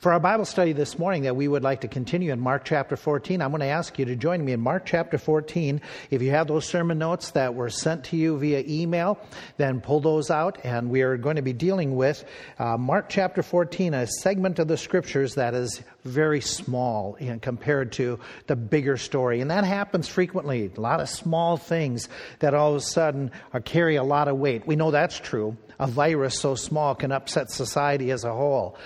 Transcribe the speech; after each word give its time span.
For 0.00 0.12
our 0.12 0.20
Bible 0.20 0.44
study 0.44 0.72
this 0.72 0.98
morning 0.98 1.22
that 1.22 1.36
we 1.36 1.46
would 1.46 1.62
like 1.62 1.82
to 1.82 1.88
continue 1.88 2.32
in 2.32 2.40
Mark 2.40 2.64
chapter 2.64 2.96
14, 2.96 3.40
I'm 3.40 3.50
going 3.50 3.60
to 3.60 3.66
ask 3.66 3.98
you 3.98 4.04
to 4.06 4.16
join 4.16 4.44
me 4.44 4.52
in 4.52 4.60
Mark 4.60 4.84
chapter 4.84 5.18
14. 5.18 5.80
If 6.10 6.20
you 6.20 6.30
have 6.30 6.48
those 6.48 6.66
sermon 6.66 6.98
notes 6.98 7.30
that 7.30 7.54
were 7.54 7.70
sent 7.70 8.04
to 8.04 8.16
you 8.16 8.36
via 8.36 8.64
email, 8.66 9.18
then 9.56 9.80
pull 9.80 10.00
those 10.00 10.30
out. 10.30 10.58
And 10.64 10.90
we 10.90 11.02
are 11.02 11.16
going 11.16 11.36
to 11.36 11.42
be 11.42 11.52
dealing 11.52 11.94
with 11.94 12.24
uh, 12.58 12.76
Mark 12.76 13.08
chapter 13.08 13.42
14, 13.42 13.94
a 13.94 14.06
segment 14.06 14.58
of 14.58 14.68
the 14.68 14.76
scriptures 14.76 15.36
that 15.36 15.54
is 15.54 15.82
very 16.04 16.40
small 16.40 17.14
in, 17.14 17.38
compared 17.40 17.92
to 17.92 18.18
the 18.46 18.56
bigger 18.56 18.96
story. 18.96 19.40
And 19.40 19.50
that 19.50 19.64
happens 19.64 20.08
frequently. 20.08 20.70
A 20.76 20.80
lot 20.80 21.00
of 21.00 21.08
small 21.08 21.56
things 21.56 22.08
that 22.40 22.52
all 22.52 22.70
of 22.70 22.76
a 22.76 22.80
sudden 22.80 23.30
carry 23.64 23.96
a 23.96 24.04
lot 24.04 24.28
of 24.28 24.36
weight. 24.36 24.66
We 24.66 24.76
know 24.76 24.90
that's 24.90 25.18
true 25.18 25.56
a 25.78 25.86
virus 25.86 26.40
so 26.40 26.54
small 26.54 26.94
can 26.94 27.12
upset 27.12 27.50
society 27.50 28.10
as 28.10 28.24
a 28.24 28.32
whole. 28.32 28.76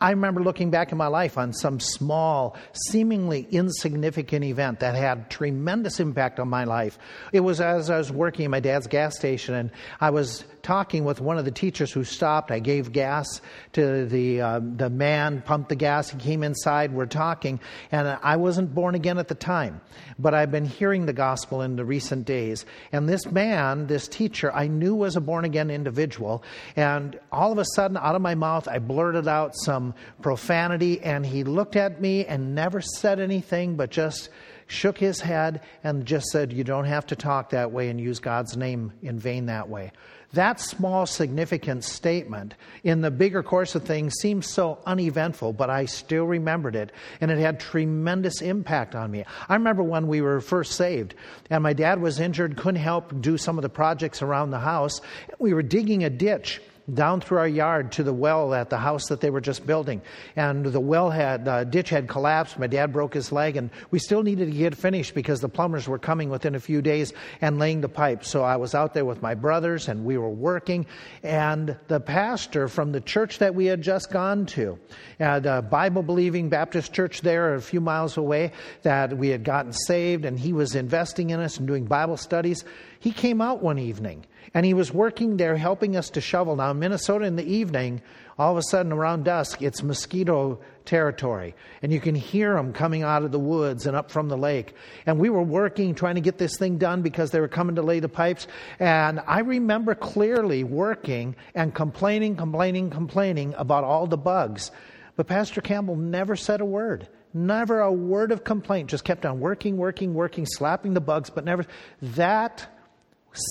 I 0.00 0.10
remember 0.10 0.42
looking 0.42 0.70
back 0.70 0.92
in 0.92 0.98
my 0.98 1.06
life 1.06 1.38
on 1.38 1.52
some 1.52 1.80
small, 1.80 2.56
seemingly 2.72 3.46
insignificant 3.50 4.44
event 4.44 4.80
that 4.80 4.94
had 4.94 5.30
tremendous 5.30 6.00
impact 6.00 6.40
on 6.40 6.48
my 6.48 6.64
life. 6.64 6.98
It 7.32 7.40
was 7.40 7.60
as 7.60 7.90
I 7.90 7.98
was 7.98 8.10
working 8.10 8.44
at 8.44 8.50
my 8.50 8.60
dad's 8.60 8.86
gas 8.86 9.16
station 9.16 9.54
and 9.54 9.70
I 10.00 10.10
was 10.10 10.44
talking 10.62 11.04
with 11.04 11.20
one 11.20 11.38
of 11.38 11.44
the 11.44 11.50
teachers 11.50 11.92
who 11.92 12.04
stopped. 12.04 12.50
I 12.50 12.58
gave 12.58 12.92
gas 12.92 13.40
to 13.72 14.06
the 14.06 14.40
uh, 14.40 14.60
the 14.60 14.90
man, 14.90 15.42
pumped 15.42 15.68
the 15.68 15.76
gas. 15.76 16.10
He 16.10 16.18
came 16.18 16.42
inside. 16.42 16.92
We're 16.92 17.06
talking, 17.06 17.60
and 17.90 18.08
I 18.22 18.36
wasn't 18.36 18.74
born 18.74 18.94
again 18.94 19.18
at 19.18 19.28
the 19.28 19.34
time, 19.34 19.80
but 20.18 20.34
I've 20.34 20.50
been 20.50 20.64
hearing 20.64 21.06
the 21.06 21.12
gospel 21.12 21.62
in 21.62 21.76
the 21.76 21.84
recent 21.84 22.26
days. 22.26 22.66
And 22.92 23.08
this 23.08 23.26
man, 23.26 23.86
this 23.86 24.08
teacher, 24.08 24.52
I 24.52 24.66
knew 24.66 24.94
was 24.94 25.16
a 25.16 25.20
born 25.20 25.44
again 25.44 25.70
individual. 25.70 26.42
And 26.76 27.18
all 27.32 27.52
of 27.52 27.58
a 27.58 27.64
sudden, 27.74 27.96
out 27.96 28.14
of 28.14 28.22
my 28.22 28.34
mouth, 28.34 28.68
I 28.68 28.78
blurted 28.78 29.28
out 29.28 29.54
some 29.56 29.94
profanity, 30.22 31.00
and 31.00 31.24
he 31.24 31.44
looked 31.44 31.76
at 31.76 32.00
me 32.00 32.26
and 32.26 32.54
never 32.54 32.80
said 32.80 33.20
anything, 33.20 33.76
but 33.76 33.90
just 33.90 34.30
shook 34.70 34.98
his 34.98 35.20
head 35.20 35.60
and 35.82 36.06
just 36.06 36.26
said, 36.26 36.52
You 36.52 36.64
don't 36.64 36.84
have 36.84 37.06
to 37.06 37.16
talk 37.16 37.50
that 37.50 37.72
way 37.72 37.88
and 37.88 38.00
use 38.00 38.18
God's 38.18 38.56
name 38.56 38.92
in 39.02 39.18
vain 39.18 39.46
that 39.46 39.68
way. 39.68 39.92
That 40.32 40.60
small, 40.60 41.06
significant 41.06 41.82
statement 41.82 42.54
in 42.84 43.00
the 43.00 43.10
bigger 43.10 43.42
course 43.42 43.74
of 43.74 43.82
things 43.82 44.14
seems 44.20 44.46
so 44.46 44.78
uneventful, 44.86 45.54
but 45.54 45.70
I 45.70 45.86
still 45.86 46.24
remembered 46.24 46.76
it, 46.76 46.92
and 47.20 47.32
it 47.32 47.38
had 47.38 47.58
tremendous 47.58 48.40
impact 48.40 48.94
on 48.94 49.10
me. 49.10 49.24
I 49.48 49.54
remember 49.54 49.82
when 49.82 50.06
we 50.06 50.20
were 50.20 50.40
first 50.40 50.72
saved, 50.72 51.16
and 51.50 51.64
my 51.64 51.72
dad 51.72 52.00
was 52.00 52.20
injured, 52.20 52.56
couldn't 52.56 52.80
help 52.80 53.20
do 53.20 53.36
some 53.36 53.58
of 53.58 53.62
the 53.62 53.68
projects 53.68 54.22
around 54.22 54.50
the 54.50 54.60
house. 54.60 55.00
We 55.40 55.52
were 55.52 55.62
digging 55.62 56.04
a 56.04 56.10
ditch 56.10 56.60
down 56.94 57.20
through 57.20 57.38
our 57.38 57.48
yard 57.48 57.92
to 57.92 58.02
the 58.02 58.12
well 58.12 58.54
at 58.54 58.70
the 58.70 58.76
house 58.76 59.06
that 59.08 59.20
they 59.20 59.30
were 59.30 59.40
just 59.40 59.66
building. 59.66 60.02
And 60.36 60.64
the 60.64 60.80
well 60.80 61.10
had, 61.10 61.46
uh, 61.46 61.64
ditch 61.64 61.90
had 61.90 62.08
collapsed. 62.08 62.58
My 62.58 62.66
dad 62.66 62.92
broke 62.92 63.14
his 63.14 63.32
leg, 63.32 63.56
and 63.56 63.70
we 63.90 63.98
still 63.98 64.22
needed 64.22 64.46
to 64.46 64.56
get 64.56 64.74
finished 64.74 65.14
because 65.14 65.40
the 65.40 65.48
plumbers 65.48 65.88
were 65.88 65.98
coming 65.98 66.30
within 66.30 66.54
a 66.54 66.60
few 66.60 66.82
days 66.82 67.12
and 67.40 67.58
laying 67.58 67.80
the 67.80 67.88
pipe. 67.88 68.24
So 68.24 68.42
I 68.42 68.56
was 68.56 68.74
out 68.74 68.94
there 68.94 69.04
with 69.04 69.22
my 69.22 69.34
brothers, 69.34 69.88
and 69.88 70.04
we 70.04 70.18
were 70.18 70.30
working. 70.30 70.86
And 71.22 71.76
the 71.88 72.00
pastor 72.00 72.68
from 72.68 72.92
the 72.92 73.00
church 73.00 73.38
that 73.38 73.54
we 73.54 73.66
had 73.66 73.82
just 73.82 74.10
gone 74.10 74.46
to, 74.46 74.78
the 75.18 75.64
Bible 75.70 76.02
believing 76.02 76.48
Baptist 76.48 76.92
church 76.92 77.20
there 77.20 77.54
a 77.54 77.62
few 77.62 77.80
miles 77.80 78.16
away, 78.16 78.52
that 78.82 79.16
we 79.16 79.28
had 79.28 79.44
gotten 79.44 79.72
saved, 79.72 80.24
and 80.24 80.38
he 80.38 80.52
was 80.52 80.74
investing 80.74 81.30
in 81.30 81.40
us 81.40 81.58
and 81.58 81.66
doing 81.66 81.84
Bible 81.84 82.16
studies. 82.16 82.64
He 82.98 83.12
came 83.12 83.40
out 83.40 83.62
one 83.62 83.78
evening 83.78 84.26
and 84.54 84.66
he 84.66 84.74
was 84.74 84.92
working 84.92 85.36
there 85.36 85.56
helping 85.56 85.96
us 85.96 86.10
to 86.10 86.20
shovel. 86.20 86.56
Now, 86.56 86.70
in 86.70 86.78
Minnesota 86.78 87.24
in 87.24 87.36
the 87.36 87.44
evening, 87.44 88.02
all 88.38 88.52
of 88.52 88.56
a 88.56 88.62
sudden 88.62 88.90
around 88.90 89.24
dusk, 89.24 89.60
it's 89.60 89.82
mosquito 89.82 90.60
territory. 90.86 91.54
And 91.82 91.92
you 91.92 92.00
can 92.00 92.14
hear 92.14 92.54
them 92.54 92.72
coming 92.72 93.02
out 93.02 93.22
of 93.22 93.32
the 93.32 93.38
woods 93.38 93.86
and 93.86 93.94
up 93.94 94.10
from 94.10 94.28
the 94.28 94.36
lake. 94.36 94.74
And 95.04 95.18
we 95.18 95.28
were 95.28 95.42
working, 95.42 95.94
trying 95.94 96.14
to 96.14 96.20
get 96.20 96.38
this 96.38 96.56
thing 96.56 96.78
done 96.78 97.02
because 97.02 97.30
they 97.30 97.40
were 97.40 97.48
coming 97.48 97.76
to 97.76 97.82
lay 97.82 98.00
the 98.00 98.08
pipes. 98.08 98.46
And 98.78 99.20
I 99.26 99.40
remember 99.40 99.94
clearly 99.94 100.64
working 100.64 101.36
and 101.54 101.74
complaining, 101.74 102.36
complaining, 102.36 102.88
complaining 102.90 103.54
about 103.58 103.84
all 103.84 104.06
the 104.06 104.16
bugs. 104.16 104.70
But 105.16 105.26
Pastor 105.26 105.60
Campbell 105.60 105.96
never 105.96 106.34
said 106.34 106.62
a 106.62 106.64
word. 106.64 107.08
Never 107.34 107.80
a 107.80 107.92
word 107.92 108.32
of 108.32 108.42
complaint. 108.42 108.88
Just 108.88 109.04
kept 109.04 109.26
on 109.26 109.38
working, 109.38 109.76
working, 109.76 110.14
working, 110.14 110.46
slapping 110.46 110.94
the 110.94 111.00
bugs, 111.00 111.28
but 111.28 111.44
never. 111.44 111.66
That 112.00 112.66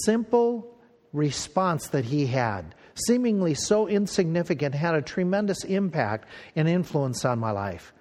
simple 0.03 0.78
response 1.13 1.87
that 1.87 2.05
he 2.05 2.27
had, 2.27 2.75
seemingly 2.93 3.53
so 3.53 3.87
insignificant, 3.87 4.75
had 4.75 4.95
a 4.95 5.01
tremendous 5.01 5.63
impact 5.63 6.27
and 6.55 6.67
influence 6.67 7.25
on 7.25 7.39
my 7.39 7.51
life. 7.51 7.93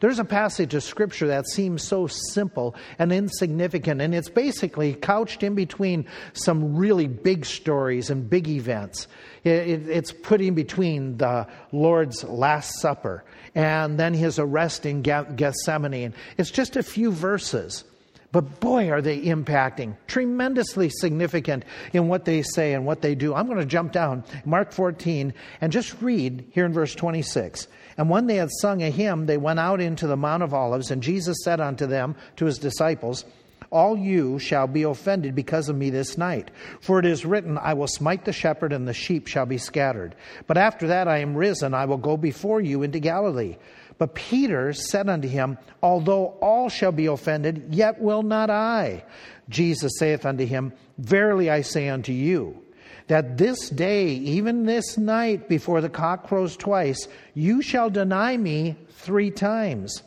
There's 0.00 0.18
a 0.18 0.24
passage 0.24 0.74
of 0.74 0.82
scripture 0.82 1.26
that 1.28 1.46
seems 1.46 1.82
so 1.82 2.06
simple 2.06 2.74
and 2.98 3.12
insignificant, 3.12 4.00
and 4.00 4.14
it's 4.14 4.28
basically 4.28 4.94
couched 4.94 5.42
in 5.42 5.54
between 5.54 6.06
some 6.32 6.76
really 6.76 7.06
big 7.06 7.44
stories 7.44 8.10
and 8.10 8.28
big 8.28 8.48
events. 8.48 9.06
it's 9.44 10.12
put 10.12 10.40
in 10.40 10.54
between 10.54 11.18
the 11.18 11.46
Lord's 11.72 12.24
Last 12.24 12.80
Supper 12.80 13.24
and 13.54 13.98
then 13.98 14.14
his 14.14 14.38
arrest 14.38 14.86
in 14.86 15.02
Gethsemane. 15.02 16.14
It's 16.36 16.50
just 16.50 16.76
a 16.76 16.82
few 16.82 17.12
verses. 17.12 17.84
But 18.32 18.60
boy, 18.60 18.90
are 18.90 19.00
they 19.00 19.20
impacting, 19.20 19.96
tremendously 20.06 20.90
significant 20.90 21.64
in 21.92 22.08
what 22.08 22.24
they 22.24 22.42
say 22.42 22.74
and 22.74 22.84
what 22.84 23.00
they 23.00 23.14
do. 23.14 23.34
I'm 23.34 23.46
going 23.46 23.58
to 23.58 23.64
jump 23.64 23.92
down, 23.92 24.24
Mark 24.44 24.72
14, 24.72 25.32
and 25.60 25.72
just 25.72 26.00
read 26.02 26.44
here 26.50 26.66
in 26.66 26.72
verse 26.72 26.94
26. 26.94 27.68
And 27.96 28.10
when 28.10 28.26
they 28.26 28.36
had 28.36 28.50
sung 28.60 28.82
a 28.82 28.90
hymn, 28.90 29.26
they 29.26 29.38
went 29.38 29.60
out 29.60 29.80
into 29.80 30.06
the 30.06 30.16
Mount 30.16 30.42
of 30.42 30.52
Olives, 30.52 30.90
and 30.90 31.02
Jesus 31.02 31.38
said 31.44 31.60
unto 31.60 31.86
them, 31.86 32.16
to 32.36 32.44
his 32.44 32.58
disciples, 32.58 33.24
all 33.70 33.96
you 33.96 34.38
shall 34.38 34.66
be 34.66 34.84
offended 34.84 35.34
because 35.34 35.68
of 35.68 35.76
me 35.76 35.90
this 35.90 36.16
night. 36.16 36.50
For 36.80 36.98
it 36.98 37.06
is 37.06 37.24
written, 37.24 37.58
I 37.58 37.74
will 37.74 37.88
smite 37.88 38.24
the 38.24 38.32
shepherd, 38.32 38.72
and 38.72 38.86
the 38.86 38.94
sheep 38.94 39.26
shall 39.26 39.46
be 39.46 39.58
scattered. 39.58 40.14
But 40.46 40.58
after 40.58 40.86
that 40.88 41.08
I 41.08 41.18
am 41.18 41.36
risen, 41.36 41.74
I 41.74 41.86
will 41.86 41.96
go 41.96 42.16
before 42.16 42.60
you 42.60 42.82
into 42.82 43.00
Galilee. 43.00 43.56
But 43.98 44.14
Peter 44.14 44.72
said 44.72 45.08
unto 45.08 45.28
him, 45.28 45.58
Although 45.82 46.36
all 46.40 46.68
shall 46.68 46.92
be 46.92 47.06
offended, 47.06 47.68
yet 47.70 48.00
will 48.00 48.22
not 48.22 48.50
I. 48.50 49.04
Jesus 49.48 49.92
saith 49.98 50.26
unto 50.26 50.44
him, 50.44 50.72
Verily 50.98 51.50
I 51.50 51.62
say 51.62 51.88
unto 51.88 52.12
you, 52.12 52.62
that 53.06 53.38
this 53.38 53.70
day, 53.70 54.08
even 54.08 54.64
this 54.64 54.98
night, 54.98 55.48
before 55.48 55.80
the 55.80 55.88
cock 55.88 56.26
crows 56.26 56.56
twice, 56.56 57.08
you 57.34 57.62
shall 57.62 57.88
deny 57.88 58.36
me 58.36 58.76
three 58.90 59.30
times. 59.30 60.02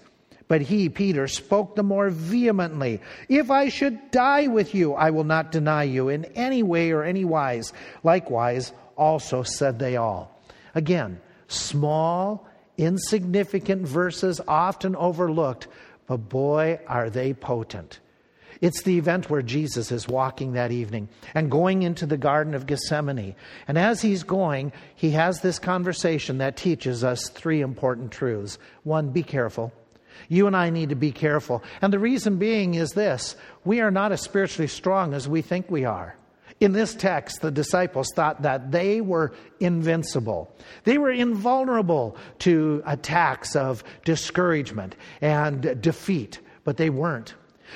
But 0.47 0.61
he, 0.61 0.89
Peter, 0.89 1.27
spoke 1.27 1.75
the 1.75 1.83
more 1.83 2.09
vehemently, 2.09 3.01
If 3.27 3.51
I 3.51 3.69
should 3.69 4.11
die 4.11 4.47
with 4.47 4.75
you, 4.75 4.93
I 4.93 5.11
will 5.11 5.23
not 5.23 5.51
deny 5.51 5.83
you 5.83 6.09
in 6.09 6.25
any 6.35 6.63
way 6.63 6.91
or 6.91 7.03
any 7.03 7.23
wise. 7.23 7.71
Likewise, 8.03 8.73
also 8.95 9.43
said 9.43 9.79
they 9.79 9.95
all. 9.95 10.41
Again, 10.75 11.21
small 11.47 12.48
insignificant 12.79 13.87
verses 13.87 14.41
often 14.47 14.95
overlooked, 14.95 15.67
but 16.07 16.17
boy, 16.29 16.79
are 16.87 17.09
they 17.09 17.33
potent. 17.33 17.99
It's 18.61 18.83
the 18.83 18.97
event 18.97 19.29
where 19.29 19.41
Jesus 19.41 19.91
is 19.91 20.07
walking 20.07 20.53
that 20.53 20.71
evening 20.71 21.07
and 21.33 21.51
going 21.51 21.83
into 21.83 22.05
the 22.05 22.17
Garden 22.17 22.53
of 22.53 22.65
Gethsemane. 22.65 23.35
And 23.67 23.77
as 23.77 24.01
he's 24.01 24.23
going, 24.23 24.73
he 24.95 25.11
has 25.11 25.39
this 25.39 25.59
conversation 25.59 26.39
that 26.39 26.57
teaches 26.57 27.03
us 27.03 27.29
three 27.29 27.61
important 27.61 28.11
truths. 28.11 28.57
One, 28.83 29.11
be 29.11 29.23
careful. 29.23 29.71
You 30.27 30.47
and 30.47 30.55
I 30.55 30.69
need 30.69 30.89
to 30.89 30.95
be 30.95 31.13
careful. 31.13 31.63
And 31.81 31.93
the 31.93 31.99
reason 31.99 32.37
being 32.37 32.73
is 32.73 32.91
this 32.91 33.37
we 33.63 33.79
are 33.79 33.91
not 33.91 34.11
as 34.11 34.21
spiritually 34.21 34.67
strong 34.67 35.13
as 35.13 35.27
we 35.27 35.41
think 35.41 35.69
we 35.69 35.85
are. 35.85 36.17
In 36.59 36.73
this 36.73 36.93
text, 36.93 37.41
the 37.41 37.51
disciples 37.51 38.07
thought 38.13 38.41
that 38.41 38.71
they 38.71 38.99
were 38.99 39.33
invincible. 39.59 40.53
They 40.83 40.97
were 40.97 41.11
invulnerable 41.11 42.17
to 42.39 42.83
attacks 42.85 43.55
of 43.55 43.83
discouragement 44.03 44.95
and 45.21 45.81
defeat, 45.81 46.39
but 46.65 46.75
they 46.77 46.89
weren't. 46.89 47.33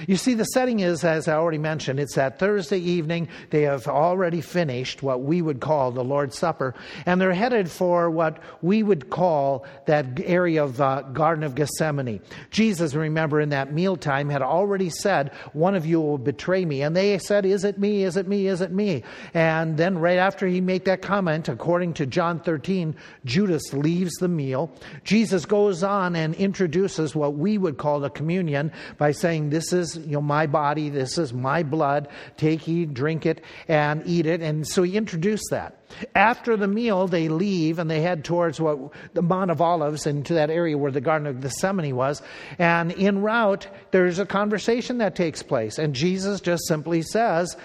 You 0.07 0.18
see, 0.18 0.34
the 0.34 0.44
setting 0.45 0.80
is, 0.80 1.04
as 1.04 1.28
I 1.28 1.34
already 1.34 1.57
mentioned, 1.57 2.00
it's 2.00 2.16
that 2.16 2.40
Thursday 2.40 2.80
evening. 2.80 3.28
They 3.50 3.63
have 3.63 3.88
already 3.88 4.42
finished 4.42 5.04
what 5.04 5.22
we 5.22 5.42
would 5.42 5.60
call 5.60 5.92
the 5.92 6.04
Lord's 6.04 6.38
Supper, 6.38 6.74
and 7.06 7.19
they're 7.19 7.34
headed 7.34 7.69
for 7.69 8.10
what 8.10 8.40
we 8.62 8.84
would 8.84 9.10
call 9.10 9.66
that 9.86 10.19
area 10.24 10.63
of 10.63 10.80
uh, 10.81 11.01
Garden 11.01 11.44
of 11.44 11.56
Gethsemane. 11.56 12.22
Jesus, 12.50 12.94
remember, 12.94 13.40
in 13.40 13.50
that 13.50 13.74
mealtime 13.74 14.30
had 14.30 14.42
already 14.42 14.90
said, 14.90 15.31
One 15.54 15.75
of 15.75 15.86
you 15.86 16.01
will 16.01 16.18
betray 16.18 16.66
me. 16.66 16.81
And 16.81 16.95
they 16.95 17.18
said, 17.18 17.45
Is 17.45 17.63
it 17.63 17.78
me? 17.78 18.04
Is 18.04 18.18
it 18.18 18.28
me? 18.28 18.48
Is 18.48 18.62
it 18.62 18.72
me? 18.72 19.04
And 19.34 19.78
then, 19.78 19.98
right 19.98 20.18
after 20.18 20.48
he 20.48 20.62
made 20.62 20.86
that 20.86 21.01
comment, 21.01 21.50
according 21.50 21.94
to 21.95 22.06
John 22.06 22.40
13, 22.40 22.95
Judas 23.25 23.74
leaves 23.74 24.13
the 24.16 24.28
meal. 24.28 24.72
Jesus 25.04 25.45
goes 25.45 25.84
on 25.84 26.16
and 26.16 26.36
introduces 26.36 27.16
what 27.16 27.36
we 27.36 27.57
would 27.57 27.78
call 27.78 28.00
the 28.00 28.10
communion 28.10 28.72
by 28.98 29.12
saying, 29.12 29.50
This 29.50 29.74
is 29.74 29.82
is, 29.83 29.97
you 29.97 30.13
know, 30.13 30.21
my 30.21 30.47
body, 30.47 30.89
this 30.89 31.18
is 31.18 31.33
my 31.33 31.63
blood. 31.63 32.07
Take, 32.38 32.68
eat, 32.68 32.94
drink 32.94 33.25
it, 33.25 33.41
and 33.68 34.03
eat 34.06 34.25
it. 34.25 34.41
And 34.41 34.68
so 34.68 34.83
he 34.83 34.97
introduced 34.97 35.47
that. 35.51 35.80
After 36.15 36.57
the 36.57 36.68
meal, 36.68 37.07
they 37.07 37.27
leave 37.30 37.77
and 37.77 37.89
they 37.89 38.01
head 38.01 38.24
towards 38.24 38.59
what 38.59 38.80
the 39.13 39.21
Mount 39.21 39.51
of 39.51 39.62
Olives 39.62 40.07
into 40.07 40.33
that 40.35 40.50
area 40.50 40.77
where 40.77 40.91
the 40.91 41.01
Garden 41.01 41.27
of 41.27 41.41
Gethsemane 41.41 41.95
was. 41.95 42.21
And 42.57 42.91
in 42.94 43.21
route, 43.21 43.68
there's 43.91 44.19
a 44.19 44.25
conversation 44.25 44.97
that 45.00 45.15
takes 45.15 45.44
place. 45.44 45.77
And 45.77 45.94
Jesus 45.94 46.41
just 46.41 46.68
simply 46.68 47.01
says, 47.01 47.56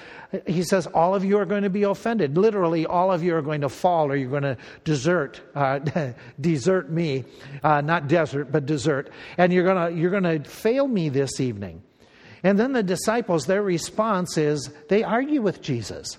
he 0.46 0.62
says, 0.62 0.86
All 0.88 1.14
of 1.14 1.24
you 1.24 1.38
are 1.38 1.46
going 1.46 1.62
to 1.62 1.70
be 1.70 1.84
offended. 1.84 2.36
Literally, 2.36 2.84
all 2.84 3.10
of 3.10 3.22
you 3.22 3.34
are 3.34 3.42
going 3.42 3.62
to 3.62 3.68
fall 3.68 4.10
or 4.12 4.16
you're 4.16 4.30
going 4.30 4.42
to 4.42 4.58
desert, 4.84 5.40
uh, 5.54 5.78
desert 6.40 6.90
me. 6.90 7.24
Uh, 7.62 7.80
not 7.80 8.08
desert, 8.08 8.52
but 8.52 8.66
desert. 8.66 9.10
And 9.38 9.52
you're 9.52 9.64
going 9.64 9.94
to, 9.94 9.98
you're 10.00 10.10
going 10.10 10.42
to 10.42 10.48
fail 10.48 10.86
me 10.86 11.08
this 11.08 11.40
evening. 11.40 11.82
And 12.42 12.58
then 12.58 12.72
the 12.72 12.82
disciples, 12.82 13.46
their 13.46 13.62
response 13.62 14.38
is 14.38 14.70
they 14.88 15.02
argue 15.02 15.42
with 15.42 15.60
Jesus. 15.62 16.18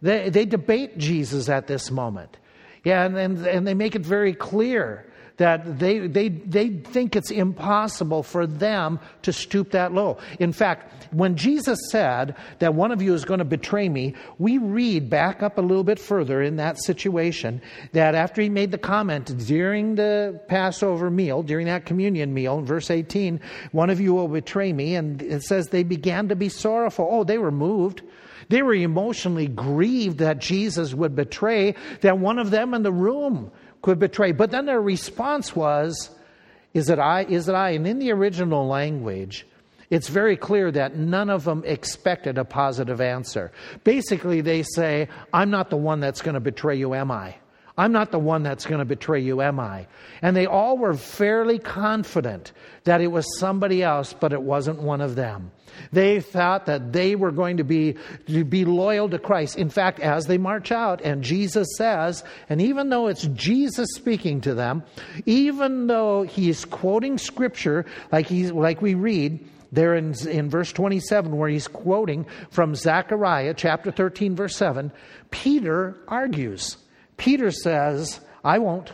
They, 0.00 0.30
they 0.30 0.44
debate 0.44 0.98
Jesus 0.98 1.48
at 1.48 1.66
this 1.66 1.90
moment. 1.90 2.36
Yeah, 2.84 3.04
and, 3.04 3.16
and, 3.16 3.46
and 3.46 3.66
they 3.66 3.74
make 3.74 3.94
it 3.94 4.04
very 4.04 4.34
clear 4.34 5.11
that 5.36 5.78
they, 5.78 6.06
they, 6.06 6.28
they 6.28 6.68
think 6.68 7.16
it's 7.16 7.30
impossible 7.30 8.22
for 8.22 8.46
them 8.46 9.00
to 9.22 9.32
stoop 9.32 9.70
that 9.72 9.92
low. 9.92 10.18
In 10.38 10.52
fact, 10.52 11.06
when 11.12 11.36
Jesus 11.36 11.78
said 11.90 12.36
that 12.58 12.74
one 12.74 12.92
of 12.92 13.02
you 13.02 13.14
is 13.14 13.24
going 13.24 13.38
to 13.38 13.44
betray 13.44 13.88
me, 13.88 14.14
we 14.38 14.58
read 14.58 15.10
back 15.10 15.42
up 15.42 15.58
a 15.58 15.62
little 15.62 15.84
bit 15.84 15.98
further 15.98 16.42
in 16.42 16.56
that 16.56 16.82
situation 16.82 17.60
that 17.92 18.14
after 18.14 18.40
he 18.42 18.48
made 18.48 18.70
the 18.70 18.78
comment 18.78 19.36
during 19.46 19.94
the 19.94 20.40
Passover 20.48 21.10
meal, 21.10 21.42
during 21.42 21.66
that 21.66 21.86
communion 21.86 22.32
meal, 22.32 22.58
in 22.58 22.64
verse 22.64 22.90
18, 22.90 23.40
one 23.72 23.90
of 23.90 24.00
you 24.00 24.14
will 24.14 24.28
betray 24.28 24.72
me, 24.72 24.94
and 24.94 25.22
it 25.22 25.42
says 25.42 25.68
they 25.68 25.82
began 25.82 26.28
to 26.28 26.36
be 26.36 26.48
sorrowful. 26.48 27.08
Oh, 27.10 27.24
they 27.24 27.38
were 27.38 27.50
moved. 27.50 28.02
They 28.48 28.62
were 28.62 28.74
emotionally 28.74 29.46
grieved 29.46 30.18
that 30.18 30.38
Jesus 30.38 30.94
would 30.94 31.14
betray, 31.14 31.74
that 32.00 32.18
one 32.18 32.38
of 32.38 32.50
them 32.50 32.74
in 32.74 32.82
the 32.82 32.92
room 32.92 33.50
could 33.82 33.98
betray. 33.98 34.32
But 34.32 34.50
then 34.50 34.66
their 34.66 34.80
response 34.80 35.54
was, 35.54 36.10
Is 36.72 36.88
it 36.88 36.98
I? 36.98 37.24
Is 37.24 37.48
it 37.48 37.54
I? 37.54 37.70
And 37.70 37.86
in 37.86 37.98
the 37.98 38.12
original 38.12 38.66
language, 38.66 39.46
it's 39.90 40.08
very 40.08 40.38
clear 40.38 40.70
that 40.70 40.96
none 40.96 41.28
of 41.28 41.44
them 41.44 41.62
expected 41.66 42.38
a 42.38 42.44
positive 42.44 43.00
answer. 43.00 43.52
Basically, 43.84 44.40
they 44.40 44.62
say, 44.62 45.08
I'm 45.34 45.50
not 45.50 45.68
the 45.68 45.76
one 45.76 46.00
that's 46.00 46.22
going 46.22 46.34
to 46.34 46.40
betray 46.40 46.76
you, 46.76 46.94
am 46.94 47.10
I? 47.10 47.36
I'm 47.76 47.92
not 47.92 48.10
the 48.10 48.18
one 48.18 48.42
that's 48.42 48.66
going 48.66 48.80
to 48.80 48.84
betray 48.84 49.20
you, 49.20 49.40
am 49.40 49.58
I? 49.58 49.86
And 50.20 50.36
they 50.36 50.46
all 50.46 50.76
were 50.76 50.94
fairly 50.94 51.58
confident 51.58 52.52
that 52.84 53.00
it 53.00 53.06
was 53.06 53.38
somebody 53.38 53.82
else, 53.82 54.12
but 54.12 54.32
it 54.32 54.42
wasn't 54.42 54.82
one 54.82 55.00
of 55.00 55.14
them. 55.14 55.50
They 55.90 56.20
thought 56.20 56.66
that 56.66 56.92
they 56.92 57.16
were 57.16 57.30
going 57.30 57.56
to 57.56 57.64
be, 57.64 57.96
to 58.26 58.44
be 58.44 58.66
loyal 58.66 59.08
to 59.08 59.18
Christ. 59.18 59.56
In 59.56 59.70
fact, 59.70 60.00
as 60.00 60.26
they 60.26 60.36
march 60.36 60.70
out, 60.70 61.00
and 61.00 61.22
Jesus 61.22 61.66
says, 61.78 62.24
and 62.50 62.60
even 62.60 62.90
though 62.90 63.06
it's 63.06 63.26
Jesus 63.28 63.88
speaking 63.94 64.42
to 64.42 64.54
them, 64.54 64.82
even 65.24 65.86
though 65.86 66.24
he's 66.24 66.66
quoting 66.66 67.16
scripture 67.16 67.86
like, 68.10 68.26
he's, 68.26 68.52
like 68.52 68.82
we 68.82 68.94
read, 68.94 69.48
there 69.72 69.94
in, 69.94 70.14
in 70.28 70.50
verse 70.50 70.70
27, 70.70 71.34
where 71.34 71.48
he's 71.48 71.66
quoting 71.66 72.26
from 72.50 72.74
Zechariah 72.74 73.54
chapter 73.54 73.90
13, 73.90 74.36
verse 74.36 74.54
7, 74.54 74.92
Peter 75.30 75.96
argues. 76.06 76.76
Peter 77.16 77.50
says, 77.50 78.20
I 78.44 78.58
won't. 78.58 78.92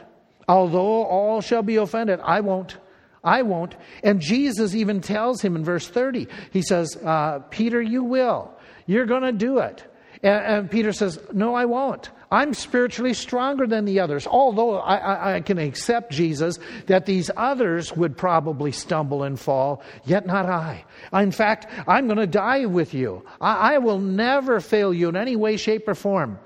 Although 0.48 1.04
all 1.04 1.40
shall 1.40 1.62
be 1.62 1.76
offended, 1.76 2.20
I 2.22 2.40
won't. 2.40 2.76
I 3.22 3.42
won't. 3.42 3.76
And 4.02 4.20
Jesus 4.20 4.74
even 4.74 5.00
tells 5.00 5.42
him 5.42 5.56
in 5.56 5.64
verse 5.64 5.88
30, 5.88 6.28
he 6.50 6.62
says, 6.62 6.96
uh, 6.96 7.40
Peter, 7.50 7.82
you 7.82 8.04
will. 8.04 8.52
You're 8.86 9.06
going 9.06 9.22
to 9.22 9.32
do 9.32 9.58
it. 9.58 9.84
And, 10.22 10.44
and, 10.44 10.70
Peter 10.70 10.92
says, 10.92 11.20
No, 11.32 11.54
I 11.54 11.66
won't. 11.66 12.10
I'm 12.30 12.52
spiritually 12.52 13.14
stronger 13.14 13.66
than 13.66 13.84
the 13.84 14.00
others. 14.00 14.26
Although 14.26 14.78
I, 14.78 14.96
I, 14.96 15.34
I, 15.36 15.40
can 15.40 15.58
accept, 15.58 16.10
Jesus, 16.10 16.58
that 16.86 17.06
these 17.06 17.30
others 17.36 17.96
would 17.96 18.16
probably 18.16 18.72
stumble 18.72 19.22
and 19.22 19.38
fall, 19.38 19.82
yet 20.04 20.26
not 20.26 20.46
I. 20.46 20.84
In 21.12 21.30
fact, 21.30 21.68
I'm 21.86 22.06
going 22.06 22.18
to 22.18 22.26
die 22.26 22.66
with 22.66 22.94
you. 22.94 23.24
I, 23.40 23.74
I 23.74 23.78
will 23.78 23.98
never 23.98 24.60
fail 24.60 24.92
you 24.92 25.08
in 25.08 25.16
any 25.16 25.36
way, 25.36 25.56
shape, 25.56 25.86
or 25.86 25.94
form. 25.94 26.38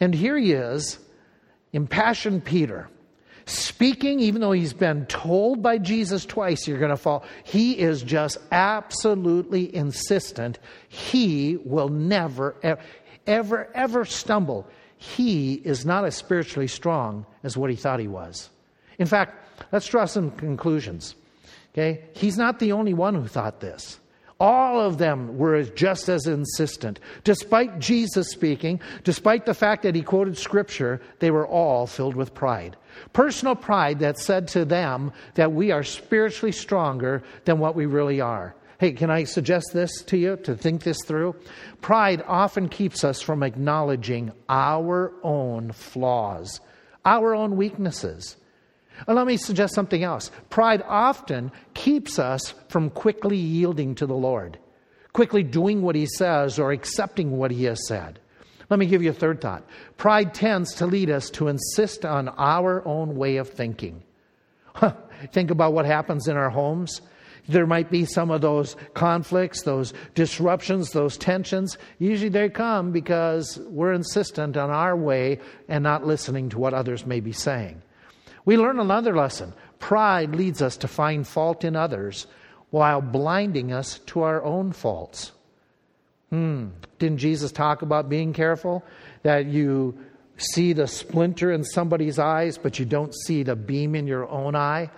And 0.00 0.14
here 0.14 0.36
he 0.36 0.52
is 0.52 0.98
impassioned 1.72 2.44
Peter, 2.44 2.88
speaking, 3.46 4.20
even 4.20 4.40
though 4.40 4.52
he's 4.52 4.72
been 4.72 5.06
told 5.06 5.62
by 5.62 5.78
Jesus 5.78 6.24
twice, 6.24 6.66
you're 6.66 6.78
going 6.78 6.90
to 6.90 6.96
fall. 6.96 7.24
He 7.44 7.78
is 7.78 8.02
just 8.02 8.38
absolutely 8.50 9.74
insistent. 9.74 10.58
He 10.88 11.58
will 11.64 11.88
never, 11.88 12.56
ever, 13.26 13.70
ever 13.74 14.04
stumble. 14.04 14.66
He 14.96 15.54
is 15.54 15.86
not 15.86 16.04
as 16.04 16.16
spiritually 16.16 16.68
strong 16.68 17.24
as 17.42 17.56
what 17.56 17.70
he 17.70 17.76
thought 17.76 18.00
he 18.00 18.08
was. 18.08 18.50
In 18.98 19.06
fact, 19.06 19.64
let's 19.72 19.86
draw 19.86 20.04
some 20.04 20.30
conclusions. 20.32 21.14
Okay? 21.72 22.04
He's 22.14 22.36
not 22.36 22.58
the 22.58 22.72
only 22.72 22.94
one 22.94 23.14
who 23.14 23.26
thought 23.26 23.60
this. 23.60 23.99
All 24.40 24.80
of 24.80 24.96
them 24.96 25.36
were 25.36 25.62
just 25.64 26.08
as 26.08 26.26
insistent. 26.26 26.98
Despite 27.24 27.78
Jesus 27.78 28.30
speaking, 28.30 28.80
despite 29.04 29.44
the 29.44 29.52
fact 29.52 29.82
that 29.82 29.94
he 29.94 30.00
quoted 30.00 30.38
scripture, 30.38 31.02
they 31.18 31.30
were 31.30 31.46
all 31.46 31.86
filled 31.86 32.16
with 32.16 32.32
pride. 32.32 32.76
Personal 33.12 33.54
pride 33.54 33.98
that 33.98 34.18
said 34.18 34.48
to 34.48 34.64
them 34.64 35.12
that 35.34 35.52
we 35.52 35.70
are 35.70 35.84
spiritually 35.84 36.52
stronger 36.52 37.22
than 37.44 37.58
what 37.58 37.74
we 37.74 37.84
really 37.84 38.22
are. 38.22 38.54
Hey, 38.78 38.92
can 38.92 39.10
I 39.10 39.24
suggest 39.24 39.74
this 39.74 40.02
to 40.04 40.16
you 40.16 40.36
to 40.38 40.56
think 40.56 40.84
this 40.84 41.04
through? 41.04 41.36
Pride 41.82 42.24
often 42.26 42.70
keeps 42.70 43.04
us 43.04 43.20
from 43.20 43.42
acknowledging 43.42 44.32
our 44.48 45.12
own 45.22 45.72
flaws, 45.72 46.62
our 47.04 47.34
own 47.34 47.58
weaknesses. 47.58 48.36
Let 49.06 49.26
me 49.26 49.36
suggest 49.36 49.74
something 49.74 50.02
else. 50.02 50.30
Pride 50.50 50.82
often 50.86 51.52
keeps 51.74 52.18
us 52.18 52.54
from 52.68 52.90
quickly 52.90 53.36
yielding 53.36 53.94
to 53.96 54.06
the 54.06 54.14
Lord, 54.14 54.58
quickly 55.12 55.42
doing 55.42 55.82
what 55.82 55.94
He 55.94 56.06
says 56.06 56.58
or 56.58 56.72
accepting 56.72 57.38
what 57.38 57.50
He 57.50 57.64
has 57.64 57.86
said. 57.86 58.18
Let 58.68 58.78
me 58.78 58.86
give 58.86 59.02
you 59.02 59.10
a 59.10 59.14
third 59.14 59.40
thought. 59.40 59.64
Pride 59.96 60.32
tends 60.32 60.74
to 60.74 60.86
lead 60.86 61.10
us 61.10 61.28
to 61.30 61.48
insist 61.48 62.04
on 62.04 62.28
our 62.28 62.86
own 62.86 63.16
way 63.16 63.36
of 63.36 63.48
thinking. 63.48 64.02
Huh. 64.74 64.94
Think 65.32 65.50
about 65.50 65.74
what 65.74 65.84
happens 65.84 66.28
in 66.28 66.36
our 66.36 66.50
homes. 66.50 67.02
There 67.48 67.66
might 67.66 67.90
be 67.90 68.04
some 68.04 68.30
of 68.30 68.40
those 68.40 68.76
conflicts, 68.94 69.62
those 69.62 69.92
disruptions, 70.14 70.92
those 70.92 71.16
tensions. 71.16 71.76
Usually 71.98 72.28
they 72.28 72.48
come 72.48 72.92
because 72.92 73.58
we're 73.68 73.92
insistent 73.92 74.56
on 74.56 74.70
our 74.70 74.96
way 74.96 75.40
and 75.68 75.82
not 75.82 76.06
listening 76.06 76.48
to 76.50 76.58
what 76.58 76.74
others 76.74 77.04
may 77.04 77.20
be 77.20 77.32
saying. 77.32 77.82
We 78.50 78.56
learn 78.56 78.80
another 78.80 79.14
lesson. 79.14 79.52
Pride 79.78 80.34
leads 80.34 80.60
us 80.60 80.76
to 80.78 80.88
find 80.88 81.24
fault 81.24 81.62
in 81.62 81.76
others 81.76 82.26
while 82.70 83.00
blinding 83.00 83.72
us 83.72 84.00
to 84.06 84.22
our 84.22 84.42
own 84.42 84.72
faults. 84.72 85.30
Hmm. 86.30 86.70
Didn't 86.98 87.18
Jesus 87.18 87.52
talk 87.52 87.82
about 87.82 88.08
being 88.08 88.32
careful? 88.32 88.84
That 89.22 89.46
you 89.46 89.96
see 90.36 90.72
the 90.72 90.88
splinter 90.88 91.52
in 91.52 91.62
somebody's 91.62 92.18
eyes, 92.18 92.58
but 92.58 92.80
you 92.80 92.84
don't 92.84 93.14
see 93.14 93.44
the 93.44 93.54
beam 93.54 93.94
in 93.94 94.08
your 94.08 94.28
own 94.28 94.56
eye? 94.56 94.90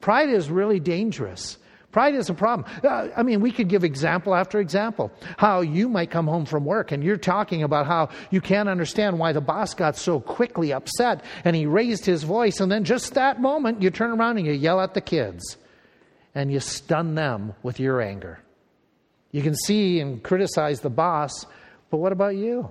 Pride 0.00 0.30
is 0.30 0.50
really 0.50 0.80
dangerous. 0.80 1.58
Pride 1.96 2.14
is 2.14 2.28
a 2.28 2.34
problem. 2.34 2.70
Uh, 2.84 3.08
I 3.16 3.22
mean, 3.22 3.40
we 3.40 3.50
could 3.50 3.70
give 3.70 3.82
example 3.82 4.34
after 4.34 4.60
example. 4.60 5.10
How 5.38 5.62
you 5.62 5.88
might 5.88 6.10
come 6.10 6.26
home 6.26 6.44
from 6.44 6.66
work 6.66 6.92
and 6.92 7.02
you're 7.02 7.16
talking 7.16 7.62
about 7.62 7.86
how 7.86 8.10
you 8.30 8.42
can't 8.42 8.68
understand 8.68 9.18
why 9.18 9.32
the 9.32 9.40
boss 9.40 9.72
got 9.72 9.96
so 9.96 10.20
quickly 10.20 10.74
upset 10.74 11.24
and 11.42 11.56
he 11.56 11.64
raised 11.64 12.04
his 12.04 12.22
voice, 12.22 12.60
and 12.60 12.70
then 12.70 12.84
just 12.84 13.14
that 13.14 13.40
moment 13.40 13.80
you 13.80 13.88
turn 13.88 14.10
around 14.10 14.36
and 14.36 14.46
you 14.46 14.52
yell 14.52 14.78
at 14.78 14.92
the 14.92 15.00
kids 15.00 15.56
and 16.34 16.52
you 16.52 16.60
stun 16.60 17.14
them 17.14 17.54
with 17.62 17.80
your 17.80 18.02
anger. 18.02 18.40
You 19.32 19.40
can 19.40 19.54
see 19.54 19.98
and 19.98 20.22
criticize 20.22 20.80
the 20.82 20.90
boss, 20.90 21.46
but 21.88 21.96
what 21.96 22.12
about 22.12 22.36
you? 22.36 22.70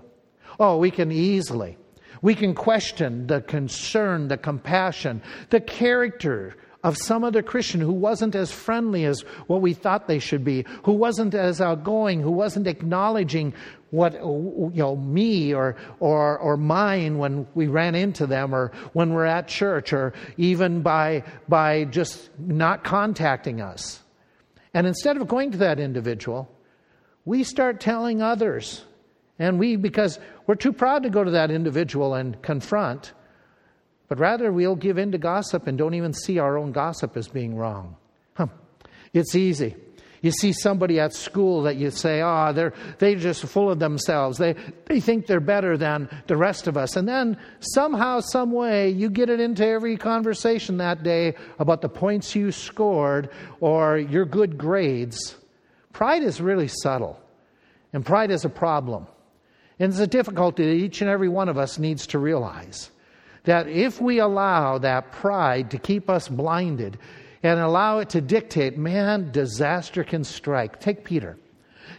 Oh, 0.60 0.77
we 0.77 0.91
can 0.91 1.12
easily. 1.12 1.79
We 2.22 2.36
can 2.36 2.53
question 2.53 3.25
the 3.25 3.41
concern, 3.41 4.27
the 4.27 4.38
compassion, 4.38 5.24
the 5.50 5.62
character 5.62 6.55
of 6.86 6.96
some 6.96 7.24
other 7.24 7.42
Christian 7.42 7.82
who 7.82 7.92
wasn't 7.92 8.36
as 8.36 8.51
friendly 8.51 9.06
as 9.06 9.22
what 9.48 9.60
we 9.60 9.74
thought 9.74 10.08
they 10.08 10.20
should 10.20 10.44
be, 10.44 10.63
who 10.84 10.92
wasn't 10.92 11.34
as 11.34 11.60
outgoing, 11.60 12.22
who 12.22 12.30
wasn't 12.30 12.68
acknowledging 12.68 13.56
what 13.89 14.13
you 14.13 14.72
know 14.75 14.96
me 14.96 15.51
or 15.51 15.75
or 16.00 16.38
or 16.38 16.58
mine 16.58 17.18
when 17.18 17.48
we 17.56 17.65
ran 17.65 17.96
into 17.96 18.27
them 18.27 18.54
or 18.54 18.72
when 18.94 19.13
we're 19.13 19.25
at 19.25 19.48
church 19.48 19.94
or 19.94 20.13
even 20.38 20.84
by 20.84 21.24
by 21.50 21.86
just 21.86 22.30
not 22.38 22.84
contacting 22.84 23.62
us. 23.62 24.04
And 24.75 24.86
instead 24.86 25.18
of 25.18 25.27
going 25.27 25.51
to 25.54 25.58
that 25.58 25.80
individual, 25.80 26.48
we 27.25 27.44
start 27.44 27.80
telling 27.80 28.22
others. 28.22 28.84
And 29.39 29.58
we 29.58 29.75
because 29.75 30.20
we're 30.46 30.54
too 30.54 30.72
proud 30.72 31.01
to 31.01 31.10
go 31.10 31.24
to 31.24 31.32
that 31.32 31.50
individual 31.50 32.13
and 32.13 32.39
confront, 32.44 33.13
but 34.08 34.20
rather, 34.20 34.52
we'll 34.52 34.76
give 34.76 34.98
in 34.98 35.12
to 35.12 35.18
gossip 35.18 35.68
and 35.68 35.78
don't 35.78 35.96
even 35.96 36.14
see 36.14 36.40
our 36.40 36.58
own 36.58 36.72
gossip 36.72 37.18
as 37.18 37.28
being 37.28 37.56
wrong. 37.56 37.96
Huh. 38.36 38.48
It's 39.14 39.36
easy. 39.36 39.76
You 40.22 40.32
see 40.32 40.54
somebody 40.54 41.00
at 41.00 41.14
school 41.14 41.64
that 41.64 41.76
you 41.76 41.92
say, 41.92 42.22
oh, 42.24 42.52
they're, 42.52 42.74
they're 42.98 43.16
just 43.16 43.44
full 43.46 43.70
of 43.70 43.78
themselves. 43.78 44.40
They, 44.40 44.56
they 44.86 45.00
think 45.00 45.28
they're 45.28 45.40
better 45.40 45.78
than 45.78 46.10
the 46.26 46.36
rest 46.36 46.66
of 46.66 46.78
us. 46.78 46.96
And 46.96 47.08
then 47.08 47.38
somehow, 47.60 48.22
some 48.22 48.52
way, 48.52 48.90
you 48.90 49.12
get 49.12 49.30
it 49.30 49.40
into 49.40 49.64
every 49.64 49.98
conversation 49.98 50.78
that 50.78 51.04
day 51.04 51.36
about 51.60 51.82
the 51.82 51.90
points 51.90 52.36
you 52.36 52.52
scored 52.52 53.30
or 53.60 54.00
your 54.00 54.26
good 54.26 54.58
grades. 54.58 55.36
Pride 55.94 56.24
is 56.24 56.42
really 56.42 56.70
subtle, 56.70 57.22
and 57.94 58.04
pride 58.04 58.32
is 58.32 58.46
a 58.46 58.50
problem. 58.50 59.06
And 59.78 59.92
it's 59.92 60.02
a 60.02 60.08
difficulty 60.08 60.66
that 60.66 60.84
each 60.84 61.02
and 61.02 61.10
every 61.10 61.30
one 61.30 61.50
of 61.50 61.58
us 61.60 61.78
needs 61.78 62.08
to 62.08 62.20
realize 62.20 62.90
that 63.46 63.68
if 63.68 64.02
we 64.02 64.20
allow 64.20 64.78
that 64.80 65.12
pride 65.12 65.72
to 65.72 65.78
keep 65.78 66.10
us 66.10 66.28
blinded, 66.28 66.98
and 67.46 67.60
allow 67.60 68.00
it 68.00 68.10
to 68.10 68.22
dictate, 68.22 68.75
man, 68.75 69.32
disaster 69.32 70.04
can 70.04 70.24
strike. 70.24 70.80
Take 70.80 71.04
Peter. 71.04 71.38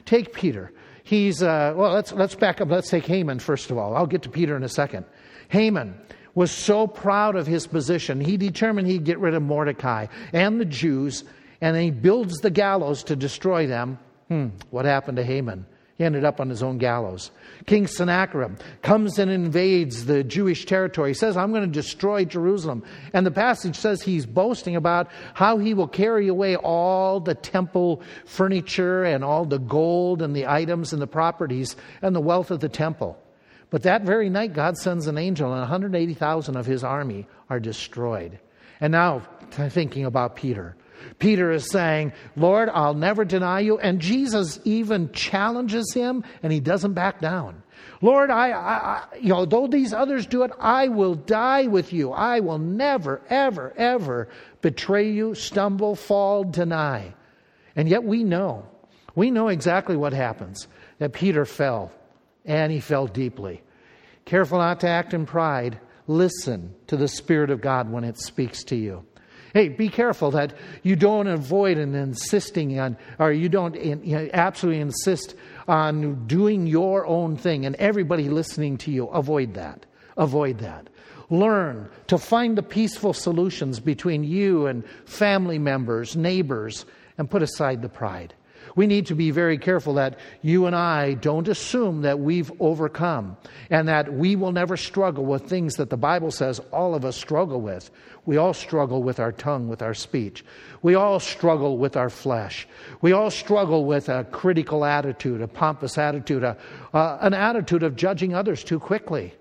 Take 0.04 0.32
Peter. 0.32 0.72
He's, 1.04 1.40
uh, 1.40 1.72
well, 1.76 1.92
let's, 1.92 2.10
let's 2.10 2.34
back 2.34 2.60
up. 2.60 2.68
Let's 2.68 2.90
take 2.90 3.06
Haman 3.06 3.38
first 3.38 3.70
of 3.70 3.78
all. 3.78 3.96
I'll 3.96 4.08
get 4.08 4.22
to 4.22 4.28
Peter 4.28 4.56
in 4.56 4.64
a 4.64 4.68
second. 4.68 5.06
Haman 5.48 5.94
was 6.34 6.50
so 6.50 6.88
proud 6.88 7.36
of 7.36 7.46
his 7.46 7.66
position, 7.66 8.20
he 8.20 8.36
determined 8.36 8.86
he'd 8.88 9.04
get 9.04 9.18
rid 9.18 9.34
of 9.34 9.42
Mordecai 9.42 10.06
and 10.34 10.60
the 10.60 10.66
Jews, 10.66 11.24
and 11.62 11.76
he 11.76 11.90
builds 11.90 12.38
the 12.38 12.50
gallows 12.50 13.04
to 13.04 13.16
destroy 13.16 13.66
them. 13.66 13.98
Hmm, 14.28 14.48
what 14.70 14.84
happened 14.84 15.16
to 15.16 15.24
Haman? 15.24 15.64
He 15.98 16.04
ended 16.04 16.24
up 16.24 16.40
on 16.40 16.50
his 16.50 16.62
own 16.62 16.76
gallows. 16.76 17.30
King 17.64 17.86
Sennacherib 17.86 18.60
comes 18.82 19.18
and 19.18 19.30
invades 19.30 20.04
the 20.04 20.22
Jewish 20.22 20.66
territory. 20.66 21.10
He 21.10 21.14
says, 21.14 21.38
I'm 21.38 21.52
going 21.52 21.62
to 21.62 21.68
destroy 21.68 22.26
Jerusalem. 22.26 22.84
And 23.14 23.24
the 23.24 23.30
passage 23.30 23.76
says 23.76 24.02
he's 24.02 24.26
boasting 24.26 24.76
about 24.76 25.08
how 25.32 25.56
he 25.56 25.72
will 25.72 25.88
carry 25.88 26.28
away 26.28 26.56
all 26.56 27.18
the 27.20 27.34
temple 27.34 28.02
furniture 28.26 29.04
and 29.04 29.24
all 29.24 29.46
the 29.46 29.58
gold 29.58 30.20
and 30.20 30.36
the 30.36 30.46
items 30.46 30.92
and 30.92 31.00
the 31.00 31.06
properties 31.06 31.76
and 32.02 32.14
the 32.14 32.20
wealth 32.20 32.50
of 32.50 32.60
the 32.60 32.68
temple. 32.68 33.18
But 33.70 33.82
that 33.84 34.02
very 34.02 34.28
night, 34.28 34.52
God 34.52 34.76
sends 34.76 35.06
an 35.06 35.18
angel, 35.18 35.50
and 35.50 35.60
180,000 35.60 36.56
of 36.56 36.66
his 36.66 36.84
army 36.84 37.26
are 37.50 37.58
destroyed. 37.58 38.38
And 38.80 38.92
now, 38.92 39.22
thinking 39.50 40.04
about 40.04 40.36
Peter. 40.36 40.76
Peter 41.18 41.50
is 41.50 41.70
saying, 41.70 42.12
Lord, 42.36 42.68
I'll 42.68 42.94
never 42.94 43.24
deny 43.24 43.60
you. 43.60 43.78
And 43.78 44.00
Jesus 44.00 44.60
even 44.64 45.12
challenges 45.12 45.92
him 45.92 46.24
and 46.42 46.52
he 46.52 46.60
doesn't 46.60 46.94
back 46.94 47.20
down. 47.20 47.62
Lord, 48.02 48.30
I, 48.30 48.52
I, 48.52 49.04
you 49.20 49.28
know, 49.28 49.44
though 49.44 49.66
these 49.66 49.92
others 49.92 50.26
do 50.26 50.42
it, 50.42 50.50
I 50.58 50.88
will 50.88 51.14
die 51.14 51.66
with 51.66 51.92
you. 51.92 52.12
I 52.12 52.40
will 52.40 52.58
never, 52.58 53.22
ever, 53.28 53.72
ever 53.76 54.28
betray 54.60 55.10
you, 55.10 55.34
stumble, 55.34 55.94
fall, 55.96 56.44
deny. 56.44 57.14
And 57.74 57.88
yet 57.88 58.04
we 58.04 58.24
know, 58.24 58.66
we 59.14 59.30
know 59.30 59.48
exactly 59.48 59.96
what 59.96 60.12
happens 60.12 60.68
that 60.98 61.12
Peter 61.12 61.44
fell 61.44 61.92
and 62.44 62.70
he 62.72 62.80
fell 62.80 63.06
deeply. 63.06 63.62
Careful 64.24 64.58
not 64.58 64.80
to 64.80 64.88
act 64.88 65.14
in 65.14 65.26
pride. 65.26 65.78
Listen 66.06 66.74
to 66.88 66.96
the 66.96 67.08
Spirit 67.08 67.50
of 67.50 67.60
God 67.60 67.90
when 67.90 68.04
it 68.04 68.18
speaks 68.18 68.64
to 68.64 68.76
you. 68.76 69.04
Hey, 69.56 69.70
be 69.70 69.88
careful 69.88 70.32
that 70.32 70.52
you 70.82 70.96
don't 70.96 71.28
avoid 71.28 71.78
and 71.78 71.96
insisting 71.96 72.78
on, 72.78 72.98
or 73.18 73.32
you 73.32 73.48
don't 73.48 73.74
you 73.74 73.96
know, 73.96 74.28
absolutely 74.34 74.82
insist 74.82 75.34
on 75.66 76.26
doing 76.26 76.66
your 76.66 77.06
own 77.06 77.38
thing 77.38 77.64
and 77.64 77.74
everybody 77.76 78.28
listening 78.28 78.76
to 78.76 78.90
you. 78.90 79.06
Avoid 79.06 79.54
that. 79.54 79.86
Avoid 80.18 80.58
that. 80.58 80.90
Learn 81.30 81.88
to 82.08 82.18
find 82.18 82.58
the 82.58 82.62
peaceful 82.62 83.14
solutions 83.14 83.80
between 83.80 84.24
you 84.24 84.66
and 84.66 84.84
family 85.06 85.58
members, 85.58 86.16
neighbors, 86.16 86.84
and 87.16 87.30
put 87.30 87.42
aside 87.42 87.80
the 87.80 87.88
pride. 87.88 88.34
We 88.76 88.86
need 88.86 89.06
to 89.06 89.14
be 89.14 89.30
very 89.30 89.56
careful 89.56 89.94
that 89.94 90.18
you 90.42 90.66
and 90.66 90.76
I 90.76 91.14
don't 91.14 91.48
assume 91.48 92.02
that 92.02 92.20
we've 92.20 92.52
overcome 92.60 93.38
and 93.70 93.88
that 93.88 94.12
we 94.12 94.36
will 94.36 94.52
never 94.52 94.76
struggle 94.76 95.24
with 95.24 95.48
things 95.48 95.76
that 95.76 95.88
the 95.88 95.96
Bible 95.96 96.30
says 96.30 96.60
all 96.72 96.94
of 96.94 97.04
us 97.04 97.16
struggle 97.16 97.62
with. 97.62 97.90
We 98.26 98.36
all 98.36 98.52
struggle 98.52 99.02
with 99.02 99.18
our 99.18 99.32
tongue, 99.32 99.68
with 99.68 99.80
our 99.80 99.94
speech. 99.94 100.44
We 100.82 100.94
all 100.94 101.18
struggle 101.18 101.78
with 101.78 101.96
our 101.96 102.10
flesh. 102.10 102.68
We 103.00 103.12
all 103.12 103.30
struggle 103.30 103.86
with 103.86 104.10
a 104.10 104.24
critical 104.24 104.84
attitude, 104.84 105.40
a 105.40 105.48
pompous 105.48 105.96
attitude, 105.96 106.44
a, 106.44 106.58
uh, 106.92 107.18
an 107.22 107.32
attitude 107.32 107.82
of 107.82 107.96
judging 107.96 108.34
others 108.34 108.62
too 108.62 108.78
quickly. 108.78 109.32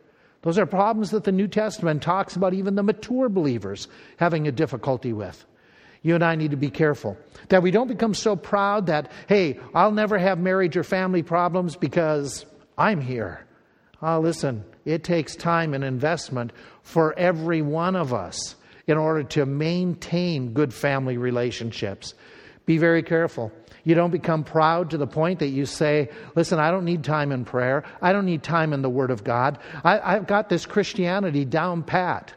Those 0.44 0.58
are 0.58 0.66
problems 0.66 1.12
that 1.12 1.26
the 1.26 1.32
New 1.34 1.50
Testament 1.50 2.02
talks 2.02 2.38
about 2.38 2.54
even 2.54 2.76
the 2.76 2.84
mature 2.84 3.28
believers 3.28 3.90
having 4.16 4.48
a 4.48 4.52
difficulty 4.52 5.12
with 5.12 5.46
you 6.06 6.14
and 6.14 6.24
I 6.24 6.36
need 6.36 6.52
to 6.52 6.58
be 6.58 6.70
careful 6.70 7.18
that 7.50 7.64
we 7.64 7.72
don't 7.72 7.88
become 7.88 8.14
so 8.14 8.36
proud 8.36 8.86
that, 8.86 9.12
hey, 9.28 9.60
I'll 9.74 9.92
never 9.92 10.20
have 10.20 10.38
marriage 10.38 10.78
or 10.78 10.84
family 10.84 11.24
problems 11.24 11.76
because 11.76 12.46
I'm 12.78 13.02
here. 13.02 13.44
Oh, 14.04 14.20
listen, 14.20 14.64
it 14.86 15.04
takes 15.04 15.36
time 15.36 15.74
and 15.74 15.84
investment 15.84 16.54
for 16.84 17.18
every 17.18 17.64
one 17.64 17.96
of 17.96 18.14
us 18.14 18.56
in 18.86 19.00
order 19.00 19.24
to 19.24 19.48
maintain 19.48 20.54
good 20.54 20.76
family 20.76 21.18
relationships. 21.18 22.14
Be 22.68 22.78
very 22.78 23.02
careful. 23.02 23.52
You 23.84 23.96
don't 23.96 24.12
become 24.12 24.44
proud 24.44 24.92
to 24.92 25.00
the 25.00 25.08
point 25.08 25.40
that 25.40 25.48
you 25.48 25.66
say, 25.66 26.10
listen, 26.36 26.60
I 26.60 26.70
don't 26.70 26.86
need 26.86 27.04
time 27.04 27.32
in 27.32 27.46
prayer. 27.46 27.84
I 28.00 28.14
don't 28.14 28.26
need 28.26 28.44
time 28.44 28.74
in 28.74 28.84
the 28.84 28.90
Word 28.92 29.10
of 29.10 29.24
God. 29.24 29.58
I, 29.84 30.14
have 30.14 30.28
got 30.28 30.50
this 30.50 30.68
Christianity 30.68 31.46
down 31.46 31.82
pat. 31.82 32.32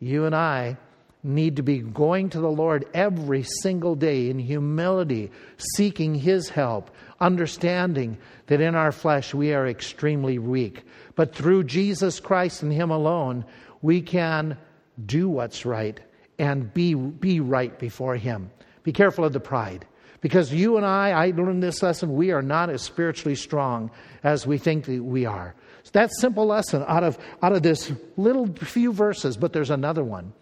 You 0.00 0.26
and 0.26 0.34
I 0.34 0.76
need 1.22 1.56
to 1.56 1.62
be 1.62 1.78
going 1.78 2.30
to 2.30 2.40
the 2.40 2.50
Lord 2.50 2.88
every 2.94 3.42
single 3.42 3.94
day 3.94 4.30
in 4.30 4.38
humility, 4.38 5.30
seeking 5.76 6.14
His 6.14 6.48
help, 6.48 6.90
understanding 7.20 8.18
that 8.46 8.60
in 8.60 8.74
our 8.74 8.92
flesh 8.92 9.34
we 9.34 9.52
are 9.52 9.66
extremely 9.66 10.38
weak. 10.38 10.84
But 11.14 11.34
through 11.34 11.64
Jesus 11.64 12.20
Christ 12.20 12.62
and 12.62 12.72
Him 12.72 12.90
alone, 12.90 13.44
we 13.82 14.00
can 14.00 14.56
do 15.04 15.28
what's 15.28 15.66
right 15.66 16.00
and 16.38 16.72
be, 16.72 16.94
be 16.94 17.40
right 17.40 17.78
before 17.78 18.16
Him. 18.16 18.50
Be 18.82 18.92
careful 18.92 19.24
of 19.24 19.32
the 19.32 19.40
pride. 19.40 19.86
Because 20.20 20.52
you 20.52 20.76
and 20.76 20.84
I, 20.84 21.10
I 21.10 21.26
learned 21.30 21.62
this 21.62 21.82
lesson, 21.82 22.14
we 22.14 22.30
are 22.30 22.42
not 22.42 22.70
as 22.70 22.82
spiritually 22.82 23.34
strong 23.34 23.90
as 24.22 24.46
we 24.46 24.58
think 24.58 24.84
that 24.86 25.02
we 25.02 25.24
are. 25.26 25.54
that 25.92 26.10
simple 26.18 26.46
lesson 26.46 26.84
out 26.86 27.04
of, 27.04 27.18
out 27.42 27.52
of 27.52 27.62
this 27.62 27.92
little 28.16 28.46
few 28.54 28.92
verses, 28.92 29.36
but 29.36 29.52
there's 29.52 29.70
another 29.70 30.04
one. 30.04 30.32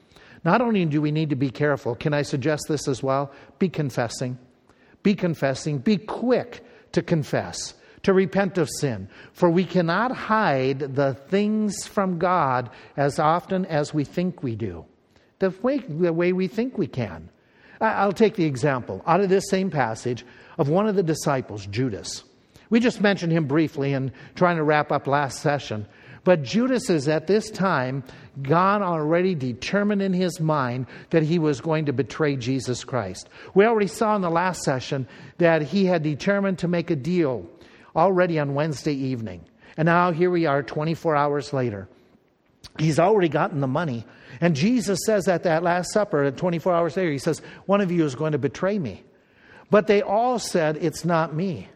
Not 0.45 0.61
only 0.61 0.85
do 0.85 1.01
we 1.01 1.11
need 1.11 1.31
to 1.31 1.37
be 1.37 1.51
careful, 1.51 1.95
can 1.95 2.15
I 2.15 2.23
suggest 2.23 2.65
this 2.69 2.89
as 2.89 3.03
well? 3.03 3.33
Be 3.59 3.69
confessing. 3.69 4.39
Be 5.03 5.15
confessing. 5.15 5.79
Be 5.79 5.97
quick 5.97 6.65
to 6.93 7.03
confess, 7.03 7.75
to 8.03 8.13
repent 8.13 8.59
of 8.59 8.69
sin. 8.79 9.09
For 9.33 9.51
we 9.51 9.65
cannot 9.65 10.13
hide 10.13 10.79
the 10.79 11.15
things 11.15 11.87
from 11.87 12.19
God 12.19 12.71
as 12.97 13.19
often 13.19 13.67
as 13.67 13.93
we 13.93 14.05
think 14.05 14.43
we 14.43 14.55
do, 14.55 14.85
the 15.39 15.51
way, 15.63 15.79
the 15.79 16.13
way 16.13 16.33
we 16.33 16.49
think 16.49 16.79
we 16.79 16.87
can. 16.87 17.29
I'll 17.81 18.13
take 18.13 18.35
the 18.35 18.45
example 18.45 19.03
out 19.07 19.21
of 19.21 19.29
this 19.29 19.49
same 19.49 19.71
passage 19.71 20.25
of 20.57 20.69
one 20.69 20.89
of 20.89 20.97
the 20.97 21.03
disciples, 21.03 21.67
Judas. 21.67 22.25
We 22.71 22.81
just 22.81 23.01
mentioned 23.01 23.33
him 23.33 23.47
briefly 23.47 23.93
in 23.93 24.13
trying 24.35 24.57
to 24.57 24.65
wrap 24.65 24.93
up 24.93 25.07
last 25.07 25.41
session. 25.41 25.87
But 26.29 26.43
Judas 26.43 26.91
is 26.91 27.09
at 27.09 27.27
this 27.27 27.51
time, 27.51 28.05
God 28.43 28.83
already 28.83 29.35
determined 29.35 30.03
in 30.03 30.13
his 30.13 30.41
mind 30.41 30.85
that 31.09 31.23
he 31.23 31.39
was 31.39 31.63
going 31.63 31.87
to 31.87 31.95
betray 31.95 32.37
Jesus 32.37 32.85
Christ. 32.85 33.31
We 33.55 33.65
already 33.65 33.87
saw 33.87 34.15
in 34.15 34.21
the 34.21 34.29
last 34.29 34.61
session 34.61 35.09
that 35.39 35.63
he 35.63 35.87
had 35.87 36.03
determined 36.03 36.59
to 36.59 36.69
make 36.69 36.91
a 36.91 36.97
deal 36.97 37.47
already 37.97 38.39
on 38.39 38.53
Wednesday 38.53 38.93
evening. 38.93 39.43
And 39.79 39.87
now 39.87 40.13
here 40.13 40.31
we 40.31 40.45
are 40.45 40.63
24 40.63 41.17
hours 41.17 41.55
later. 41.55 41.89
He's 42.79 42.99
already 42.99 43.31
gotten 43.31 43.63
the 43.63 43.67
money. 43.67 44.05
And 44.43 44.55
Jesus 44.55 44.99
says 45.07 45.29
at 45.29 45.45
that 45.45 45.63
Last 45.63 45.95
Supper, 45.95 46.31
24 46.31 46.75
hours 46.75 46.95
later, 46.99 47.11
he 47.11 47.17
says, 47.17 47.41
One 47.65 47.81
of 47.81 47.91
you 47.91 48.05
is 48.05 48.15
going 48.15 48.33
to 48.33 48.39
betray 48.39 48.79
me. 48.79 49.03
But 49.71 49.87
they 49.87 50.03
all 50.03 50.39
said, 50.39 50.77
It's 50.77 51.07
not 51.07 51.35
me. 51.35 51.71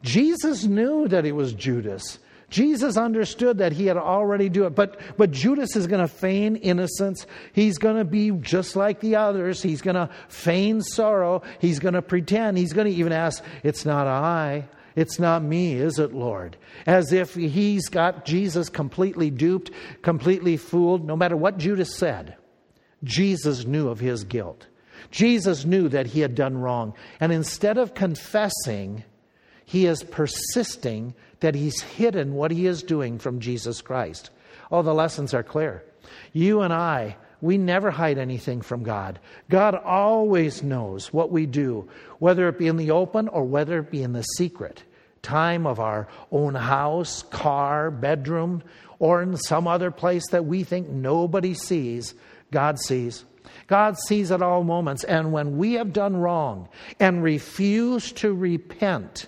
Jesus 0.00 0.64
knew 0.64 1.08
that 1.08 1.26
it 1.26 1.32
was 1.32 1.52
Judas. 1.52 2.18
Jesus 2.50 2.96
understood 2.96 3.58
that 3.58 3.72
he 3.72 3.86
had 3.86 3.98
already 3.98 4.48
do 4.48 4.64
it, 4.64 4.74
but, 4.74 4.98
but 5.18 5.30
Judas 5.30 5.76
is 5.76 5.86
going 5.86 6.00
to 6.00 6.08
feign 6.08 6.56
innocence. 6.56 7.26
He's 7.52 7.76
going 7.76 7.96
to 7.96 8.04
be 8.04 8.30
just 8.30 8.74
like 8.74 9.00
the 9.00 9.16
others. 9.16 9.62
He's 9.62 9.82
going 9.82 9.96
to 9.96 10.08
feign 10.28 10.80
sorrow. 10.80 11.42
He's 11.58 11.78
going 11.78 11.94
to 11.94 12.02
pretend. 12.02 12.56
He's 12.56 12.72
going 12.72 12.86
to 12.86 12.98
even 12.98 13.12
ask, 13.12 13.44
It's 13.62 13.84
not 13.84 14.06
I. 14.06 14.68
It's 14.96 15.20
not 15.20 15.44
me, 15.44 15.74
is 15.74 16.00
it, 16.00 16.12
Lord? 16.12 16.56
As 16.84 17.12
if 17.12 17.34
he's 17.34 17.88
got 17.88 18.24
Jesus 18.24 18.68
completely 18.68 19.30
duped, 19.30 19.70
completely 20.02 20.56
fooled, 20.56 21.04
no 21.04 21.14
matter 21.14 21.36
what 21.36 21.58
Judas 21.58 21.94
said. 21.94 22.36
Jesus 23.04 23.64
knew 23.64 23.88
of 23.88 24.00
his 24.00 24.24
guilt. 24.24 24.66
Jesus 25.12 25.64
knew 25.64 25.88
that 25.90 26.08
he 26.08 26.20
had 26.20 26.34
done 26.34 26.58
wrong. 26.58 26.94
And 27.20 27.30
instead 27.30 27.78
of 27.78 27.94
confessing, 27.94 29.04
he 29.64 29.86
is 29.86 30.02
persisting 30.02 31.14
that 31.40 31.54
he's 31.54 31.80
hidden 31.80 32.34
what 32.34 32.50
he 32.50 32.66
is 32.66 32.82
doing 32.82 33.18
from 33.18 33.40
Jesus 33.40 33.80
Christ. 33.80 34.30
Oh, 34.70 34.82
the 34.82 34.94
lessons 34.94 35.34
are 35.34 35.42
clear. 35.42 35.84
You 36.32 36.62
and 36.62 36.72
I, 36.72 37.16
We 37.40 37.56
never 37.56 37.90
hide 37.90 38.18
anything 38.18 38.62
from 38.62 38.82
God. 38.82 39.20
God 39.48 39.76
always 39.76 40.62
knows 40.62 41.12
what 41.12 41.30
we 41.30 41.46
do, 41.46 41.88
whether 42.18 42.48
it 42.48 42.58
be 42.58 42.66
in 42.66 42.76
the 42.76 42.90
open 42.90 43.28
or 43.28 43.44
whether 43.44 43.78
it 43.78 43.90
be 43.90 44.02
in 44.02 44.12
the 44.12 44.22
secret 44.22 44.82
time 45.22 45.66
of 45.66 45.78
our 45.80 46.08
own 46.30 46.54
house, 46.54 47.22
car, 47.24 47.90
bedroom, 47.90 48.62
or 48.98 49.20
in 49.22 49.36
some 49.36 49.66
other 49.66 49.90
place 49.90 50.24
that 50.30 50.46
we 50.46 50.64
think 50.64 50.88
nobody 50.88 51.54
sees. 51.54 52.14
God 52.50 52.78
sees. 52.78 53.24
God 53.66 53.98
sees 53.98 54.32
at 54.32 54.42
all 54.42 54.64
moments. 54.64 55.04
And 55.04 55.32
when 55.32 55.58
we 55.58 55.74
have 55.74 55.92
done 55.92 56.16
wrong 56.16 56.68
and 56.98 57.22
refuse 57.22 58.10
to 58.12 58.32
repent, 58.32 59.26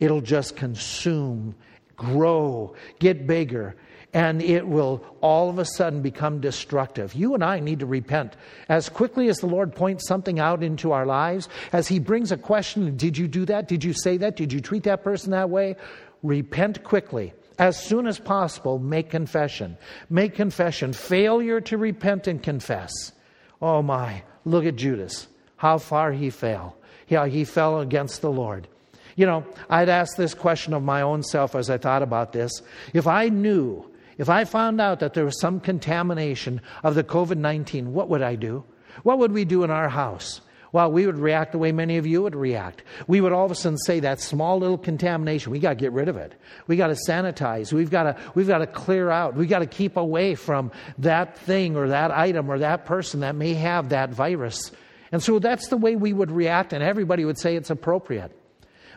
it'll 0.00 0.20
just 0.20 0.56
consume, 0.56 1.54
grow, 1.96 2.74
get 2.98 3.26
bigger, 3.26 3.76
and 4.12 4.40
it 4.40 4.66
will 4.66 5.04
all 5.20 5.50
of 5.50 5.58
a 5.58 5.64
sudden 5.64 6.00
become 6.00 6.40
destructive. 6.40 7.14
You 7.14 7.34
and 7.34 7.44
I 7.44 7.60
need 7.60 7.80
to 7.80 7.86
repent. 7.86 8.34
As 8.68 8.88
quickly 8.88 9.28
as 9.28 9.38
the 9.38 9.46
Lord 9.46 9.74
points 9.74 10.08
something 10.08 10.40
out 10.40 10.62
into 10.62 10.92
our 10.92 11.04
lives, 11.04 11.48
as 11.72 11.86
He 11.86 11.98
brings 11.98 12.32
a 12.32 12.38
question 12.38 12.96
Did 12.96 13.18
you 13.18 13.28
do 13.28 13.44
that? 13.46 13.68
Did 13.68 13.84
you 13.84 13.92
say 13.92 14.16
that? 14.18 14.36
Did 14.36 14.52
you 14.52 14.60
treat 14.60 14.84
that 14.84 15.04
person 15.04 15.32
that 15.32 15.50
way? 15.50 15.76
Repent 16.22 16.82
quickly. 16.82 17.34
As 17.58 17.78
soon 17.78 18.06
as 18.06 18.18
possible, 18.18 18.78
make 18.78 19.10
confession. 19.10 19.76
Make 20.10 20.34
confession. 20.34 20.92
Failure 20.92 21.60
to 21.62 21.76
repent 21.76 22.26
and 22.26 22.42
confess. 22.42 23.12
Oh 23.60 23.82
my, 23.82 24.22
look 24.44 24.64
at 24.66 24.76
Judas. 24.76 25.26
How 25.56 25.78
far 25.78 26.12
he 26.12 26.30
fell. 26.30 26.76
Yeah, 27.08 27.26
he 27.26 27.44
fell 27.44 27.80
against 27.80 28.20
the 28.20 28.30
Lord. 28.30 28.68
You 29.16 29.26
know, 29.26 29.46
I'd 29.68 29.88
ask 29.88 30.16
this 30.16 30.34
question 30.34 30.72
of 30.74 30.82
my 30.82 31.00
own 31.00 31.22
self 31.22 31.54
as 31.54 31.68
I 31.68 31.78
thought 31.78 32.02
about 32.02 32.32
this. 32.32 32.62
If 32.92 33.06
I 33.06 33.28
knew 33.28 33.90
if 34.18 34.30
I 34.30 34.44
found 34.44 34.80
out 34.80 35.00
that 35.00 35.14
there 35.14 35.24
was 35.24 35.38
some 35.40 35.60
contamination 35.60 36.60
of 36.82 36.94
the 36.94 37.04
COVID 37.04 37.36
19, 37.36 37.92
what 37.92 38.08
would 38.08 38.22
I 38.22 38.34
do? 38.34 38.64
What 39.02 39.18
would 39.18 39.32
we 39.32 39.44
do 39.44 39.62
in 39.62 39.70
our 39.70 39.88
house? 39.88 40.40
Well, 40.72 40.90
we 40.90 41.06
would 41.06 41.18
react 41.18 41.52
the 41.52 41.58
way 41.58 41.72
many 41.72 41.96
of 41.96 42.06
you 42.06 42.22
would 42.22 42.34
react. 42.34 42.82
We 43.06 43.20
would 43.20 43.32
all 43.32 43.44
of 43.46 43.50
a 43.50 43.54
sudden 43.54 43.78
say 43.78 44.00
that 44.00 44.20
small 44.20 44.58
little 44.58 44.76
contamination, 44.76 45.52
we 45.52 45.58
got 45.58 45.70
to 45.70 45.74
get 45.76 45.92
rid 45.92 46.08
of 46.08 46.16
it. 46.16 46.34
We 46.66 46.76
got 46.76 46.88
to 46.88 46.96
sanitize. 47.08 47.72
We've 47.72 47.90
got 47.90 48.02
to, 48.02 48.16
we've 48.34 48.48
got 48.48 48.58
to 48.58 48.66
clear 48.66 49.10
out. 49.10 49.36
We've 49.36 49.48
got 49.48 49.60
to 49.60 49.66
keep 49.66 49.96
away 49.96 50.34
from 50.34 50.72
that 50.98 51.38
thing 51.38 51.76
or 51.76 51.88
that 51.88 52.10
item 52.10 52.50
or 52.50 52.58
that 52.58 52.84
person 52.84 53.20
that 53.20 53.36
may 53.36 53.54
have 53.54 53.90
that 53.90 54.10
virus. 54.10 54.70
And 55.12 55.22
so 55.22 55.38
that's 55.38 55.68
the 55.68 55.76
way 55.76 55.94
we 55.94 56.12
would 56.12 56.30
react, 56.30 56.72
and 56.72 56.82
everybody 56.82 57.24
would 57.24 57.38
say 57.38 57.56
it's 57.56 57.70
appropriate. 57.70 58.35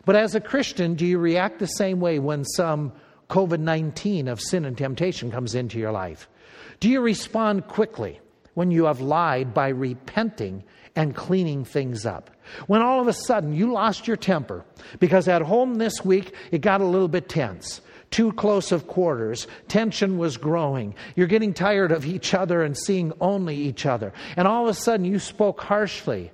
But 0.09 0.15
as 0.15 0.33
a 0.33 0.41
Christian, 0.41 0.95
do 0.95 1.05
you 1.05 1.19
react 1.19 1.59
the 1.59 1.67
same 1.67 1.99
way 1.99 2.17
when 2.17 2.43
some 2.43 2.93
COVID 3.29 3.59
19 3.59 4.27
of 4.27 4.41
sin 4.41 4.65
and 4.65 4.75
temptation 4.75 5.29
comes 5.29 5.53
into 5.53 5.77
your 5.77 5.91
life? 5.91 6.27
Do 6.79 6.89
you 6.89 6.99
respond 6.99 7.67
quickly 7.67 8.19
when 8.55 8.71
you 8.71 8.85
have 8.85 9.01
lied 9.01 9.53
by 9.53 9.67
repenting 9.67 10.63
and 10.95 11.15
cleaning 11.15 11.63
things 11.63 12.07
up? 12.07 12.31
When 12.65 12.81
all 12.81 12.99
of 12.99 13.07
a 13.07 13.13
sudden 13.13 13.53
you 13.53 13.71
lost 13.71 14.07
your 14.07 14.17
temper 14.17 14.65
because 14.97 15.27
at 15.27 15.43
home 15.43 15.75
this 15.75 16.03
week 16.03 16.33
it 16.49 16.61
got 16.61 16.81
a 16.81 16.85
little 16.85 17.07
bit 17.07 17.29
tense. 17.29 17.79
Too 18.09 18.31
close 18.31 18.71
of 18.71 18.87
quarters. 18.87 19.45
Tension 19.67 20.17
was 20.17 20.37
growing. 20.37 20.95
You're 21.15 21.27
getting 21.27 21.53
tired 21.53 21.91
of 21.91 22.07
each 22.07 22.33
other 22.33 22.63
and 22.63 22.75
seeing 22.75 23.13
only 23.21 23.55
each 23.55 23.85
other. 23.85 24.11
And 24.35 24.47
all 24.47 24.63
of 24.63 24.75
a 24.75 24.79
sudden 24.79 25.05
you 25.05 25.19
spoke 25.19 25.61
harshly 25.61 26.31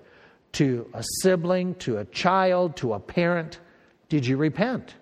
to 0.54 0.90
a 0.94 1.04
sibling, 1.20 1.76
to 1.76 1.98
a 1.98 2.06
child, 2.06 2.78
to 2.78 2.94
a 2.94 3.02
parent. 3.02 3.60
Did 4.16 4.26
you 4.26 4.38
repent? 4.38 4.96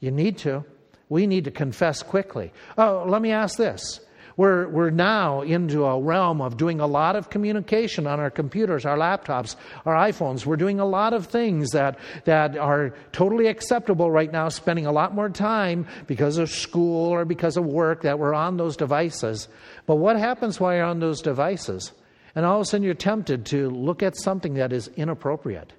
You 0.00 0.10
need 0.10 0.38
to 0.38 0.64
we 1.08 1.28
need 1.28 1.44
to 1.44 1.52
confess 1.52 2.02
quickly. 2.02 2.52
Oh, 2.76 3.04
let 3.06 3.22
me 3.22 3.30
ask 3.30 3.56
this. 3.56 4.00
We're, 4.36 4.66
we're 4.66 4.90
now 4.90 5.42
into 5.42 5.84
a 5.84 6.00
realm 6.00 6.40
of 6.40 6.56
doing 6.56 6.80
a 6.80 6.86
lot 6.88 7.14
of 7.14 7.30
communication 7.30 8.08
on 8.08 8.18
our 8.18 8.28
computers, 8.28 8.84
our 8.84 8.98
laptops, 8.98 9.54
our 9.86 9.94
iPhones. 9.94 10.44
We're 10.44 10.56
doing 10.56 10.80
a 10.80 10.84
lot 10.84 11.12
of 11.12 11.26
things 11.26 11.70
that, 11.70 12.00
that 12.24 12.56
are 12.56 12.92
totally 13.12 13.46
acceptable 13.46 14.10
right 14.10 14.32
now, 14.32 14.48
spending 14.48 14.86
a 14.86 14.92
lot 14.92 15.14
more 15.14 15.28
time 15.28 15.86
because 16.08 16.36
of 16.38 16.50
school 16.50 17.08
or 17.08 17.24
because 17.24 17.56
of 17.56 17.64
work 17.64 18.02
that 18.02 18.18
we're 18.18 18.34
on 18.34 18.56
those 18.56 18.76
devices. 18.76 19.46
But 19.86 19.96
what 19.96 20.16
happens 20.16 20.58
while 20.58 20.74
you're 20.74 20.84
on 20.84 20.98
those 20.98 21.22
devices? 21.22 21.92
And 22.34 22.44
all 22.44 22.56
of 22.56 22.62
a 22.62 22.64
sudden 22.64 22.82
you're 22.82 22.94
tempted 22.94 23.46
to 23.46 23.70
look 23.70 24.02
at 24.02 24.16
something 24.16 24.54
that 24.54 24.72
is 24.72 24.88
inappropriate. 24.96 25.72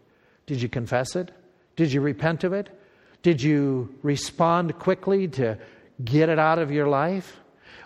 Did 0.46 0.62
you 0.62 0.70
confess 0.70 1.18
it? 1.18 1.32
Did 1.76 1.92
you 1.94 2.02
repent 2.02 2.44
of 2.44 2.54
it? 2.54 2.70
Did 3.22 3.42
you 3.42 3.96
respond 4.02 4.78
quickly 4.80 5.28
to 5.30 5.58
get 6.04 6.30
it 6.30 6.40
out 6.40 6.60
of 6.60 6.72
your 6.72 6.88
life? 6.88 7.38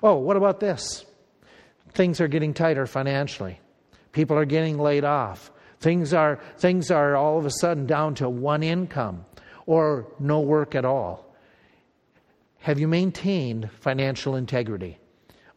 Oh, 0.02 0.16
what 0.16 0.38
about 0.38 0.60
this? 0.60 1.06
Things 1.94 2.22
are 2.22 2.28
getting 2.28 2.54
tighter 2.54 2.86
financially. 2.86 3.60
People 4.12 4.38
are 4.38 4.46
getting 4.46 4.78
laid 4.78 5.04
off. 5.04 5.52
Things 5.80 6.14
are, 6.14 6.40
things 6.58 6.90
are 6.90 7.16
all 7.16 7.38
of 7.38 7.46
a 7.46 7.52
sudden 7.52 7.86
down 7.86 8.16
to 8.16 8.30
one 8.30 8.64
income 8.64 9.26
or 9.66 10.08
no 10.20 10.40
work 10.40 10.76
at 10.76 10.86
all. 10.86 11.26
Have 12.60 12.80
you 12.80 12.88
maintained 12.88 13.70
financial 13.80 14.36
integrity? 14.36 14.98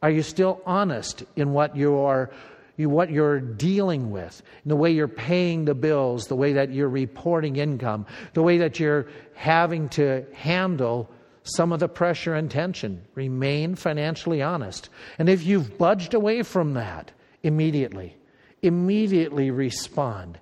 Are 0.02 0.10
you 0.10 0.22
still 0.22 0.60
honest 0.66 1.24
in 1.36 1.52
what 1.52 1.76
you 1.76 1.96
are 1.96 2.30
you, 2.78 2.88
what 2.88 3.10
you're 3.10 3.40
dealing 3.40 4.10
with, 4.10 4.42
the 4.64 4.76
way 4.76 4.90
you're 4.90 5.08
paying 5.08 5.66
the 5.66 5.74
bills, 5.74 6.28
the 6.28 6.36
way 6.36 6.54
that 6.54 6.72
you're 6.72 6.88
reporting 6.88 7.56
income, 7.56 8.06
the 8.32 8.42
way 8.42 8.58
that 8.58 8.80
you're 8.80 9.08
having 9.34 9.88
to 9.90 10.24
handle 10.32 11.10
some 11.42 11.72
of 11.72 11.80
the 11.80 11.88
pressure 11.88 12.34
and 12.34 12.50
tension. 12.50 13.02
Remain 13.14 13.74
financially 13.74 14.42
honest. 14.42 14.88
And 15.18 15.28
if 15.28 15.44
you've 15.44 15.76
budged 15.76 16.14
away 16.14 16.42
from 16.42 16.74
that, 16.74 17.10
immediately, 17.42 18.16
immediately 18.62 19.50
respond 19.50 20.38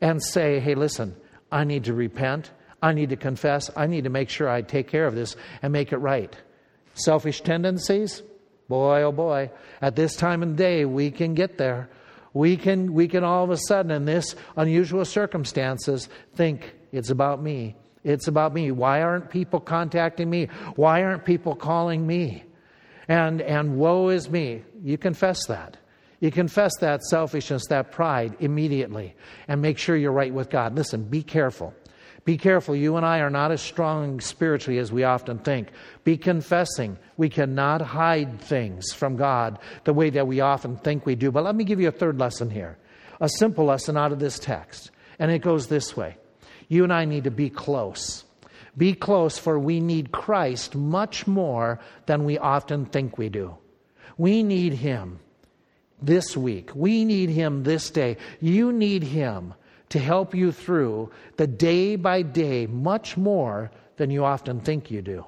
and 0.00 0.22
say, 0.22 0.60
hey, 0.60 0.74
listen, 0.74 1.16
I 1.50 1.64
need 1.64 1.84
to 1.84 1.94
repent. 1.94 2.50
I 2.82 2.92
need 2.92 3.10
to 3.10 3.16
confess. 3.16 3.70
I 3.76 3.86
need 3.86 4.04
to 4.04 4.10
make 4.10 4.28
sure 4.28 4.48
I 4.48 4.62
take 4.62 4.88
care 4.88 5.06
of 5.06 5.14
this 5.14 5.36
and 5.62 5.72
make 5.72 5.92
it 5.92 5.98
right. 5.98 6.34
Selfish 6.94 7.40
tendencies, 7.40 8.22
Boy, 8.68 9.02
oh 9.02 9.12
boy, 9.12 9.50
at 9.80 9.96
this 9.96 10.14
time 10.14 10.42
of 10.42 10.56
day, 10.56 10.84
we 10.84 11.10
can 11.10 11.34
get 11.34 11.56
there. 11.56 11.88
We 12.34 12.56
can, 12.56 12.92
we 12.92 13.08
can 13.08 13.24
all 13.24 13.44
of 13.44 13.50
a 13.50 13.56
sudden, 13.56 13.90
in 13.90 14.04
this 14.04 14.36
unusual 14.56 15.04
circumstances, 15.04 16.08
think 16.34 16.74
it's 16.92 17.10
about 17.10 17.42
me. 17.42 17.76
It's 18.04 18.28
about 18.28 18.52
me. 18.52 18.70
Why 18.70 19.02
aren't 19.02 19.30
people 19.30 19.60
contacting 19.60 20.28
me? 20.28 20.48
Why 20.76 21.02
aren't 21.02 21.24
people 21.24 21.54
calling 21.54 22.06
me? 22.06 22.44
And, 23.08 23.40
and 23.40 23.76
woe 23.76 24.10
is 24.10 24.28
me. 24.28 24.62
You 24.82 24.98
confess 24.98 25.46
that. 25.46 25.78
You 26.20 26.30
confess 26.30 26.72
that 26.80 27.02
selfishness, 27.04 27.66
that 27.68 27.92
pride 27.92 28.36
immediately, 28.40 29.14
and 29.46 29.62
make 29.62 29.78
sure 29.78 29.96
you're 29.96 30.12
right 30.12 30.32
with 30.32 30.50
God. 30.50 30.74
Listen, 30.74 31.04
be 31.04 31.22
careful. 31.22 31.74
Be 32.28 32.36
careful. 32.36 32.76
You 32.76 32.98
and 32.98 33.06
I 33.06 33.20
are 33.20 33.30
not 33.30 33.52
as 33.52 33.62
strong 33.62 34.20
spiritually 34.20 34.78
as 34.78 34.92
we 34.92 35.02
often 35.02 35.38
think. 35.38 35.68
Be 36.04 36.18
confessing. 36.18 36.98
We 37.16 37.30
cannot 37.30 37.80
hide 37.80 38.42
things 38.42 38.92
from 38.92 39.16
God 39.16 39.58
the 39.84 39.94
way 39.94 40.10
that 40.10 40.26
we 40.26 40.40
often 40.40 40.76
think 40.76 41.06
we 41.06 41.14
do. 41.14 41.30
But 41.30 41.44
let 41.44 41.54
me 41.54 41.64
give 41.64 41.80
you 41.80 41.88
a 41.88 41.90
third 41.90 42.18
lesson 42.18 42.50
here 42.50 42.76
a 43.18 43.30
simple 43.30 43.64
lesson 43.64 43.96
out 43.96 44.12
of 44.12 44.18
this 44.18 44.38
text. 44.38 44.90
And 45.18 45.30
it 45.30 45.38
goes 45.38 45.68
this 45.68 45.96
way 45.96 46.18
You 46.68 46.84
and 46.84 46.92
I 46.92 47.06
need 47.06 47.24
to 47.24 47.30
be 47.30 47.48
close. 47.48 48.24
Be 48.76 48.92
close, 48.92 49.38
for 49.38 49.58
we 49.58 49.80
need 49.80 50.12
Christ 50.12 50.74
much 50.74 51.26
more 51.26 51.80
than 52.04 52.24
we 52.26 52.36
often 52.36 52.84
think 52.84 53.16
we 53.16 53.30
do. 53.30 53.56
We 54.18 54.42
need 54.42 54.74
Him 54.74 55.18
this 56.02 56.36
week. 56.36 56.72
We 56.74 57.06
need 57.06 57.30
Him 57.30 57.62
this 57.62 57.88
day. 57.88 58.18
You 58.38 58.70
need 58.70 59.02
Him 59.02 59.54
to 59.90 59.98
help 59.98 60.34
you 60.34 60.52
through 60.52 61.10
the 61.36 61.46
day 61.46 61.96
by 61.96 62.22
day 62.22 62.66
much 62.66 63.16
more 63.16 63.70
than 63.96 64.10
you 64.10 64.24
often 64.24 64.60
think 64.60 64.90
you 64.90 65.02
do. 65.02 65.24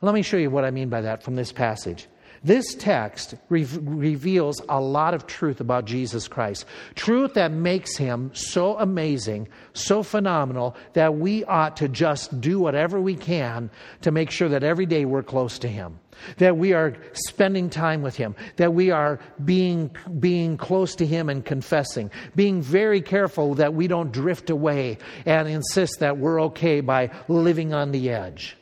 Let 0.00 0.14
me 0.14 0.22
show 0.22 0.36
you 0.36 0.50
what 0.50 0.64
I 0.64 0.70
mean 0.70 0.88
by 0.88 1.00
that 1.02 1.22
from 1.22 1.36
this 1.36 1.52
passage. 1.52 2.08
This 2.44 2.74
text 2.74 3.34
re- 3.48 3.66
reveals 3.80 4.60
a 4.68 4.78
lot 4.78 5.14
of 5.14 5.26
truth 5.26 5.60
about 5.60 5.86
Jesus 5.86 6.28
Christ. 6.28 6.66
Truth 6.94 7.34
that 7.34 7.52
makes 7.52 7.96
him 7.96 8.30
so 8.34 8.78
amazing, 8.78 9.48
so 9.72 10.02
phenomenal, 10.02 10.76
that 10.92 11.14
we 11.14 11.44
ought 11.44 11.78
to 11.78 11.88
just 11.88 12.42
do 12.42 12.60
whatever 12.60 13.00
we 13.00 13.14
can 13.14 13.70
to 14.02 14.10
make 14.10 14.30
sure 14.30 14.50
that 14.50 14.62
every 14.62 14.84
day 14.84 15.06
we're 15.06 15.22
close 15.22 15.58
to 15.60 15.68
him. 15.68 15.98
That 16.36 16.58
we 16.58 16.74
are 16.74 16.94
spending 17.14 17.70
time 17.70 18.02
with 18.02 18.14
him, 18.14 18.36
that 18.56 18.74
we 18.74 18.90
are 18.90 19.18
being, 19.44 19.90
being 20.20 20.58
close 20.58 20.94
to 20.96 21.06
him 21.06 21.30
and 21.30 21.44
confessing, 21.44 22.10
being 22.36 22.60
very 22.60 23.00
careful 23.00 23.54
that 23.54 23.72
we 23.72 23.88
don't 23.88 24.12
drift 24.12 24.50
away 24.50 24.98
and 25.24 25.48
insist 25.48 26.00
that 26.00 26.18
we're 26.18 26.42
okay 26.42 26.82
by 26.82 27.10
living 27.26 27.72
on 27.72 27.90
the 27.90 28.10
edge. 28.10 28.56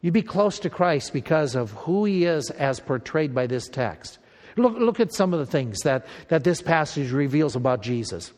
You 0.00 0.10
be 0.10 0.22
close 0.22 0.58
to 0.60 0.70
Christ 0.70 1.12
because 1.12 1.54
of 1.54 1.72
who 1.72 2.04
he 2.04 2.24
is 2.24 2.50
as 2.50 2.80
portrayed 2.80 3.34
by 3.34 3.46
this 3.46 3.68
text. 3.68 4.18
Look, 4.56 4.78
look 4.78 5.00
at 5.00 5.12
some 5.12 5.32
of 5.32 5.40
the 5.40 5.46
things 5.46 5.80
that, 5.80 6.06
that 6.28 6.44
this 6.44 6.62
passage 6.62 7.12
reveals 7.12 7.54
about 7.54 7.82
Jesus. 7.82 8.32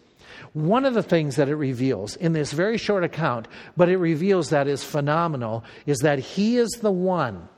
One 0.54 0.84
of 0.84 0.94
the 0.94 1.02
things 1.02 1.36
that 1.36 1.48
it 1.48 1.56
reveals 1.56 2.16
in 2.16 2.32
this 2.32 2.52
very 2.52 2.78
short 2.78 3.04
account, 3.04 3.48
but 3.76 3.88
it 3.88 3.96
reveals 3.96 4.50
that 4.50 4.66
is 4.66 4.82
phenomenal, 4.84 5.64
is 5.86 5.98
that 5.98 6.18
he 6.18 6.56
is 6.56 6.70
the 6.80 6.92
one, 6.92 7.48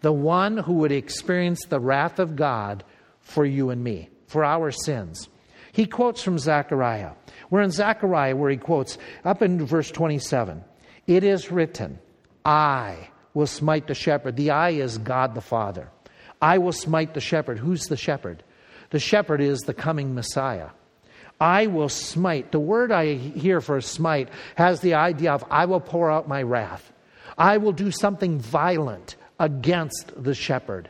the 0.00 0.12
one 0.12 0.56
who 0.56 0.74
would 0.74 0.92
experience 0.92 1.64
the 1.66 1.80
wrath 1.80 2.18
of 2.18 2.36
God 2.36 2.84
for 3.20 3.44
you 3.44 3.70
and 3.70 3.82
me. 3.82 4.08
for 4.26 4.44
our 4.44 4.70
sins. 4.70 5.28
He 5.72 5.84
quotes 5.84 6.22
from 6.22 6.38
Zechariah. 6.38 7.12
We're 7.50 7.60
in 7.60 7.70
Zechariah 7.70 8.34
where 8.34 8.50
he 8.50 8.56
quotes 8.56 8.96
up 9.26 9.42
in 9.42 9.64
verse 9.66 9.90
27 9.90 10.64
It 11.06 11.22
is 11.22 11.52
written, 11.52 11.98
I 12.42 13.10
will 13.34 13.46
smite 13.46 13.86
the 13.86 13.94
shepherd. 13.94 14.36
The 14.36 14.50
I 14.50 14.70
is 14.70 14.98
God 14.98 15.34
the 15.34 15.40
Father. 15.40 15.88
I 16.40 16.58
will 16.58 16.72
smite 16.72 17.14
the 17.14 17.20
shepherd. 17.20 17.58
Who's 17.58 17.86
the 17.86 17.96
shepherd? 17.96 18.42
The 18.90 18.98
shepherd 18.98 19.40
is 19.40 19.60
the 19.60 19.74
coming 19.74 20.14
Messiah. 20.14 20.70
I 21.40 21.66
will 21.66 21.88
smite. 21.88 22.52
The 22.52 22.60
word 22.60 22.92
I 22.92 23.14
hear 23.14 23.60
for 23.60 23.80
smite 23.80 24.28
has 24.54 24.80
the 24.80 24.94
idea 24.94 25.32
of 25.32 25.44
I 25.50 25.64
will 25.64 25.80
pour 25.80 26.10
out 26.10 26.28
my 26.28 26.42
wrath. 26.42 26.92
I 27.38 27.56
will 27.56 27.72
do 27.72 27.90
something 27.90 28.38
violent 28.38 29.16
against 29.40 30.12
the 30.22 30.34
shepherd. 30.34 30.88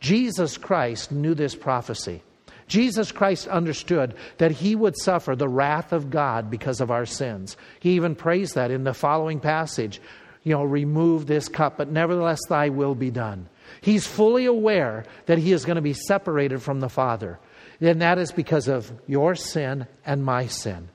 Jesus 0.00 0.56
Christ 0.56 1.12
knew 1.12 1.34
this 1.34 1.54
prophecy. 1.54 2.22
Jesus 2.66 3.12
Christ 3.12 3.46
understood 3.48 4.14
that 4.38 4.50
he 4.50 4.74
would 4.74 4.96
suffer 4.98 5.36
the 5.36 5.48
wrath 5.48 5.92
of 5.92 6.10
God 6.10 6.50
because 6.50 6.80
of 6.80 6.90
our 6.90 7.04
sins. 7.04 7.56
He 7.80 7.90
even 7.92 8.14
prays 8.14 8.52
that 8.52 8.70
in 8.70 8.84
the 8.84 8.94
following 8.94 9.40
passage 9.40 10.00
you 10.44 10.52
know, 10.52 10.62
remove 10.62 11.26
this 11.26 11.48
cup, 11.48 11.78
but 11.78 11.90
nevertheless 11.90 12.40
thy 12.48 12.68
will 12.68 12.94
be 12.94 13.10
done. 13.10 13.48
He's 13.80 14.06
fully 14.06 14.44
aware 14.44 15.04
that 15.26 15.38
he 15.38 15.52
is 15.52 15.64
going 15.64 15.76
to 15.76 15.82
be 15.82 15.94
separated 15.94 16.62
from 16.62 16.80
the 16.80 16.88
Father. 16.88 17.40
And 17.80 18.02
that 18.02 18.18
is 18.18 18.30
because 18.30 18.68
of 18.68 18.92
your 19.06 19.34
sin 19.34 19.86
and 20.06 20.24
my 20.24 20.46
sin. 20.46 20.88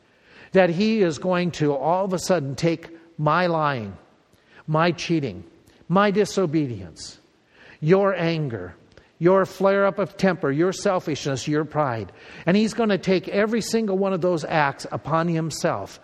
That 0.54 0.70
he 0.70 1.02
is 1.02 1.18
going 1.18 1.52
to 1.52 1.76
all 1.76 2.06
of 2.06 2.14
a 2.14 2.20
sudden 2.20 2.56
take 2.56 2.90
my 3.18 3.48
lying, 3.48 3.98
my 4.68 4.92
cheating, 4.92 5.44
my 5.88 6.12
disobedience, 6.12 7.20
your 7.82 8.16
anger, 8.16 8.76
your 9.18 9.46
flare 9.46 9.86
up 9.86 10.00
of 10.00 10.16
temper, 10.16 10.52
your 10.52 10.72
selfishness, 10.72 11.48
your 11.48 11.66
pride. 11.66 12.12
And 12.46 12.56
he's 12.56 12.74
going 12.74 12.90
to 12.90 12.98
take 12.98 13.28
every 13.28 13.62
single 13.62 13.98
one 13.98 14.14
of 14.14 14.22
those 14.22 14.46
acts 14.46 14.88
upon 14.92 15.28
himself. 15.28 16.00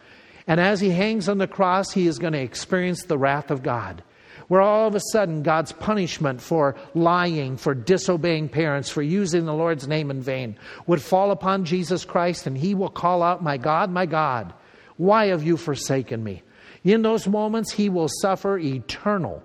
And 0.48 0.60
as 0.60 0.80
he 0.80 0.92
hangs 0.92 1.28
on 1.28 1.38
the 1.38 1.48
cross, 1.48 1.92
he 1.92 2.08
is 2.08 2.20
going 2.20 2.34
to 2.34 2.42
experience 2.42 3.04
the 3.04 3.18
wrath 3.18 3.50
of 3.52 3.64
God. 3.64 4.04
Where 4.48 4.62
all 4.62 4.88
of 4.88 4.94
a 4.94 5.02
sudden, 5.12 5.42
God's 5.42 5.72
punishment 5.72 6.40
for 6.40 6.76
lying, 6.94 7.58
for 7.58 7.74
disobeying 7.74 8.50
parents, 8.50 8.90
for 8.90 9.02
using 9.02 9.46
the 9.46 9.56
Lord's 9.56 9.88
name 9.88 10.12
in 10.12 10.22
vain 10.22 10.58
would 10.86 11.02
fall 11.02 11.32
upon 11.32 11.66
Jesus 11.66 12.06
Christ, 12.06 12.46
and 12.46 12.56
he 12.56 12.76
will 12.76 12.90
call 12.90 13.24
out, 13.24 13.42
My 13.42 13.58
God, 13.58 13.90
my 13.90 14.06
God, 14.06 14.54
why 14.98 15.28
have 15.28 15.44
you 15.44 15.58
forsaken 15.58 16.24
me? 16.24 16.44
In 16.84 17.02
those 17.02 17.28
moments, 17.28 17.72
he 17.72 17.90
will 17.90 18.08
suffer 18.08 18.60
eternal, 18.60 19.42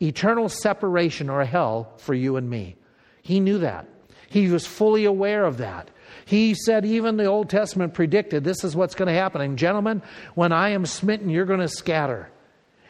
eternal 0.00 0.48
separation 0.48 1.28
or 1.28 1.44
hell 1.44 1.92
for 1.98 2.14
you 2.14 2.36
and 2.36 2.48
me. 2.48 2.76
He 3.22 3.40
knew 3.40 3.58
that. 3.58 3.88
He 4.28 4.48
was 4.48 4.66
fully 4.66 5.04
aware 5.04 5.44
of 5.44 5.58
that. 5.58 5.90
He 6.26 6.54
said, 6.54 6.84
even 6.84 7.16
the 7.16 7.26
Old 7.26 7.48
Testament 7.48 7.94
predicted 7.94 8.42
this 8.42 8.64
is 8.64 8.74
what's 8.74 8.96
going 8.96 9.06
to 9.06 9.14
happen. 9.14 9.40
And, 9.40 9.56
gentlemen, 9.56 10.02
when 10.34 10.52
I 10.52 10.70
am 10.70 10.84
smitten, 10.84 11.30
you're 11.30 11.46
going 11.46 11.60
to 11.60 11.68
scatter. 11.68 12.28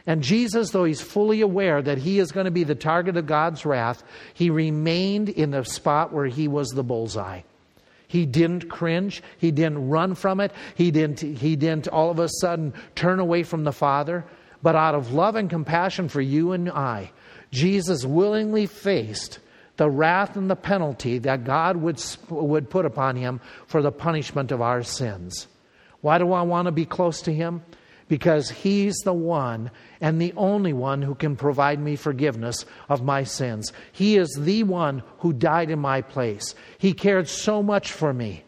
And 0.06 0.22
Jesus, 0.22 0.70
though 0.70 0.84
he's 0.84 1.02
fully 1.02 1.42
aware 1.42 1.82
that 1.82 1.98
he 1.98 2.18
is 2.18 2.32
going 2.32 2.46
to 2.46 2.50
be 2.50 2.64
the 2.64 2.74
target 2.74 3.18
of 3.18 3.26
God's 3.26 3.66
wrath, 3.66 4.02
he 4.32 4.48
remained 4.48 5.28
in 5.28 5.50
the 5.50 5.64
spot 5.64 6.14
where 6.14 6.24
he 6.24 6.48
was 6.48 6.70
the 6.70 6.82
bullseye. 6.82 7.42
He 8.08 8.24
didn't 8.24 8.70
cringe. 8.70 9.22
He 9.36 9.50
didn't 9.50 9.88
run 9.88 10.14
from 10.14 10.40
it. 10.40 10.52
He 10.74 10.90
didn't, 10.90 11.20
he 11.20 11.56
didn't 11.56 11.88
all 11.88 12.10
of 12.10 12.18
a 12.18 12.30
sudden 12.40 12.72
turn 12.94 13.20
away 13.20 13.42
from 13.42 13.64
the 13.64 13.72
Father. 13.72 14.24
But 14.62 14.76
out 14.76 14.94
of 14.94 15.12
love 15.12 15.36
and 15.36 15.50
compassion 15.50 16.08
for 16.08 16.22
you 16.22 16.52
and 16.52 16.70
I, 16.70 17.10
Jesus 17.50 18.02
willingly 18.06 18.64
faced 18.64 19.40
the 19.76 19.90
wrath 19.90 20.36
and 20.36 20.50
the 20.50 20.56
penalty 20.56 21.18
that 21.18 21.44
God 21.44 21.76
would, 21.76 22.02
would 22.28 22.70
put 22.70 22.86
upon 22.86 23.16
him 23.16 23.40
for 23.66 23.82
the 23.82 23.92
punishment 23.92 24.52
of 24.52 24.60
our 24.60 24.82
sins. 24.82 25.48
Why 26.00 26.18
do 26.18 26.32
I 26.32 26.42
want 26.42 26.66
to 26.66 26.72
be 26.72 26.86
close 26.86 27.22
to 27.22 27.32
him? 27.32 27.62
Because 28.08 28.48
he's 28.48 28.96
the 28.98 29.12
one 29.12 29.70
and 30.00 30.20
the 30.20 30.32
only 30.36 30.72
one 30.72 31.02
who 31.02 31.14
can 31.14 31.34
provide 31.34 31.80
me 31.80 31.96
forgiveness 31.96 32.64
of 32.88 33.02
my 33.02 33.24
sins. 33.24 33.72
He 33.92 34.16
is 34.16 34.30
the 34.38 34.62
one 34.62 35.02
who 35.18 35.32
died 35.32 35.70
in 35.70 35.80
my 35.80 36.02
place. 36.02 36.54
He 36.78 36.92
cared 36.92 37.28
so 37.28 37.62
much 37.62 37.90
for 37.90 38.12
me 38.12 38.44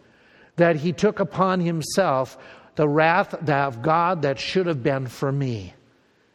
that 0.56 0.76
he 0.76 0.92
took 0.92 1.18
upon 1.18 1.60
himself 1.60 2.38
the 2.76 2.88
wrath 2.88 3.34
of 3.34 3.82
God 3.82 4.22
that 4.22 4.38
should 4.38 4.66
have 4.66 4.84
been 4.84 5.08
for 5.08 5.32
me. 5.32 5.74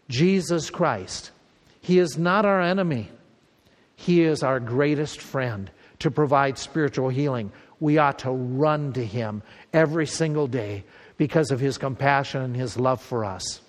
Jesus 0.10 0.70
Christ. 0.70 1.32
He 1.80 2.00
is 2.00 2.18
not 2.18 2.46
our 2.46 2.62
enemy. 2.62 3.10
He 3.96 4.24
is 4.24 4.44
our 4.44 4.60
greatest 4.60 5.22
friend 5.22 5.70
to 6.00 6.12
provide 6.12 6.58
spiritual 6.58 7.10
healing. 7.10 7.52
We 7.80 7.98
ought 7.98 8.20
to 8.20 8.32
run 8.32 8.94
to 8.94 9.06
Him 9.06 9.44
every 9.72 10.08
single 10.08 10.48
day 10.48 10.84
because 11.18 11.52
of 11.52 11.60
His 11.60 11.78
compassion 11.78 12.42
and 12.42 12.56
His 12.56 12.78
love 12.78 13.02
for 13.02 13.24
us. 13.24 13.62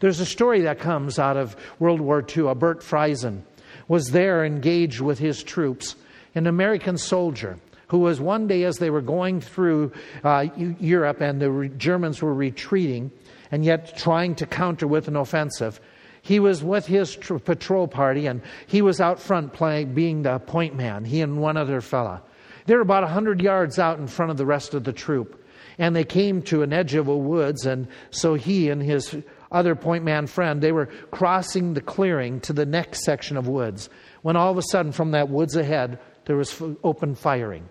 There's 0.00 0.20
a 0.20 0.26
story 0.26 0.62
that 0.62 0.78
comes 0.78 1.18
out 1.18 1.36
of 1.36 1.56
World 1.78 2.00
War 2.00 2.24
II. 2.36 2.48
A 2.48 2.54
Bert 2.54 2.80
Friesen 2.80 3.42
was 3.86 4.10
there 4.10 4.44
engaged 4.44 5.00
with 5.00 5.18
his 5.18 5.42
troops, 5.42 5.96
an 6.34 6.46
American 6.46 6.98
soldier 6.98 7.58
who 7.88 7.98
was 7.98 8.20
one 8.20 8.46
day 8.46 8.64
as 8.64 8.76
they 8.76 8.90
were 8.90 9.00
going 9.00 9.40
through 9.40 9.92
uh, 10.22 10.46
Europe 10.56 11.20
and 11.22 11.40
the 11.40 11.50
re- 11.50 11.68
Germans 11.70 12.20
were 12.20 12.34
retreating 12.34 13.10
and 13.50 13.64
yet 13.64 13.96
trying 13.96 14.34
to 14.34 14.46
counter 14.46 14.86
with 14.86 15.08
an 15.08 15.16
offensive. 15.16 15.80
He 16.22 16.40
was 16.40 16.62
with 16.62 16.86
his 16.86 17.14
tr- 17.16 17.38
patrol 17.38 17.88
party 17.88 18.26
and 18.26 18.42
he 18.66 18.82
was 18.82 19.00
out 19.00 19.20
front 19.20 19.52
playing, 19.52 19.94
being 19.94 20.22
the 20.22 20.38
point 20.38 20.76
man, 20.76 21.04
he 21.04 21.20
and 21.20 21.40
one 21.40 21.56
other 21.56 21.80
fella. 21.80 22.22
They 22.66 22.74
were 22.74 22.82
about 22.82 23.02
a 23.02 23.06
100 23.06 23.40
yards 23.40 23.78
out 23.78 23.98
in 23.98 24.06
front 24.06 24.30
of 24.30 24.36
the 24.36 24.46
rest 24.46 24.74
of 24.74 24.84
the 24.84 24.92
troop. 24.92 25.42
And 25.78 25.94
they 25.94 26.04
came 26.04 26.42
to 26.42 26.62
an 26.62 26.72
edge 26.72 26.94
of 26.94 27.06
a 27.06 27.16
woods, 27.16 27.64
and 27.64 27.86
so 28.10 28.34
he 28.34 28.68
and 28.68 28.82
his 28.82 29.16
other 29.50 29.74
point 29.74 30.04
man 30.04 30.26
friend, 30.26 30.60
they 30.60 30.72
were 30.72 30.86
crossing 31.10 31.74
the 31.74 31.80
clearing 31.80 32.40
to 32.40 32.52
the 32.52 32.66
next 32.66 33.04
section 33.04 33.36
of 33.36 33.48
woods. 33.48 33.88
When 34.22 34.36
all 34.36 34.50
of 34.50 34.58
a 34.58 34.62
sudden, 34.62 34.92
from 34.92 35.12
that 35.12 35.28
woods 35.28 35.56
ahead, 35.56 35.98
there 36.26 36.36
was 36.36 36.60
open 36.84 37.14
firing. 37.14 37.68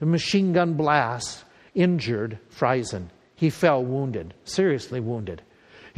A 0.00 0.06
machine 0.06 0.52
gun 0.52 0.74
blast 0.74 1.44
injured 1.74 2.38
Friesen. 2.50 3.08
He 3.34 3.50
fell 3.50 3.84
wounded, 3.84 4.34
seriously 4.44 5.00
wounded. 5.00 5.42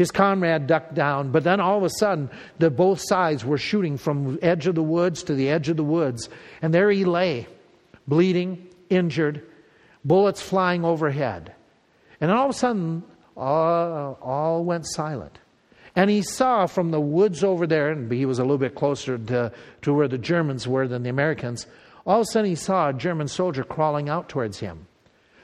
His 0.01 0.11
comrade 0.11 0.67
ducked 0.67 0.95
down, 0.95 1.31
but 1.31 1.45
then 1.45 1.61
all 1.61 1.77
of 1.77 1.85
a 1.85 1.91
sudden, 1.91 2.31
the 2.59 2.71
both 2.71 3.03
sides 3.03 3.45
were 3.45 3.59
shooting 3.59 3.99
from 3.99 4.39
edge 4.41 4.67
of 4.67 4.75
the 4.75 4.83
woods 4.83 5.23
to 5.25 5.35
the 5.35 5.51
edge 5.51 5.69
of 5.69 5.77
the 5.77 5.85
woods, 5.85 6.31
and 6.63 6.73
there 6.73 6.91
he 6.91 7.05
lay, 7.05 7.47
bleeding, 8.09 8.67
injured, 8.89 9.47
bullets 10.03 10.41
flying 10.41 10.87
overhead. 10.87 11.53
And 12.19 12.31
then 12.31 12.39
all 12.39 12.47
of 12.47 12.51
a 12.53 12.59
sudden, 12.59 13.03
all, 13.37 14.19
all 14.23 14.65
went 14.65 14.87
silent. 14.87 15.39
And 15.95 16.09
he 16.09 16.23
saw 16.23 16.65
from 16.65 16.93
the 16.93 16.99
woods 16.99 17.45
over 17.45 17.67
there, 17.67 17.91
and 17.91 18.11
he 18.11 18.25
was 18.25 18.39
a 18.39 18.43
little 18.43 18.57
bit 18.57 18.75
closer 18.75 19.19
to, 19.19 19.53
to 19.83 19.93
where 19.93 20.09
the 20.09 20.17
Germans 20.17 20.67
were 20.67 20.89
than 20.89 21.03
the 21.03 21.11
Americans, 21.11 21.67
all 22.07 22.23
of 22.23 22.23
a 22.23 22.25
sudden 22.25 22.49
he 22.49 22.57
saw 22.57 22.89
a 22.89 22.95
German 22.95 23.29
soldier 23.29 23.65
crawling 23.65 24.09
out 24.09 24.31
towards 24.31 24.61
him. 24.61 24.87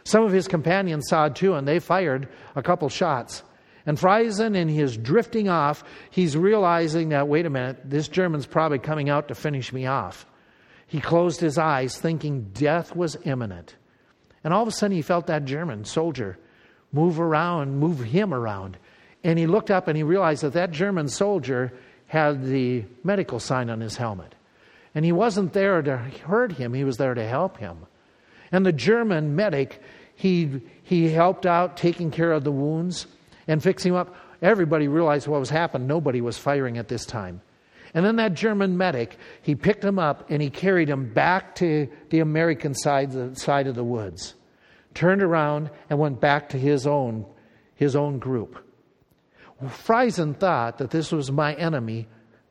Some 0.04 0.24
of 0.24 0.32
his 0.32 0.48
companions 0.48 1.08
saw 1.10 1.26
it 1.26 1.34
too, 1.34 1.52
and 1.52 1.68
they 1.68 1.78
fired 1.78 2.30
a 2.54 2.62
couple 2.62 2.88
shots. 2.88 3.42
And 3.86 3.96
Friesen, 3.96 4.56
in 4.56 4.68
his 4.68 4.96
drifting 4.96 5.48
off, 5.48 5.84
he's 6.10 6.36
realizing 6.36 7.10
that, 7.10 7.28
wait 7.28 7.46
a 7.46 7.50
minute, 7.50 7.78
this 7.84 8.08
German's 8.08 8.46
probably 8.46 8.80
coming 8.80 9.08
out 9.08 9.28
to 9.28 9.34
finish 9.34 9.72
me 9.72 9.86
off. 9.86 10.26
He 10.88 11.00
closed 11.00 11.40
his 11.40 11.56
eyes, 11.56 11.96
thinking 11.96 12.50
death 12.52 12.94
was 12.94 13.16
imminent. 13.24 13.76
And 14.42 14.52
all 14.52 14.62
of 14.62 14.68
a 14.68 14.72
sudden, 14.72 14.96
he 14.96 15.02
felt 15.02 15.28
that 15.28 15.44
German 15.44 15.84
soldier 15.84 16.36
move 16.92 17.20
around, 17.20 17.78
move 17.78 18.00
him 18.00 18.34
around. 18.34 18.76
And 19.22 19.38
he 19.38 19.46
looked 19.46 19.70
up 19.70 19.88
and 19.88 19.96
he 19.96 20.02
realized 20.02 20.42
that 20.42 20.52
that 20.54 20.72
German 20.72 21.08
soldier 21.08 21.72
had 22.06 22.44
the 22.44 22.84
medical 23.04 23.40
sign 23.40 23.70
on 23.70 23.80
his 23.80 23.96
helmet. 23.96 24.34
And 24.94 25.04
he 25.04 25.12
wasn't 25.12 25.52
there 25.52 25.82
to 25.82 25.96
hurt 25.96 26.52
him, 26.52 26.74
he 26.74 26.84
was 26.84 26.96
there 26.96 27.14
to 27.14 27.26
help 27.26 27.58
him. 27.58 27.86
And 28.50 28.64
the 28.64 28.72
German 28.72 29.34
medic, 29.34 29.80
he, 30.14 30.60
he 30.82 31.08
helped 31.08 31.46
out 31.46 31.76
taking 31.76 32.10
care 32.10 32.32
of 32.32 32.44
the 32.44 32.52
wounds 32.52 33.06
and 33.48 33.62
fix 33.62 33.84
him 33.84 33.94
up. 33.94 34.14
Everybody 34.42 34.88
realized 34.88 35.26
what 35.26 35.40
was 35.40 35.50
happening. 35.50 35.86
Nobody 35.86 36.20
was 36.20 36.38
firing 36.38 36.78
at 36.78 36.88
this 36.88 37.06
time. 37.06 37.40
And 37.94 38.04
then 38.04 38.16
that 38.16 38.34
German 38.34 38.76
medic, 38.76 39.16
he 39.42 39.54
picked 39.54 39.84
him 39.84 39.98
up 39.98 40.30
and 40.30 40.42
he 40.42 40.50
carried 40.50 40.88
him 40.88 41.12
back 41.12 41.54
to 41.56 41.88
the 42.10 42.20
American 42.20 42.74
side, 42.74 43.12
the 43.12 43.34
side 43.34 43.66
of 43.66 43.74
the 43.74 43.84
woods, 43.84 44.34
turned 44.94 45.22
around 45.22 45.70
and 45.88 45.98
went 45.98 46.20
back 46.20 46.50
to 46.50 46.58
his 46.58 46.86
own, 46.86 47.24
his 47.74 47.96
own 47.96 48.18
group. 48.18 48.62
Friesen 49.64 50.36
thought 50.38 50.78
that 50.78 50.90
this 50.90 51.10
was 51.10 51.32
my 51.32 51.54
enemy 51.54 52.06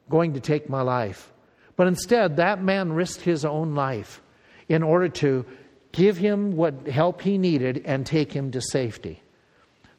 going 0.09 0.33
to 0.33 0.39
take 0.39 0.69
my 0.69 0.81
life. 0.81 1.31
But 1.75 1.87
instead, 1.87 2.37
that 2.37 2.63
man 2.63 2.93
risked 2.93 3.21
his 3.21 3.45
own 3.45 3.75
life 3.75 4.21
in 4.67 4.81
order 4.81 5.09
to 5.09 5.45
give 5.91 6.17
him 6.17 6.55
what 6.55 6.87
help 6.87 7.21
he 7.21 7.37
needed 7.37 7.83
and 7.85 8.05
take 8.05 8.31
him 8.31 8.51
to 8.51 8.61
safety. 8.61 9.21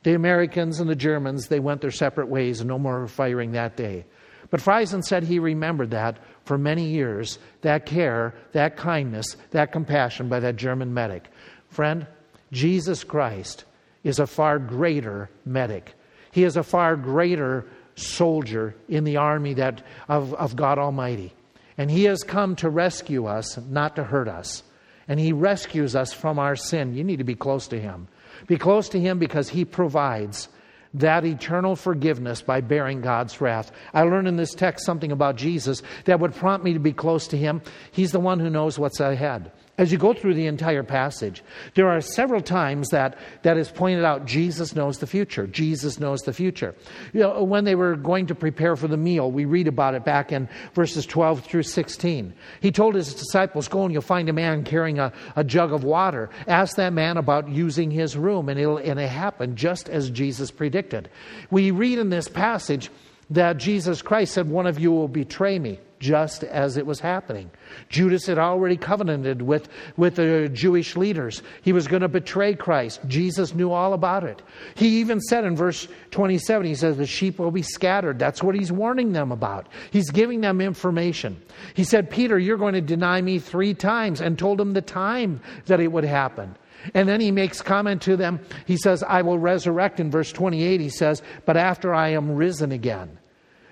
The 0.06 0.14
Americans 0.14 0.78
and 0.78 0.88
the 0.88 0.94
Germans, 0.94 1.48
they 1.48 1.58
went 1.58 1.80
their 1.80 1.90
separate 1.90 2.28
ways 2.28 2.60
and 2.60 2.68
no 2.68 2.78
more 2.78 3.08
firing 3.08 3.50
that 3.50 3.76
day. 3.76 4.04
But 4.50 4.60
Friesen 4.60 5.02
said 5.02 5.24
he 5.24 5.40
remembered 5.40 5.90
that 5.90 6.18
for 6.44 6.56
many 6.56 6.84
years 6.84 7.40
that 7.62 7.86
care, 7.86 8.32
that 8.52 8.76
kindness, 8.76 9.36
that 9.50 9.72
compassion 9.72 10.28
by 10.28 10.38
that 10.38 10.54
German 10.54 10.94
medic. 10.94 11.28
Friend, 11.70 12.06
Jesus 12.52 13.02
Christ 13.02 13.64
is 14.04 14.20
a 14.20 14.28
far 14.28 14.60
greater 14.60 15.28
medic. 15.44 15.92
He 16.30 16.44
is 16.44 16.56
a 16.56 16.62
far 16.62 16.94
greater 16.94 17.66
soldier 17.96 18.76
in 18.88 19.02
the 19.02 19.16
army 19.16 19.54
that, 19.54 19.82
of, 20.08 20.32
of 20.34 20.54
God 20.54 20.78
Almighty. 20.78 21.34
And 21.76 21.90
He 21.90 22.04
has 22.04 22.22
come 22.22 22.54
to 22.56 22.70
rescue 22.70 23.26
us, 23.26 23.58
not 23.58 23.96
to 23.96 24.04
hurt 24.04 24.28
us. 24.28 24.62
And 25.08 25.18
He 25.18 25.32
rescues 25.32 25.96
us 25.96 26.12
from 26.12 26.38
our 26.38 26.54
sin. 26.54 26.94
You 26.94 27.02
need 27.02 27.18
to 27.18 27.24
be 27.24 27.34
close 27.34 27.66
to 27.68 27.80
Him. 27.80 28.06
Be 28.46 28.56
close 28.56 28.88
to 28.90 29.00
Him 29.00 29.18
because 29.18 29.48
He 29.48 29.64
provides 29.64 30.48
that 30.94 31.24
eternal 31.24 31.76
forgiveness 31.76 32.40
by 32.40 32.61
bearing 32.61 33.00
God's 33.02 33.40
wrath. 33.40 33.70
I 33.92 34.02
learned 34.02 34.28
in 34.28 34.37
this 34.37 34.54
text 34.54 34.87
something 34.87 35.12
about 35.12 35.37
Jesus 35.37 35.82
that 36.04 36.20
would 36.20 36.35
prompt 36.35 36.64
me 36.64 36.72
to 36.72 36.78
be 36.78 36.92
close 36.92 37.28
to 37.28 37.37
Him. 37.37 37.61
He's 37.92 38.12
the 38.12 38.20
one 38.20 38.40
who 38.40 38.48
knows 38.50 38.78
what's 38.78 39.00
ahead. 39.00 39.52
As 39.78 39.92
you 39.92 39.98
go 39.98 40.14
through 40.14 40.34
the 40.34 40.46
entire 40.46 40.82
passage, 40.82 41.44
there 41.74 41.88
are 41.88 42.00
several 42.00 42.40
times 42.40 42.88
that, 42.88 43.18
that 43.42 43.58
is 43.58 43.70
pointed 43.70 44.04
out 44.04 44.24
Jesus 44.24 44.74
knows 44.74 44.98
the 44.98 45.06
future. 45.06 45.46
Jesus 45.46 46.00
knows 46.00 46.22
the 46.22 46.32
future. 46.32 46.74
You 47.12 47.20
know, 47.20 47.44
when 47.44 47.64
they 47.64 47.74
were 47.74 47.94
going 47.94 48.26
to 48.28 48.34
prepare 48.34 48.74
for 48.76 48.88
the 48.88 48.96
meal, 48.96 49.30
we 49.30 49.44
read 49.44 49.68
about 49.68 49.94
it 49.94 50.02
back 50.02 50.32
in 50.32 50.48
verses 50.72 51.04
12 51.04 51.44
through 51.44 51.64
16. 51.64 52.32
He 52.60 52.72
told 52.72 52.94
his 52.94 53.12
disciples, 53.12 53.68
Go 53.68 53.84
and 53.84 53.92
you'll 53.92 54.00
find 54.00 54.30
a 54.30 54.32
man 54.32 54.64
carrying 54.64 54.98
a, 54.98 55.12
a 55.36 55.44
jug 55.44 55.72
of 55.74 55.84
water. 55.84 56.30
Ask 56.46 56.76
that 56.76 56.94
man 56.94 57.18
about 57.18 57.50
using 57.50 57.90
his 57.90 58.16
room, 58.16 58.48
and, 58.48 58.58
it'll, 58.58 58.78
and 58.78 58.98
it 58.98 59.08
happened 59.08 59.56
just 59.56 59.90
as 59.90 60.08
Jesus 60.08 60.50
predicted. 60.50 61.10
We 61.50 61.70
read 61.70 61.98
in 61.98 62.08
this 62.08 62.28
passage 62.28 62.90
that 63.30 63.56
Jesus 63.56 64.02
Christ 64.02 64.34
said, 64.34 64.48
One 64.48 64.66
of 64.66 64.78
you 64.78 64.92
will 64.92 65.08
betray 65.08 65.58
me 65.58 65.80
just 65.98 66.44
as 66.44 66.76
it 66.76 66.86
was 66.86 67.00
happening. 67.00 67.50
Judas 67.88 68.26
had 68.26 68.38
already 68.38 68.76
covenanted 68.76 69.40
with, 69.42 69.68
with 69.96 70.16
the 70.16 70.48
Jewish 70.52 70.96
leaders. 70.96 71.42
He 71.62 71.72
was 71.72 71.88
going 71.88 72.02
to 72.02 72.08
betray 72.08 72.54
Christ. 72.54 73.00
Jesus 73.06 73.54
knew 73.54 73.72
all 73.72 73.94
about 73.94 74.24
it. 74.24 74.42
He 74.74 75.00
even 75.00 75.20
said 75.20 75.44
in 75.44 75.56
verse 75.56 75.88
27, 76.10 76.66
he 76.66 76.74
says, 76.74 76.96
The 76.96 77.06
sheep 77.06 77.38
will 77.38 77.50
be 77.50 77.62
scattered. 77.62 78.18
That's 78.18 78.42
what 78.42 78.54
he's 78.54 78.70
warning 78.70 79.12
them 79.12 79.32
about. 79.32 79.68
He's 79.90 80.10
giving 80.10 80.40
them 80.40 80.60
information. 80.60 81.40
He 81.74 81.84
said, 81.84 82.10
Peter, 82.10 82.38
you're 82.38 82.58
going 82.58 82.74
to 82.74 82.80
deny 82.80 83.20
me 83.22 83.38
three 83.38 83.74
times, 83.74 84.20
and 84.20 84.38
told 84.38 84.60
him 84.60 84.74
the 84.74 84.82
time 84.82 85.40
that 85.66 85.80
it 85.80 85.90
would 85.90 86.04
happen. 86.04 86.56
And 86.94 87.09
then 87.09 87.20
he 87.20 87.31
makes 87.31 87.62
comment 87.62 88.03
to 88.03 88.16
them. 88.16 88.40
He 88.66 88.77
says, 88.77 89.03
I 89.03 89.22
will 89.22 89.38
resurrect. 89.38 90.01
In 90.01 90.11
verse 90.11 90.33
28, 90.33 90.81
he 90.81 90.88
says, 90.88 91.22
But 91.44 91.57
after 91.57 91.94
I 91.94 92.11
am 92.11 92.35
risen 92.35 92.72
again. 92.72 93.18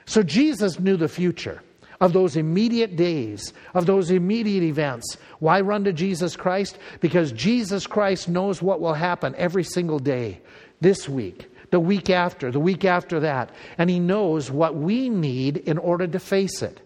So 0.06 0.22
Jesus 0.22 0.78
knew 0.78 0.96
the 0.96 1.08
future 1.08 1.62
of 2.00 2.12
those 2.12 2.36
immediate 2.36 2.96
days, 2.96 3.52
of 3.72 3.86
those 3.86 4.10
immediate 4.10 4.62
events. 4.62 5.16
Why 5.38 5.60
run 5.60 5.84
to 5.84 5.92
Jesus 5.92 6.36
Christ? 6.36 6.78
Because 7.00 7.32
Jesus 7.32 7.86
Christ 7.86 8.28
knows 8.28 8.60
what 8.60 8.80
will 8.80 8.94
happen 8.94 9.34
every 9.36 9.64
single 9.64 9.98
day 9.98 10.40
this 10.80 11.08
week, 11.08 11.50
the 11.70 11.80
week 11.80 12.10
after, 12.10 12.50
the 12.50 12.60
week 12.60 12.84
after 12.84 13.20
that. 13.20 13.50
And 13.78 13.88
He 13.88 14.00
knows 14.00 14.50
what 14.50 14.74
we 14.74 15.08
need 15.08 15.56
in 15.58 15.78
order 15.78 16.06
to 16.06 16.18
face 16.18 16.62
it. 16.62 16.80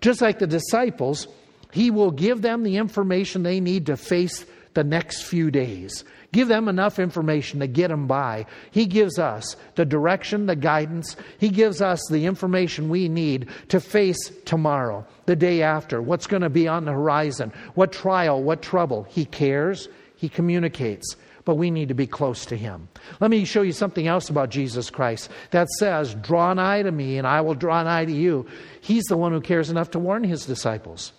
Just 0.00 0.20
like 0.22 0.38
the 0.38 0.46
disciples, 0.46 1.28
He 1.72 1.90
will 1.90 2.10
give 2.10 2.42
them 2.42 2.62
the 2.62 2.76
information 2.76 3.42
they 3.42 3.60
need 3.60 3.86
to 3.86 3.96
face 3.96 4.46
the 4.74 4.84
next 4.84 5.22
few 5.22 5.50
days. 5.50 6.04
Give 6.32 6.48
them 6.48 6.68
enough 6.68 6.98
information 6.98 7.60
to 7.60 7.66
get 7.66 7.88
them 7.88 8.06
by. 8.06 8.46
He 8.70 8.86
gives 8.86 9.18
us 9.18 9.56
the 9.74 9.84
direction, 9.84 10.46
the 10.46 10.56
guidance. 10.56 11.16
He 11.38 11.50
gives 11.50 11.82
us 11.82 12.00
the 12.08 12.24
information 12.24 12.88
we 12.88 13.08
need 13.08 13.48
to 13.68 13.80
face 13.80 14.30
tomorrow, 14.44 15.06
the 15.26 15.36
day 15.36 15.62
after, 15.62 16.00
what's 16.00 16.26
going 16.26 16.42
to 16.42 16.48
be 16.50 16.66
on 16.66 16.84
the 16.84 16.92
horizon, 16.92 17.52
what 17.74 17.92
trial, 17.92 18.42
what 18.42 18.62
trouble. 18.62 19.04
He 19.10 19.26
cares, 19.26 19.88
He 20.16 20.28
communicates 20.28 21.16
but 21.44 21.56
we 21.56 21.70
need 21.70 21.88
to 21.88 21.94
be 21.94 22.06
close 22.06 22.46
to 22.46 22.56
him. 22.56 22.88
Let 23.20 23.30
me 23.30 23.44
show 23.44 23.62
you 23.62 23.72
something 23.72 24.06
else 24.06 24.30
about 24.30 24.50
Jesus 24.50 24.90
Christ 24.90 25.30
that 25.50 25.68
says, 25.70 26.14
Draw 26.14 26.54
nigh 26.54 26.82
to 26.82 26.92
me, 26.92 27.18
and 27.18 27.26
I 27.26 27.40
will 27.40 27.54
draw 27.54 27.82
nigh 27.82 28.04
to 28.04 28.12
you. 28.12 28.46
He's 28.80 29.04
the 29.04 29.16
one 29.16 29.32
who 29.32 29.40
cares 29.40 29.70
enough 29.70 29.90
to 29.92 29.98
warn 29.98 30.24
his 30.24 30.46
disciples. 30.46 31.12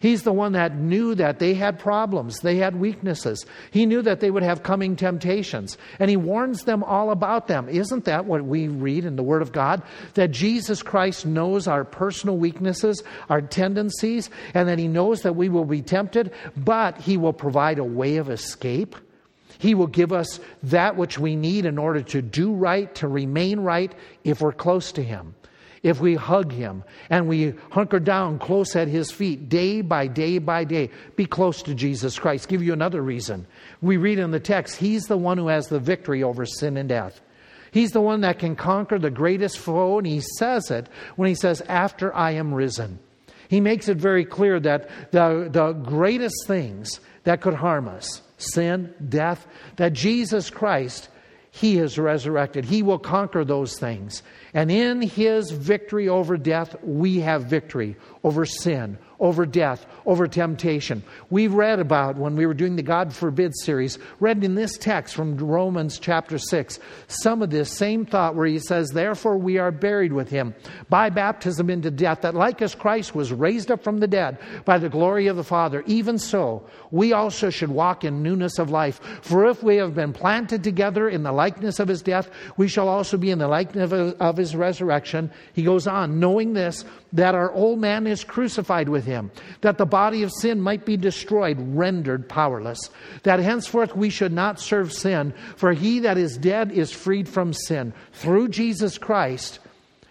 He's 0.00 0.22
the 0.22 0.32
one 0.32 0.52
that 0.52 0.76
knew 0.76 1.14
that 1.16 1.38
they 1.38 1.54
had 1.54 1.78
problems, 1.78 2.40
they 2.40 2.56
had 2.56 2.76
weaknesses. 2.76 3.44
He 3.70 3.86
knew 3.86 4.02
that 4.02 4.20
they 4.20 4.30
would 4.30 4.42
have 4.42 4.62
coming 4.62 4.94
temptations, 4.94 5.76
and 5.98 6.08
he 6.08 6.16
warns 6.16 6.64
them 6.64 6.84
all 6.84 7.10
about 7.10 7.48
them. 7.48 7.68
Isn't 7.68 8.04
that 8.04 8.24
what 8.24 8.44
we 8.44 8.68
read 8.68 9.04
in 9.04 9.16
the 9.16 9.22
Word 9.22 9.42
of 9.42 9.52
God? 9.52 9.82
That 10.14 10.30
Jesus 10.30 10.82
Christ 10.82 11.26
knows 11.26 11.66
our 11.66 11.84
personal 11.84 12.36
weaknesses, 12.36 13.02
our 13.28 13.40
tendencies, 13.40 14.30
and 14.54 14.68
that 14.68 14.78
he 14.78 14.88
knows 14.88 15.22
that 15.22 15.36
we 15.36 15.48
will 15.48 15.64
be 15.64 15.82
tempted, 15.82 16.32
but 16.56 17.00
he 17.00 17.16
will 17.16 17.32
provide 17.32 17.78
a 17.78 17.84
way 17.84 18.16
of 18.18 18.30
escape. 18.30 18.94
He 19.58 19.74
will 19.74 19.88
give 19.88 20.12
us 20.12 20.38
that 20.62 20.96
which 20.96 21.18
we 21.18 21.34
need 21.34 21.66
in 21.66 21.78
order 21.78 22.02
to 22.02 22.22
do 22.22 22.52
right, 22.52 22.94
to 22.96 23.08
remain 23.08 23.58
right, 23.58 23.92
if 24.22 24.40
we're 24.40 24.52
close 24.52 24.92
to 24.92 25.02
him 25.02 25.34
if 25.88 26.00
we 26.00 26.14
hug 26.14 26.52
him 26.52 26.84
and 27.08 27.28
we 27.28 27.54
hunker 27.70 27.98
down 27.98 28.38
close 28.38 28.76
at 28.76 28.88
his 28.88 29.10
feet 29.10 29.48
day 29.48 29.80
by 29.80 30.06
day 30.06 30.36
by 30.36 30.64
day, 30.64 30.90
be 31.16 31.24
close 31.24 31.62
to 31.62 31.74
Jesus 31.74 32.18
Christ. 32.18 32.48
Give 32.48 32.62
you 32.62 32.74
another 32.74 33.00
reason. 33.00 33.46
We 33.80 33.96
read 33.96 34.18
in 34.18 34.30
the 34.30 34.38
text, 34.38 34.76
he's 34.76 35.04
the 35.04 35.16
one 35.16 35.38
who 35.38 35.48
has 35.48 35.68
the 35.68 35.80
victory 35.80 36.22
over 36.22 36.44
sin 36.44 36.76
and 36.76 36.90
death. 36.90 37.22
He's 37.70 37.92
the 37.92 38.02
one 38.02 38.20
that 38.20 38.38
can 38.38 38.54
conquer 38.54 38.98
the 38.98 39.10
greatest 39.10 39.58
foe, 39.58 39.98
and 39.98 40.06
he 40.06 40.20
says 40.20 40.70
it 40.70 40.88
when 41.16 41.28
he 41.28 41.34
says, 41.34 41.62
After 41.62 42.14
I 42.14 42.32
am 42.32 42.52
risen. 42.52 42.98
He 43.48 43.60
makes 43.62 43.88
it 43.88 43.96
very 43.96 44.26
clear 44.26 44.60
that 44.60 44.90
the, 45.10 45.48
the 45.50 45.72
greatest 45.72 46.46
things 46.46 47.00
that 47.24 47.40
could 47.40 47.54
harm 47.54 47.88
us, 47.88 48.20
sin, 48.36 48.92
death, 49.08 49.46
that 49.76 49.94
Jesus 49.94 50.50
Christ, 50.50 51.08
He 51.50 51.78
is 51.78 51.98
resurrected. 51.98 52.64
He 52.64 52.82
will 52.82 52.98
conquer 52.98 53.44
those 53.44 53.78
things. 53.78 54.22
And 54.52 54.70
in 54.70 55.00
his 55.02 55.50
victory 55.50 56.08
over 56.08 56.36
death, 56.36 56.76
we 56.82 57.20
have 57.20 57.44
victory 57.44 57.96
over 58.22 58.44
sin, 58.44 58.98
over 59.20 59.44
death, 59.46 59.86
over 60.06 60.26
temptation. 60.26 61.02
We 61.30 61.48
read 61.48 61.80
about 61.80 62.16
when 62.16 62.36
we 62.36 62.46
were 62.46 62.54
doing 62.54 62.76
the 62.76 62.82
God 62.82 63.12
Forbid 63.12 63.54
series, 63.56 63.98
read 64.20 64.44
in 64.44 64.54
this 64.54 64.78
text 64.78 65.14
from 65.14 65.36
Romans 65.36 65.98
chapter 65.98 66.38
6, 66.38 66.78
some 67.08 67.42
of 67.42 67.50
this 67.50 67.70
same 67.70 68.06
thought 68.06 68.34
where 68.34 68.46
he 68.46 68.58
says, 68.58 68.90
Therefore 68.90 69.36
we 69.36 69.58
are 69.58 69.70
buried 69.70 70.12
with 70.12 70.30
him 70.30 70.54
by 70.88 71.10
baptism 71.10 71.68
into 71.70 71.90
death, 71.90 72.22
that 72.22 72.34
like 72.34 72.62
as 72.62 72.74
Christ 72.74 73.14
was 73.14 73.32
raised 73.32 73.70
up 73.70 73.82
from 73.82 73.98
the 73.98 74.06
dead 74.06 74.38
by 74.64 74.78
the 74.78 74.88
glory 74.88 75.26
of 75.26 75.36
the 75.36 75.44
Father, 75.44 75.82
even 75.86 76.18
so 76.18 76.66
we 76.90 77.12
also 77.12 77.50
should 77.50 77.70
walk 77.70 78.04
in 78.04 78.22
newness 78.22 78.58
of 78.58 78.70
life. 78.70 79.00
For 79.22 79.46
if 79.46 79.62
we 79.62 79.76
have 79.76 79.94
been 79.94 80.12
planted 80.12 80.62
together 80.64 81.08
in 81.08 81.22
the 81.22 81.32
likeness 81.32 81.80
of 81.80 81.88
his 81.88 82.02
death, 82.02 82.30
we 82.56 82.68
shall 82.68 82.88
also 82.88 83.16
be 83.16 83.30
in 83.30 83.38
the 83.38 83.48
likeness 83.48 84.14
of 84.20 84.36
his 84.36 84.54
resurrection. 84.54 85.30
He 85.52 85.62
goes 85.62 85.86
on, 85.86 86.20
knowing 86.20 86.52
this, 86.52 86.84
that 87.12 87.34
our 87.34 87.50
old 87.52 87.78
man 87.78 88.06
is 88.06 88.24
crucified 88.24 88.88
with 88.88 89.04
him, 89.04 89.30
that 89.62 89.78
the 89.78 89.86
body 89.86 90.22
of 90.22 90.32
sin 90.40 90.60
might 90.60 90.84
be 90.84 90.96
destroyed, 90.96 91.56
rendered 91.58 92.28
powerless, 92.28 92.90
that 93.22 93.40
henceforth 93.40 93.96
we 93.96 94.10
should 94.10 94.32
not 94.32 94.60
serve 94.60 94.92
sin, 94.92 95.32
for 95.56 95.72
he 95.72 96.00
that 96.00 96.18
is 96.18 96.36
dead 96.36 96.70
is 96.70 96.92
freed 96.92 97.28
from 97.28 97.52
sin. 97.52 97.92
Through 98.12 98.48
Jesus 98.48 98.98
Christ, 98.98 99.58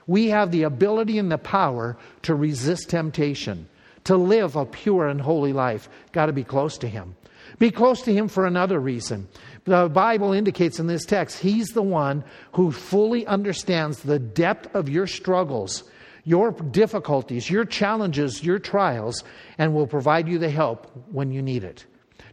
we 0.08 0.28
have 0.28 0.52
the 0.52 0.64
ability 0.64 1.20
and 1.20 1.32
the 1.32 1.38
power 1.38 1.98
to 2.24 2.34
resist 2.34 2.90
temptation, 2.90 3.68
to 4.06 4.18
live 4.18 4.56
a 4.56 4.66
pure 4.66 5.08
and 5.08 5.22
holy 5.22 5.54
life. 5.54 5.90
Got 6.14 6.28
to 6.28 6.34
be 6.34 6.44
close 6.44 6.78
to 6.80 6.88
him. 6.88 7.16
Be 7.60 7.72
close 7.72 8.02
to 8.04 8.14
him 8.14 8.28
for 8.28 8.46
another 8.46 8.80
reason. 8.80 9.28
The 9.66 9.90
Bible 9.90 10.32
indicates 10.32 10.80
in 10.80 10.88
this 10.88 11.06
text, 11.06 11.40
he's 11.40 11.70
the 11.70 11.82
one 11.82 12.24
who 12.54 12.72
fully 12.72 13.26
understands 13.26 14.02
the 14.02 14.20
depth 14.20 14.74
of 14.76 14.90
your 14.90 15.08
struggles 15.08 15.84
your 16.28 16.52
difficulties, 16.52 17.50
your 17.50 17.64
challenges, 17.64 18.44
your 18.44 18.60
trials, 18.60 19.24
and 19.58 19.74
will 19.74 19.88
provide 19.88 20.28
you 20.28 20.38
the 20.38 20.50
help 20.50 20.92
when 21.10 21.32
you 21.32 21.42
need 21.42 21.64
it. 21.64 21.86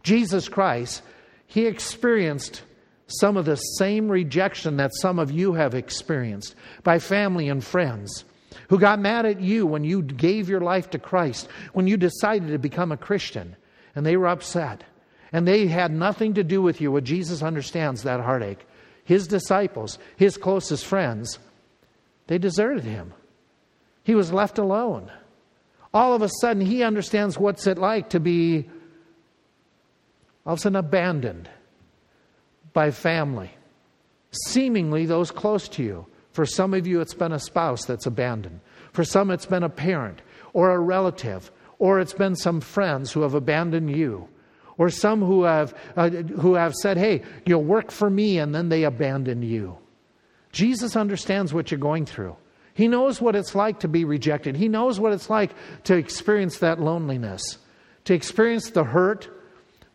Jesus 0.03 0.49
Christ, 0.49 1.01
He 1.47 1.65
experienced 1.65 2.61
some 3.07 3.37
of 3.37 3.45
the 3.45 3.55
same 3.55 4.09
rejection 4.11 4.75
that 4.77 4.91
some 4.95 5.17
of 5.17 5.31
you 5.31 5.53
have 5.53 5.73
experienced 5.73 6.55
by 6.83 6.99
family 6.99 7.47
and 7.47 7.63
friends 7.63 8.25
who 8.67 8.77
got 8.79 8.99
mad 8.99 9.25
at 9.25 9.39
you 9.39 9.65
when 9.65 9.85
you 9.85 10.01
gave 10.01 10.49
your 10.49 10.59
life 10.59 10.89
to 10.89 10.99
Christ, 10.99 11.47
when 11.71 11.87
you 11.87 11.95
decided 11.95 12.49
to 12.49 12.59
become 12.59 12.91
a 12.91 12.97
Christian, 12.97 13.55
and 13.95 14.05
they 14.05 14.17
were 14.17 14.27
upset. 14.27 14.83
And 15.31 15.47
they 15.47 15.67
had 15.67 15.93
nothing 15.93 16.33
to 16.33 16.43
do 16.43 16.61
with 16.61 16.81
you. 16.81 16.91
Well, 16.91 17.01
Jesus 17.01 17.41
understands 17.41 18.03
that 18.03 18.19
heartache. 18.19 18.65
His 19.05 19.25
disciples, 19.25 19.99
his 20.17 20.35
closest 20.35 20.85
friends, 20.85 21.39
they 22.27 22.37
deserted 22.37 22.83
him. 22.83 23.13
He 24.05 24.15
was 24.15 24.31
left 24.31 24.59
alone. 24.59 25.11
All 25.93 26.13
of 26.13 26.21
a 26.21 26.29
sudden, 26.29 26.63
he 26.63 26.83
understands 26.83 27.37
what's 27.37 27.65
it 27.65 27.77
like 27.77 28.09
to 28.11 28.19
be 28.19 28.69
all 30.45 30.53
of 30.53 30.59
a 30.59 30.61
sudden 30.61 30.75
abandoned 30.75 31.49
by 32.71 32.91
family, 32.91 33.49
seemingly 34.47 35.07
those 35.07 35.31
close 35.31 35.67
to 35.69 35.83
you, 35.83 36.05
For 36.33 36.45
some 36.45 36.73
of 36.73 36.85
you, 36.85 36.99
it's 36.99 37.13
been 37.13 37.31
a 37.31 37.39
spouse 37.39 37.85
that's 37.85 38.05
abandoned. 38.05 38.59
For 38.91 39.05
some, 39.05 39.31
it's 39.31 39.45
been 39.45 39.63
a 39.63 39.69
parent 39.69 40.21
or 40.53 40.71
a 40.71 40.79
relative, 40.79 41.49
or 41.79 41.99
it's 41.99 42.13
been 42.13 42.35
some 42.35 42.59
friends 42.59 43.11
who 43.11 43.21
have 43.21 43.33
abandoned 43.33 43.89
you, 43.89 44.27
or 44.77 44.89
some 44.89 45.21
who 45.21 45.43
have, 45.43 45.73
uh, 45.95 46.09
who 46.09 46.55
have 46.55 46.75
said, 46.75 46.97
Hey, 46.97 47.23
you'll 47.45 47.63
work 47.63 47.89
for 47.89 48.09
me, 48.09 48.37
and 48.37 48.53
then 48.53 48.69
they 48.69 48.83
abandon 48.83 49.41
you. 49.41 49.77
Jesus 50.51 50.95
understands 50.95 51.53
what 51.53 51.71
you're 51.71 51.79
going 51.79 52.05
through. 52.05 52.35
He 52.75 52.89
knows 52.89 53.21
what 53.21 53.37
it's 53.37 53.55
like 53.55 53.79
to 53.79 53.87
be 53.87 54.03
rejected. 54.03 54.57
He 54.57 54.67
knows 54.67 54.99
what 54.99 55.13
it's 55.13 55.29
like 55.29 55.51
to 55.85 55.95
experience 55.95 56.59
that 56.59 56.79
loneliness, 56.79 57.57
to 58.03 58.13
experience 58.13 58.69
the 58.69 58.83
hurt, 58.83 59.29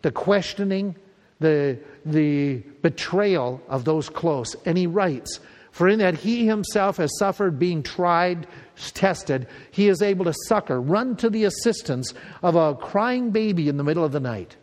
the 0.01 0.11
questioning, 0.11 0.97
the, 1.41 1.79
the 2.07 2.63
betrayal 2.81 3.61
of 3.69 3.85
those 3.85 4.09
close. 4.09 4.57
And 4.65 4.79
he 4.79 4.87
writes, 4.87 5.41
For 5.73 5.89
in 5.89 5.99
that 5.99 6.15
he 6.15 6.47
himself 6.47 6.97
has 6.97 7.11
suffered 7.19 7.59
being 7.59 7.83
tried, 7.83 8.47
tested, 8.95 9.47
he 9.71 9.89
is 9.89 10.01
able 10.01 10.25
to 10.25 10.35
succor, 10.47 10.81
run 10.81 11.17
to 11.17 11.29
the 11.29 11.45
assistance 11.45 12.15
of 12.43 12.57
a 12.57 12.75
crying 12.75 13.31
baby 13.31 13.69
in 13.69 13.77
the 13.77 13.85
middle 13.85 14.05
of 14.05 14.13
the 14.13 14.21
night. 14.21 14.57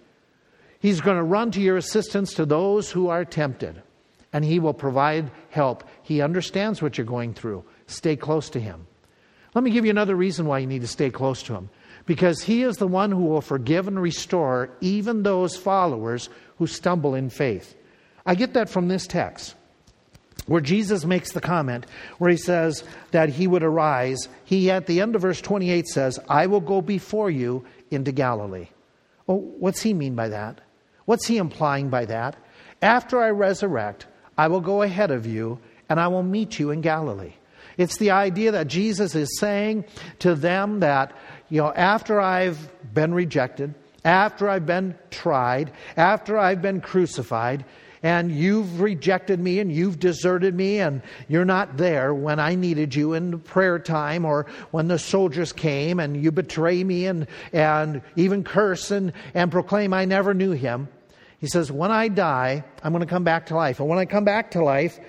He's 0.79 1.01
going 1.01 1.17
to 1.17 1.23
run 1.23 1.51
to 1.51 1.61
your 1.61 1.77
assistance 1.77 2.33
to 2.33 2.47
those 2.47 2.89
who 2.89 3.09
are 3.09 3.25
tempted 3.25 3.83
and 4.33 4.43
He 4.45 4.59
will 4.59 4.73
provide 4.73 5.31
help. 5.49 5.83
He 6.03 6.21
understands 6.21 6.81
what 6.81 6.97
you're 6.97 7.05
going 7.05 7.33
through. 7.33 7.63
Stay 7.87 8.15
close 8.15 8.49
to 8.51 8.59
Him. 8.59 8.85
Let 9.55 9.63
me 9.63 9.71
give 9.71 9.85
you 9.85 9.91
another 9.91 10.15
reason 10.15 10.45
why 10.45 10.59
you 10.59 10.67
need 10.67 10.81
to 10.81 10.87
stay 10.87 11.09
close 11.09 11.41
to 11.43 11.53
Him. 11.53 11.69
Because 12.05 12.43
He 12.43 12.63
is 12.63 12.77
the 12.77 12.87
one 12.87 13.11
who 13.11 13.25
will 13.25 13.41
forgive 13.41 13.87
and 13.87 13.99
restore 13.99 14.69
even 14.81 15.23
those 15.23 15.57
followers 15.57 16.29
who 16.57 16.67
stumble 16.67 17.15
in 17.15 17.29
faith. 17.29 17.75
I 18.25 18.35
get 18.35 18.53
that 18.53 18.69
from 18.69 18.87
this 18.87 19.07
text 19.07 19.55
where 20.47 20.61
Jesus 20.61 21.05
makes 21.05 21.31
the 21.31 21.41
comment 21.41 21.85
where 22.17 22.31
he 22.31 22.37
says 22.37 22.83
that 23.11 23.29
he 23.29 23.47
would 23.47 23.63
arise. 23.63 24.27
He, 24.45 24.71
at 24.71 24.87
the 24.87 25.01
end 25.01 25.15
of 25.15 25.21
verse 25.21 25.41
28, 25.41 25.87
says, 25.87 26.19
I 26.27 26.47
will 26.47 26.61
go 26.61 26.81
before 26.81 27.29
you 27.29 27.65
into 27.91 28.11
Galilee. 28.11 28.67
Oh, 29.27 29.35
what's 29.35 29.81
he 29.81 29.93
mean 29.93 30.15
by 30.15 30.29
that? 30.29 30.61
What's 31.05 31.27
he 31.27 31.37
implying 31.37 31.89
by 31.89 32.05
that? 32.05 32.37
After 32.81 33.21
I 33.21 33.29
resurrect, 33.29 34.07
I 34.37 34.47
will 34.47 34.61
go 34.61 34.81
ahead 34.81 35.11
of 35.11 35.25
you 35.25 35.59
and 35.89 35.99
I 35.99 36.07
will 36.07 36.23
meet 36.23 36.59
you 36.59 36.71
in 36.71 36.81
Galilee. 36.81 37.33
It's 37.77 37.97
the 37.97 38.11
idea 38.11 38.51
that 38.51 38.67
Jesus 38.67 39.15
is 39.15 39.37
saying 39.39 39.85
to 40.19 40.35
them 40.35 40.79
that, 40.79 41.13
you 41.49 41.61
know, 41.61 41.71
after 41.71 42.19
I've 42.19 42.71
been 42.93 43.13
rejected, 43.13 43.73
after 44.03 44.49
I've 44.49 44.65
been 44.65 44.95
tried, 45.11 45.71
after 45.95 46.37
I've 46.37 46.61
been 46.61 46.81
crucified, 46.81 47.65
and 48.03 48.31
you've 48.31 48.79
rejected 48.79 49.39
me 49.39 49.59
and 49.59 49.71
you've 49.71 49.99
deserted 49.99 50.55
me 50.55 50.79
and 50.79 51.01
you're 51.27 51.45
not 51.45 51.77
there 51.77 52.13
when 52.13 52.39
I 52.39 52.55
needed 52.55 52.95
you 52.95 53.13
in 53.13 53.39
prayer 53.39 53.79
time 53.79 54.23
or 54.23 54.45
when 54.71 54.87
the 54.87 54.99
soldiers 54.99 55.51
came 55.51 55.99
and 55.99 56.21
you 56.21 56.31
betray 56.31 56.83
me 56.83 57.07
and, 57.07 57.27
and 57.51 58.01
even 58.15 58.43
curse 58.43 58.91
and, 58.91 59.13
and 59.33 59.51
proclaim 59.51 59.93
I 59.93 60.05
never 60.05 60.33
knew 60.33 60.51
him. 60.51 60.87
He 61.39 61.47
says, 61.47 61.71
When 61.71 61.91
I 61.91 62.07
die, 62.07 62.63
I'm 62.83 62.91
going 62.91 63.03
to 63.03 63.09
come 63.09 63.23
back 63.23 63.47
to 63.47 63.55
life. 63.55 63.79
And 63.79 63.89
when 63.89 63.99
I 63.99 64.05
come 64.05 64.25
back 64.25 64.51
to 64.51 64.63
life, 64.63 64.99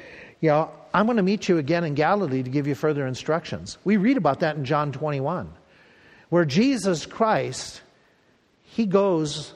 you 0.40 0.50
know, 0.50 0.70
I'm 0.92 1.06
going 1.06 1.16
to 1.16 1.22
meet 1.22 1.48
you 1.48 1.58
again 1.58 1.84
in 1.84 1.94
Galilee 1.94 2.42
to 2.42 2.50
give 2.50 2.66
you 2.66 2.74
further 2.74 3.06
instructions. 3.06 3.78
We 3.84 3.96
read 3.96 4.16
about 4.16 4.40
that 4.40 4.56
in 4.56 4.64
John 4.64 4.92
21, 4.92 5.52
where 6.30 6.44
Jesus 6.44 7.06
Christ, 7.06 7.82
he 8.62 8.86
goes, 8.86 9.54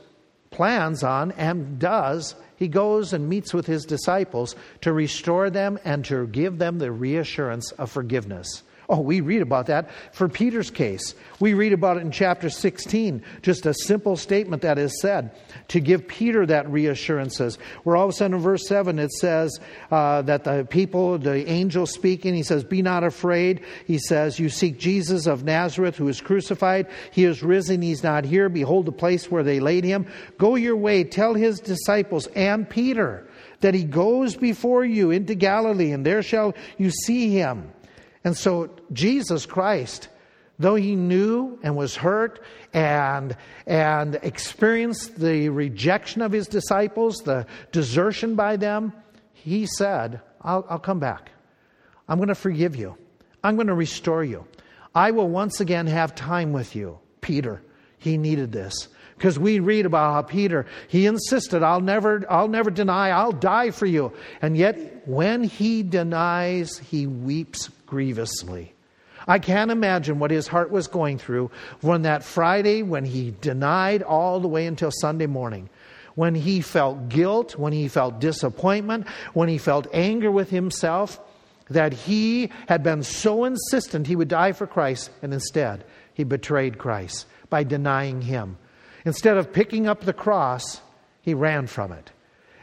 plans 0.51 1.03
on, 1.03 1.33
and 1.33 1.79
does, 1.79 2.35
he 2.57 2.69
goes 2.69 3.13
and 3.13 3.29
meets 3.29 3.53
with 3.53 3.67
his 3.67 3.85
disciples 3.85 4.55
to 4.83 4.93
restore 4.93 5.51
them 5.51 5.79
and 5.85 6.05
to 6.05 6.27
give 6.29 6.59
them 6.59 6.79
the 6.79 6.93
reassurance 6.93 7.73
of 7.73 7.91
forgiveness. 7.91 8.63
Oh, 8.89 9.01
we 9.01 9.21
read 9.21 9.43
about 9.43 9.67
that 9.67 9.91
for 10.13 10.29
Peter's 10.29 10.71
case. 10.71 11.15
We 11.39 11.55
read 11.55 11.73
about 11.73 11.99
it 11.99 12.01
in 12.01 12.11
chapter 12.11 12.51
16, 12.51 13.23
just 13.41 13.65
a 13.65 13.75
simple 13.75 14.17
statement 14.17 14.63
that 14.63 14.77
is 14.79 15.01
said 15.01 15.31
to 15.69 15.81
give 15.81 16.09
Peter 16.09 16.45
that 16.47 16.69
reassurances. 16.69 17.59
Where 17.85 17.97
all 17.97 18.05
of 18.05 18.11
a 18.11 18.13
sudden 18.13 18.37
in 18.37 18.43
verse 18.43 18.67
7 18.67 18.99
it 18.99 19.13
says 19.13 19.59
uh, 19.91 20.23
that 20.23 20.45
the 20.45 20.67
people, 20.69 21.19
the 21.19 21.49
angel 21.49 21.87
speaking, 21.87 22.35
he 22.35 22.43
says, 22.43 22.65
Be 22.65 22.83
not 22.83 23.05
afraid. 23.05 23.63
He 23.87 23.99
says, 23.99 24.39
You 24.39 24.49
seek 24.49 24.79
Jesus 24.79 25.27
of 25.27 25.45
Nazareth 25.45 25.97
who 25.97 26.09
is 26.09 26.21
crucified. 26.21 26.89
He 27.13 27.25
is 27.25 27.43
risen. 27.43 27.83
He's 27.83 28.03
not 28.03 28.25
here. 28.25 28.49
Behold 28.49 28.87
the 28.87 28.93
place 28.93 29.31
where 29.31 29.45
they 29.45 29.61
laid 29.61 29.85
him. 29.85 30.07
Go 30.39 30.57
your 30.57 30.77
way. 30.77 31.05
Tell 31.05 31.35
his 31.35 31.61
disciples 31.61 32.27
and 32.29 32.69
Peter 32.69 33.29
that 33.61 33.75
he 33.75 33.85
goes 33.85 34.37
before 34.37 34.85
you 34.85 35.11
into 35.11 35.35
Galilee, 35.35 35.93
and 35.93 36.05
there 36.05 36.23
shall 36.23 36.55
you 36.77 36.91
see 36.91 37.31
him. 37.31 37.73
And 38.25 38.37
so 38.37 38.71
Jesus 38.93 39.47
Christ, 39.47 40.09
though 40.59 40.77
he 40.77 40.95
knew 40.95 41.59
and 41.63 41.77
was 41.77 41.97
hurt 41.97 42.41
and, 42.73 43.37
and 43.67 44.15
experienced 44.23 45.19
the 45.19 45.49
rejection 45.49 46.23
of 46.23 46.33
his 46.33 46.47
disciples, 46.47 47.23
the 47.23 47.47
desertion 47.73 48.35
by 48.35 48.57
them, 48.57 48.93
he 49.33 49.67
said, 49.67 50.21
I'll, 50.41 50.65
I'll 50.69 50.79
come 50.79 51.01
back. 51.01 51.31
I'm 52.09 52.19
going 52.19 52.29
to 52.29 52.35
forgive 52.35 52.77
you. 52.77 52.97
I'm 53.43 53.57
going 53.57 53.67
to 53.67 53.75
restore 53.75 54.23
you. 54.23 54.47
I 54.95 55.11
will 55.11 55.29
once 55.29 55.61
again 55.61 55.87
have 55.87 56.15
time 56.15 56.53
with 56.53 56.77
you. 56.77 56.99
Peter, 57.21 57.63
he 57.99 58.19
needed 58.19 58.53
this. 58.53 58.89
Because 59.17 59.39
we 59.39 59.61
read 59.61 59.87
about 59.87 60.13
how 60.15 60.23
Peter, 60.23 60.67
he 60.89 61.07
insisted, 61.07 61.63
I'll 61.63 61.81
never, 61.81 62.25
I'll 62.29 62.49
never 62.49 62.71
deny, 62.71 63.11
I'll 63.11 63.33
die 63.33 63.71
for 63.71 63.87
you. 63.87 64.13
And 64.41 64.57
yet, 64.57 65.07
when 65.07 65.45
he 65.45 65.83
denies, 65.83 66.79
he 66.79 67.07
weeps 67.07 67.69
grievously. 67.93 68.73
I 69.29 69.39
can't 69.39 69.71
imagine 69.71 70.19
what 70.19 70.31
his 70.31 70.49
heart 70.49 70.71
was 70.71 70.87
going 70.87 71.19
through 71.19 71.51
when 71.83 72.03
that 72.03 72.25
Friday, 72.25 72.83
when 72.83 73.05
he 73.05 73.35
denied 73.43 74.03
all 74.03 74.41
the 74.41 74.49
way 74.49 74.65
until 74.65 74.91
Sunday 74.91 75.27
morning, 75.27 75.69
when 76.15 76.35
he 76.35 76.63
felt 76.63 77.11
guilt, 77.11 77.59
when 77.59 77.75
he 77.75 77.89
felt 77.89 78.19
disappointment, 78.19 79.07
when 79.35 79.51
he 79.51 79.59
felt 79.59 79.89
anger 79.93 80.31
with 80.31 80.49
himself 80.49 81.21
that 81.69 81.93
he 81.93 82.51
had 82.67 82.83
been 82.83 83.03
so 83.03 83.45
insistent 83.45 84.07
he 84.07 84.17
would 84.17 84.29
die 84.29 84.53
for 84.53 84.67
Christ, 84.67 85.11
and 85.21 85.35
instead 85.35 85.85
he 86.15 86.25
betrayed 86.25 86.79
Christ 86.79 87.27
by 87.51 87.63
denying 87.63 88.23
him. 88.23 88.57
Instead 89.05 89.37
of 89.37 89.53
picking 89.53 89.87
up 89.87 90.01
the 90.01 90.15
cross, 90.15 90.81
he 91.21 91.35
ran 91.35 91.67
from 91.67 91.93
it. 91.93 92.11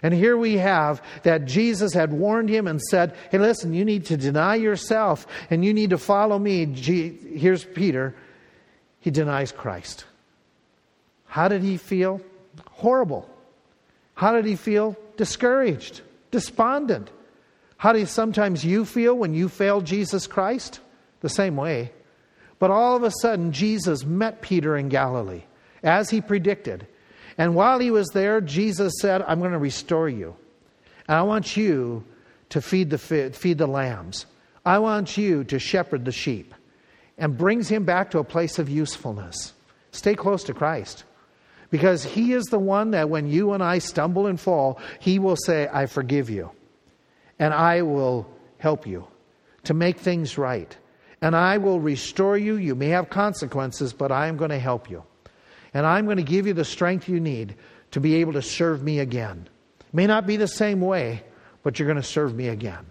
And 0.02 0.14
here 0.14 0.38
we 0.38 0.58
have 0.58 1.02
that 1.24 1.46
Jesus 1.46 1.94
had 1.94 2.14
warned 2.14 2.50
him 2.50 2.68
and 2.68 2.82
said, 2.82 3.16
Hey, 3.32 3.38
listen, 3.38 3.74
you 3.74 3.84
need 3.84 4.06
to 4.06 4.18
deny 4.18 4.56
yourself 4.56 5.28
and 5.50 5.64
you 5.64 5.74
need 5.74 5.90
to 5.90 5.98
follow 5.98 6.40
me. 6.40 6.66
Here's 6.66 7.66
Peter. 7.66 8.16
He 9.02 9.12
denies 9.12 9.52
Christ. 9.52 10.06
How 11.26 11.48
did 11.48 11.62
he 11.62 11.78
feel? 11.78 12.22
Horrible. 12.72 13.30
How 14.16 14.34
did 14.34 14.46
he 14.46 14.56
feel? 14.56 14.98
Discouraged, 15.18 16.02
despondent. 16.32 17.10
How 17.78 17.94
do 17.94 18.06
sometimes 18.06 18.66
you 18.66 18.84
feel 18.84 19.16
when 19.16 19.34
you 19.34 19.48
fail 19.48 19.80
Jesus 19.80 20.28
Christ? 20.28 20.82
The 21.22 21.30
same 21.30 21.56
way. 21.56 21.92
But 22.58 22.72
all 22.72 22.98
of 22.98 23.04
a 23.04 23.12
sudden, 23.22 23.54
Jesus 23.54 24.06
met 24.06 24.42
Peter 24.42 24.76
in 24.76 24.90
Galilee, 24.90 25.44
as 25.82 26.10
he 26.10 26.20
predicted. 26.20 26.88
And 27.40 27.56
while 27.56 27.80
he 27.80 27.90
was 27.90 28.10
there, 28.10 28.42
Jesus 28.42 28.94
said, 29.00 29.22
I'm 29.22 29.40
going 29.40 29.54
to 29.54 29.58
restore 29.58 30.10
you. 30.10 30.36
And 31.08 31.18
I 31.18 31.22
want 31.22 31.56
you 31.56 32.04
to 32.50 32.62
feed 32.62 32.90
the, 32.90 32.98
feed 32.98 33.58
the 33.58 33.66
lambs. 33.66 34.26
I 34.66 34.80
want 34.80 35.18
you 35.18 35.46
to 35.46 35.58
shepherd 35.58 36.04
the 36.04 36.12
sheep. 36.12 36.54
And 37.18 37.38
brings 37.38 37.70
him 37.70 37.86
back 37.86 38.12
to 38.12 38.20
a 38.20 38.26
place 38.26 38.60
of 38.60 38.70
usefulness. 38.70 39.54
Stay 39.92 40.16
close 40.16 40.44
to 40.44 40.54
Christ. 40.54 41.06
Because 41.72 42.04
he 42.04 42.34
is 42.34 42.46
the 42.46 42.60
one 42.60 42.92
that 42.92 43.10
when 43.10 43.30
you 43.30 43.54
and 43.54 43.64
I 43.64 43.80
stumble 43.80 44.28
and 44.28 44.40
fall, 44.40 44.80
he 45.00 45.18
will 45.18 45.38
say, 45.38 45.70
I 45.72 45.86
forgive 45.86 46.30
you. 46.30 46.52
And 47.40 47.54
I 47.54 47.84
will 47.84 48.30
help 48.58 48.86
you 48.86 49.08
to 49.64 49.74
make 49.74 49.98
things 50.00 50.38
right. 50.38 50.76
And 51.22 51.38
I 51.38 51.58
will 51.58 51.80
restore 51.80 52.38
you. 52.38 52.56
You 52.56 52.76
may 52.76 52.90
have 52.90 53.10
consequences, 53.10 53.94
but 53.94 54.12
I 54.12 54.28
am 54.28 54.36
going 54.36 54.52
to 54.52 54.60
help 54.60 54.90
you. 54.90 55.04
And 55.74 55.86
I'm 55.86 56.06
going 56.06 56.18
to 56.18 56.24
give 56.24 56.48
you 56.48 56.54
the 56.54 56.66
strength 56.66 57.08
you 57.08 57.20
need 57.20 57.56
to 57.92 58.00
be 58.00 58.16
able 58.16 58.34
to 58.34 58.42
serve 58.42 58.84
me 58.84 59.00
again. 59.00 59.48
May 59.94 60.08
not 60.08 60.28
be 60.28 60.38
the 60.38 60.48
same 60.48 60.82
way, 60.82 61.24
but 61.64 61.80
you're 61.80 61.88
going 61.88 62.02
to 62.02 62.04
serve 62.04 62.36
me 62.36 62.48
again. 62.48 62.86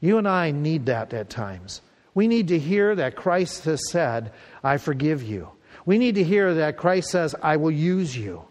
You 0.00 0.18
and 0.18 0.28
I 0.28 0.50
need 0.50 0.86
that 0.86 1.12
at 1.12 1.30
times. 1.30 1.82
We 2.14 2.26
need 2.26 2.48
to 2.48 2.58
hear 2.58 2.94
that 2.94 3.16
Christ 3.16 3.64
has 3.64 3.90
said, 3.90 4.32
I 4.64 4.78
forgive 4.78 5.22
you. 5.22 5.48
We 5.86 5.98
need 5.98 6.16
to 6.16 6.24
hear 6.24 6.54
that 6.54 6.76
Christ 6.76 7.10
says, 7.10 7.34
I 7.42 7.56
will 7.56 7.70
use 7.70 8.16
you. 8.16 8.44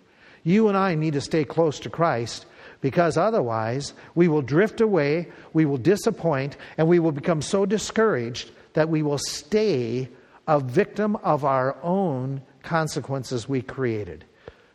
You 0.43 0.67
and 0.67 0.78
I 0.78 0.95
need 0.95 1.13
to 1.13 1.21
stay 1.21 1.43
close 1.43 1.80
to 1.82 1.89
Christ 1.89 2.45
because 2.82 3.17
otherwise 3.17 3.93
we 4.15 4.28
will 4.28 4.41
drift 4.41 4.82
away, 4.82 5.28
we 5.53 5.65
will 5.65 5.78
disappoint, 5.78 6.55
and 6.78 6.88
we 6.88 6.99
will 6.99 7.11
become 7.11 7.41
so 7.41 7.65
discouraged 7.65 8.51
that 8.74 8.89
we 8.89 9.03
will 9.03 9.17
stay 9.17 10.09
a 10.47 10.59
victim 10.59 11.15
of 11.17 11.43
our 11.43 11.76
own 11.84 12.41
consequences 12.64 13.47
we 13.47 13.62
created. 13.62 14.26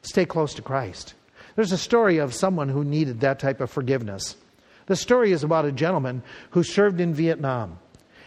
Stay 0.02 0.24
close 0.24 0.54
to 0.54 0.62
Christ. 0.62 1.14
There's 1.56 1.72
a 1.72 1.78
story 1.78 2.18
of 2.18 2.34
someone 2.34 2.68
who 2.68 2.84
needed 2.84 3.20
that 3.20 3.38
type 3.38 3.60
of 3.60 3.70
forgiveness. 3.70 4.36
The 4.86 4.96
story 4.96 5.32
is 5.32 5.44
about 5.44 5.64
a 5.64 5.72
gentleman 5.72 6.22
who 6.50 6.62
served 6.62 7.00
in 7.00 7.14
Vietnam. 7.14 7.78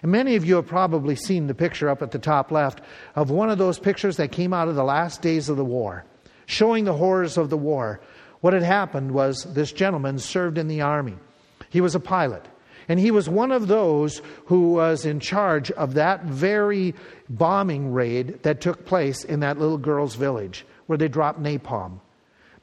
And 0.01 0.11
many 0.11 0.35
of 0.35 0.45
you 0.45 0.55
have 0.55 0.67
probably 0.67 1.15
seen 1.15 1.47
the 1.47 1.53
picture 1.53 1.89
up 1.89 2.01
at 2.01 2.11
the 2.11 2.19
top 2.19 2.51
left 2.51 2.81
of 3.15 3.29
one 3.29 3.49
of 3.49 3.57
those 3.57 3.79
pictures 3.79 4.17
that 4.17 4.31
came 4.31 4.53
out 4.53 4.67
of 4.67 4.75
the 4.75 4.83
last 4.83 5.21
days 5.21 5.49
of 5.49 5.57
the 5.57 5.65
war, 5.65 6.05
showing 6.45 6.85
the 6.85 6.93
horrors 6.93 7.37
of 7.37 7.49
the 7.49 7.57
war. 7.57 7.99
What 8.41 8.53
had 8.53 8.63
happened 8.63 9.11
was 9.11 9.43
this 9.53 9.71
gentleman 9.71 10.19
served 10.19 10.57
in 10.57 10.67
the 10.67 10.81
army. 10.81 11.15
He 11.69 11.81
was 11.81 11.95
a 11.95 11.99
pilot. 11.99 12.45
And 12.89 12.99
he 12.99 13.11
was 13.11 13.27
one 13.27 13.51
of 13.51 13.67
those 13.67 14.21
who 14.45 14.73
was 14.73 15.05
in 15.05 15.19
charge 15.19 15.71
of 15.71 15.95
that 15.95 16.23
very 16.23 16.95
bombing 17.29 17.91
raid 17.91 18.43
that 18.43 18.61
took 18.61 18.85
place 18.85 19.23
in 19.23 19.41
that 19.41 19.59
little 19.59 19.77
girl's 19.77 20.15
village 20.15 20.65
where 20.85 20.97
they 20.97 21.09
dropped 21.09 21.41
napalm. 21.41 21.99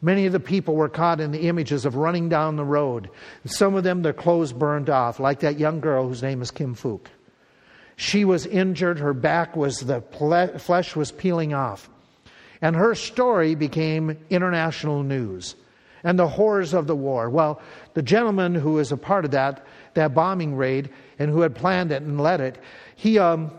Many 0.00 0.26
of 0.26 0.32
the 0.32 0.40
people 0.40 0.76
were 0.76 0.88
caught 0.88 1.20
in 1.20 1.30
the 1.30 1.48
images 1.48 1.84
of 1.86 1.96
running 1.96 2.28
down 2.28 2.56
the 2.56 2.64
road. 2.64 3.10
Some 3.46 3.74
of 3.74 3.84
them, 3.84 4.02
their 4.02 4.12
clothes 4.12 4.52
burned 4.52 4.90
off, 4.90 5.18
like 5.18 5.40
that 5.40 5.58
young 5.58 5.80
girl 5.80 6.06
whose 6.08 6.22
name 6.22 6.42
is 6.42 6.50
Kim 6.50 6.74
Phuc. 6.74 7.06
She 7.96 8.24
was 8.24 8.44
injured, 8.44 8.98
her 8.98 9.14
back 9.14 9.56
was, 9.56 9.80
the 9.80 10.00
flesh 10.58 10.96
was 10.96 11.12
peeling 11.12 11.54
off. 11.54 11.88
And 12.60 12.76
her 12.76 12.94
story 12.94 13.54
became 13.54 14.18
international 14.30 15.02
news 15.02 15.54
and 16.04 16.18
the 16.18 16.28
horrors 16.28 16.74
of 16.74 16.86
the 16.86 16.94
war. 16.94 17.28
Well, 17.28 17.60
the 17.94 18.02
gentleman 18.02 18.54
who 18.54 18.74
was 18.74 18.92
a 18.92 18.96
part 18.96 19.24
of 19.24 19.32
that, 19.32 19.66
that 19.94 20.14
bombing 20.14 20.54
raid 20.54 20.90
and 21.18 21.30
who 21.30 21.40
had 21.40 21.54
planned 21.54 21.90
it 21.90 22.02
and 22.02 22.20
led 22.20 22.40
it, 22.40 22.58
he, 22.94 23.18
um, 23.18 23.50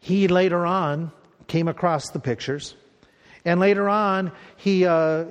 he 0.00 0.28
later 0.28 0.66
on 0.66 1.12
came 1.46 1.68
across 1.68 2.10
the 2.10 2.18
pictures 2.18 2.74
and 3.44 3.60
later 3.60 3.88
on, 3.88 4.32
he, 4.56 4.86
uh, 4.86 5.24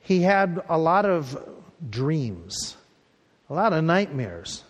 he 0.00 0.22
had 0.22 0.62
a 0.68 0.78
lot 0.78 1.04
of 1.04 1.36
dreams, 1.90 2.76
a 3.50 3.54
lot 3.54 3.72
of 3.72 3.82
nightmares 3.84 4.64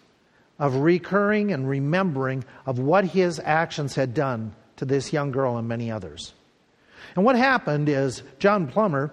of 0.59 0.77
recurring 0.77 1.53
and 1.53 1.69
remembering 1.69 2.45
of 2.67 2.79
what 2.79 3.05
his 3.05 3.41
actions 3.45 3.95
had 3.95 4.15
done 4.15 4.55
to 4.77 4.85
this 4.85 5.13
young 5.13 5.31
girl 5.31 5.57
and 5.57 5.69
many 5.69 5.91
others. 5.91 6.33
And 7.17 7.25
what 7.25 7.37
happened 7.37 7.89
is 7.89 8.23
John 8.39 8.69
Plummer, 8.69 9.13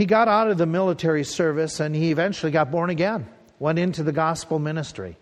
he 0.00 0.06
got 0.06 0.28
out 0.28 0.50
of 0.50 0.56
the 0.56 0.64
military 0.64 1.24
service 1.24 1.78
and 1.78 1.94
he 1.94 2.10
eventually 2.10 2.50
got 2.50 2.70
born 2.70 2.88
again, 2.88 3.28
went 3.58 3.78
into 3.78 4.02
the 4.02 4.12
gospel 4.12 4.58
ministry. 4.58 5.18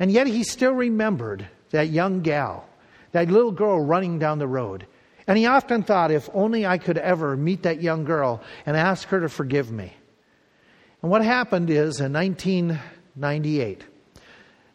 And 0.00 0.10
yet 0.10 0.26
he 0.26 0.42
still 0.42 0.72
remembered 0.72 1.48
that 1.70 1.90
young 1.90 2.20
gal, 2.20 2.68
that 3.12 3.30
little 3.30 3.52
girl 3.52 3.78
running 3.78 4.18
down 4.18 4.40
the 4.40 4.48
road. 4.48 4.88
And 5.28 5.38
he 5.38 5.46
often 5.46 5.84
thought, 5.84 6.10
if 6.10 6.28
only 6.34 6.66
I 6.66 6.76
could 6.76 6.98
ever 6.98 7.36
meet 7.36 7.62
that 7.62 7.82
young 7.82 8.02
girl 8.04 8.42
and 8.66 8.76
ask 8.76 9.06
her 9.10 9.20
to 9.20 9.28
forgive 9.28 9.70
me. 9.70 9.92
And 11.00 11.08
what 11.08 11.22
happened 11.24 11.70
is 11.70 12.00
in 12.00 12.12
1998, 12.12 13.84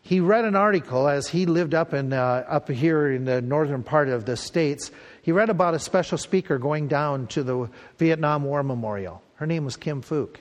he 0.01 0.21
read 0.21 0.45
an 0.45 0.55
article 0.55 1.09
as 1.09 1.27
he 1.27 1.45
lived 1.45 1.75
up, 1.75 1.93
in, 1.93 2.13
uh, 2.13 2.45
up 2.47 2.69
here 2.69 3.11
in 3.11 3.25
the 3.25 3.41
northern 3.41 3.83
part 3.83 4.07
of 4.07 4.23
the 4.23 4.37
States. 4.37 4.91
He 5.21 5.31
read 5.31 5.49
about 5.49 5.73
a 5.73 5.79
special 5.79 6.17
speaker 6.17 6.57
going 6.57 6.87
down 6.87 7.27
to 7.27 7.43
the 7.43 7.69
Vietnam 7.97 8.43
War 8.43 8.63
Memorial. 8.63 9.21
Her 9.35 9.45
name 9.45 9.65
was 9.65 9.77
Kim 9.77 10.01
Phuc. 10.01 10.37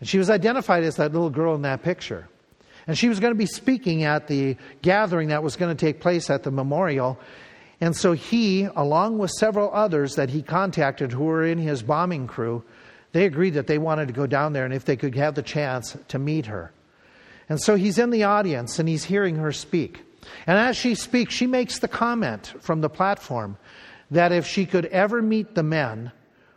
And 0.00 0.08
she 0.08 0.18
was 0.18 0.30
identified 0.30 0.84
as 0.84 0.96
that 0.96 1.12
little 1.12 1.30
girl 1.30 1.54
in 1.54 1.62
that 1.62 1.82
picture. 1.82 2.28
And 2.86 2.98
she 2.98 3.08
was 3.08 3.20
going 3.20 3.32
to 3.32 3.38
be 3.38 3.46
speaking 3.46 4.04
at 4.04 4.26
the 4.26 4.56
gathering 4.82 5.28
that 5.28 5.42
was 5.42 5.56
going 5.56 5.74
to 5.74 5.86
take 5.86 6.00
place 6.00 6.28
at 6.28 6.42
the 6.42 6.50
memorial. 6.50 7.18
And 7.80 7.96
so 7.96 8.12
he, 8.12 8.64
along 8.64 9.18
with 9.18 9.30
several 9.30 9.72
others 9.72 10.16
that 10.16 10.30
he 10.30 10.42
contacted 10.42 11.12
who 11.12 11.24
were 11.24 11.44
in 11.44 11.58
his 11.58 11.82
bombing 11.82 12.26
crew, 12.26 12.62
they 13.12 13.24
agreed 13.24 13.54
that 13.54 13.66
they 13.66 13.78
wanted 13.78 14.08
to 14.08 14.12
go 14.12 14.26
down 14.26 14.52
there 14.52 14.64
and 14.64 14.74
if 14.74 14.84
they 14.84 14.96
could 14.96 15.14
have 15.14 15.34
the 15.34 15.42
chance 15.42 15.96
to 16.08 16.18
meet 16.18 16.46
her. 16.46 16.72
And 17.48 17.60
so 17.60 17.76
he's 17.76 17.98
in 17.98 18.10
the 18.10 18.24
audience 18.24 18.78
and 18.78 18.88
he's 18.88 19.04
hearing 19.04 19.36
her 19.36 19.52
speak. 19.52 20.02
And 20.46 20.58
as 20.58 20.76
she 20.76 20.94
speaks, 20.94 21.34
she 21.34 21.46
makes 21.46 21.78
the 21.78 21.88
comment 21.88 22.54
from 22.60 22.80
the 22.80 22.88
platform 22.88 23.56
that 24.10 24.32
if 24.32 24.46
she 24.46 24.66
could 24.66 24.86
ever 24.86 25.22
meet 25.22 25.54
the 25.54 25.62
men 25.62 26.12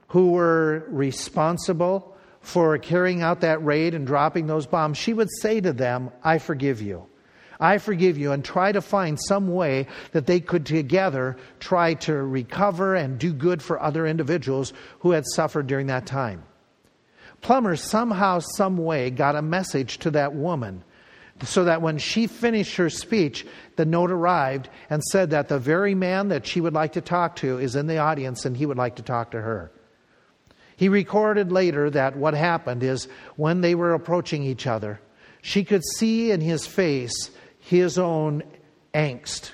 who 0.10 0.32
were 0.32 0.86
responsible 0.90 2.16
for 2.42 2.78
carrying 2.78 3.22
out 3.22 3.42
that 3.42 3.64
raid 3.64 3.94
and 3.94 4.08
dropping 4.08 4.48
those 4.48 4.66
bombs, 4.66 4.98
she 4.98 5.14
would 5.14 5.30
say 5.42 5.60
to 5.60 5.74
them, 5.74 6.12
I 6.24 6.38
forgive 6.38 6.82
you. 6.82 7.08
I 7.60 7.80
forgive 7.80 8.18
you, 8.18 8.32
and 8.34 8.46
try 8.46 8.72
to 8.72 8.82
find 8.82 9.20
some 9.20 9.48
way 9.48 9.88
that 10.12 10.28
they 10.28 10.40
could 10.40 10.66
together 10.66 11.38
try 11.60 11.96
to 11.96 12.14
recover 12.14 12.94
and 12.94 13.18
do 13.18 13.34
good 13.34 13.64
for 13.64 13.82
other 13.82 14.06
individuals 14.06 14.74
who 15.00 15.12
had 15.12 15.26
suffered 15.26 15.66
during 15.66 15.88
that 15.88 16.06
time. 16.06 16.44
Plummer 17.42 17.76
somehow, 17.76 18.40
some 18.40 18.78
way, 18.78 19.10
got 19.10 19.36
a 19.36 19.42
message 19.42 19.98
to 20.00 20.12
that 20.12 20.36
woman 20.36 20.84
so 21.44 21.66
that 21.66 21.82
when 21.82 21.98
she 21.98 22.28
finished 22.28 22.78
her 22.78 22.90
speech, 22.90 23.46
the 23.76 23.86
note 23.86 24.12
arrived 24.12 24.70
and 24.90 25.04
said 25.04 25.30
that 25.32 25.48
the 25.48 25.60
very 25.60 25.94
man 25.94 26.30
that 26.30 26.48
she 26.48 26.62
would 26.62 26.74
like 26.74 26.94
to 26.94 27.02
talk 27.02 27.36
to 27.38 27.60
is 27.60 27.76
in 27.76 27.88
the 27.88 28.00
audience 28.00 28.46
and 28.46 28.58
he 28.58 28.66
would 28.66 28.78
like 28.78 28.96
to 28.96 29.04
talk 29.04 29.32
to 29.32 29.42
her. 29.42 29.72
He 30.76 30.90
recorded 30.90 31.52
later 31.52 31.90
that 31.90 32.16
what 32.16 32.34
happened 32.34 32.84
is 32.84 33.08
when 33.36 33.62
they 33.62 33.76
were 33.76 33.94
approaching 33.94 34.44
each 34.44 34.68
other, 34.68 35.00
she 35.42 35.64
could 35.64 35.84
see 35.84 36.32
in 36.32 36.42
his 36.42 36.68
face 36.68 37.32
his 37.60 37.98
own 37.98 38.44
angst, 38.94 39.52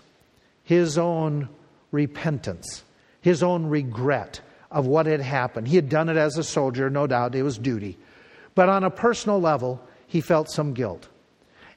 his 0.64 0.98
own 0.98 1.50
repentance, 1.92 2.84
his 3.22 3.42
own 3.42 3.68
regret 3.68 4.42
of 4.72 4.86
what 4.86 5.06
had 5.06 5.22
happened. 5.22 5.68
He 5.68 5.76
had 5.76 5.88
done 5.88 6.10
it 6.10 6.18
as 6.18 6.38
a 6.38 6.44
soldier, 6.44 6.90
no 6.90 7.08
doubt, 7.08 7.36
it 7.36 7.44
was 7.44 7.58
duty. 7.58 7.98
But 8.56 8.70
on 8.70 8.84
a 8.84 8.90
personal 8.90 9.40
level, 9.40 9.82
he 10.08 10.20
felt 10.20 10.50
some 10.50 10.74
guilt. 10.74 11.08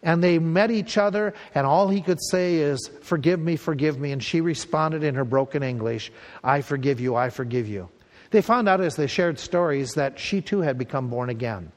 And 0.02 0.22
they 0.22 0.38
met 0.38 0.70
each 0.70 0.98
other, 0.98 1.34
and 1.54 1.66
all 1.66 1.88
he 1.88 2.00
could 2.00 2.20
say 2.30 2.56
is, 2.56 2.90
Forgive 3.02 3.40
me, 3.40 3.56
forgive 3.56 3.98
me. 3.98 4.12
And 4.12 4.22
she 4.22 4.40
responded 4.40 5.02
in 5.02 5.14
her 5.14 5.24
broken 5.24 5.62
English, 5.62 6.12
I 6.44 6.60
forgive 6.60 7.00
you, 7.00 7.16
I 7.16 7.30
forgive 7.30 7.68
you. 7.68 7.88
They 8.30 8.42
found 8.42 8.68
out 8.68 8.80
as 8.80 8.96
they 8.96 9.06
shared 9.06 9.38
stories 9.38 9.94
that 9.94 10.18
she 10.18 10.40
too 10.40 10.60
had 10.60 10.78
become 10.78 11.08
born 11.08 11.30
again. 11.30 11.72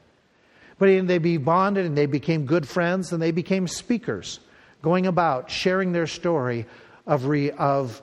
But 0.78 1.06
they 1.06 1.36
bonded 1.36 1.86
and 1.86 1.96
they 1.96 2.06
became 2.06 2.46
good 2.46 2.66
friends 2.66 3.12
and 3.12 3.20
they 3.20 3.32
became 3.32 3.68
speakers 3.68 4.40
going 4.82 5.06
about 5.06 5.50
sharing 5.50 5.92
their 5.92 6.06
story 6.06 6.66
of, 7.06 7.26
re, 7.26 7.50
of 7.50 8.00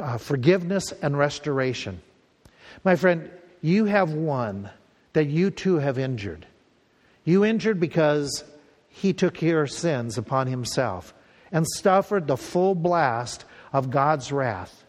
uh, 0.00 0.18
forgiveness 0.18 0.92
and 1.02 1.16
restoration. 1.16 2.00
My 2.84 2.96
friend, 2.96 3.30
you 3.62 3.84
have 3.84 4.12
one 4.12 4.70
that 5.12 5.26
you 5.26 5.50
too 5.50 5.76
have 5.76 5.98
injured. 5.98 6.46
You 7.24 7.44
injured 7.44 7.80
because 7.80 8.44
he 8.96 9.12
took 9.12 9.42
your 9.42 9.66
sins 9.66 10.18
upon 10.18 10.46
himself 10.46 11.14
and 11.52 11.66
suffered 11.76 12.26
the 12.26 12.36
full 12.36 12.74
blast 12.74 13.44
of 13.72 13.90
God's 13.90 14.32
wrath. 14.32 14.84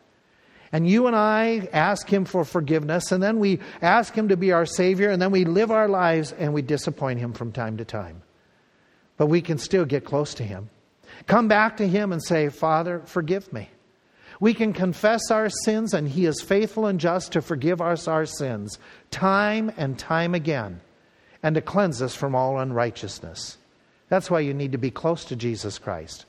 And 0.71 0.87
you 0.87 1.07
and 1.07 1.15
I 1.15 1.69
ask 1.71 2.11
him 2.11 2.25
for 2.25 2.43
forgiveness, 2.43 3.11
and 3.11 3.23
then 3.23 3.39
we 3.39 3.59
ask 3.81 4.13
him 4.13 4.29
to 4.29 4.37
be 4.37 4.51
our 4.51 4.65
Savior, 4.65 5.09
and 5.09 5.21
then 5.21 5.31
we 5.31 5.45
live 5.45 5.71
our 5.71 5.87
lives 5.87 6.33
and 6.33 6.53
we 6.53 6.61
disappoint 6.61 7.19
him 7.19 7.33
from 7.33 7.51
time 7.51 7.77
to 7.77 7.85
time. 7.85 8.21
But 9.15 9.27
we 9.27 9.41
can 9.41 9.57
still 9.57 9.85
get 9.85 10.03
close 10.03 10.33
to 10.35 10.43
him. 10.43 10.69
Come 11.25 11.47
back 11.47 11.77
to 11.77 11.87
Him 11.87 12.11
and 12.11 12.23
say, 12.23 12.49
Father, 12.49 13.01
forgive 13.05 13.51
me. 13.51 13.69
We 14.39 14.53
can 14.53 14.73
confess 14.73 15.31
our 15.31 15.49
sins, 15.49 15.93
and 15.93 16.07
He 16.07 16.25
is 16.25 16.41
faithful 16.41 16.85
and 16.85 16.99
just 16.99 17.31
to 17.31 17.41
forgive 17.41 17.81
us 17.81 18.07
our 18.07 18.25
sins 18.25 18.77
time 19.09 19.71
and 19.77 19.97
time 19.97 20.35
again 20.35 20.81
and 21.41 21.55
to 21.55 21.61
cleanse 21.61 22.01
us 22.01 22.15
from 22.15 22.35
all 22.35 22.59
unrighteousness. 22.59 23.57
That's 24.09 24.31
why 24.31 24.39
you 24.41 24.53
need 24.53 24.71
to 24.71 24.77
be 24.77 24.91
close 24.91 25.25
to 25.25 25.35
Jesus 25.35 25.77
Christ. 25.77 26.25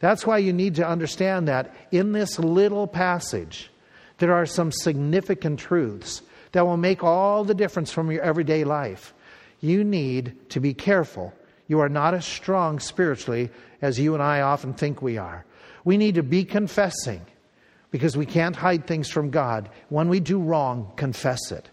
That's 0.00 0.26
why 0.26 0.38
you 0.38 0.52
need 0.52 0.74
to 0.76 0.86
understand 0.86 1.48
that 1.48 1.74
in 1.90 2.12
this 2.12 2.38
little 2.38 2.86
passage, 2.86 3.70
there 4.18 4.34
are 4.34 4.46
some 4.46 4.70
significant 4.70 5.58
truths 5.58 6.22
that 6.52 6.66
will 6.66 6.76
make 6.76 7.02
all 7.02 7.44
the 7.44 7.54
difference 7.54 7.90
from 7.90 8.10
your 8.10 8.22
everyday 8.22 8.64
life. 8.64 9.14
You 9.60 9.82
need 9.82 10.50
to 10.50 10.60
be 10.60 10.74
careful. 10.74 11.32
You 11.66 11.80
are 11.80 11.88
not 11.88 12.14
as 12.14 12.26
strong 12.26 12.78
spiritually 12.78 13.50
as 13.80 13.98
you 13.98 14.14
and 14.14 14.22
I 14.22 14.42
often 14.42 14.74
think 14.74 15.00
we 15.00 15.16
are. 15.16 15.44
We 15.84 15.96
need 15.96 16.16
to 16.16 16.22
be 16.22 16.44
confessing 16.44 17.22
because 17.90 18.16
we 18.16 18.26
can't 18.26 18.56
hide 18.56 18.86
things 18.86 19.08
from 19.08 19.30
God. 19.30 19.70
When 19.88 20.08
we 20.08 20.20
do 20.20 20.38
wrong, 20.38 20.92
confess 20.96 21.52
it. 21.52 21.70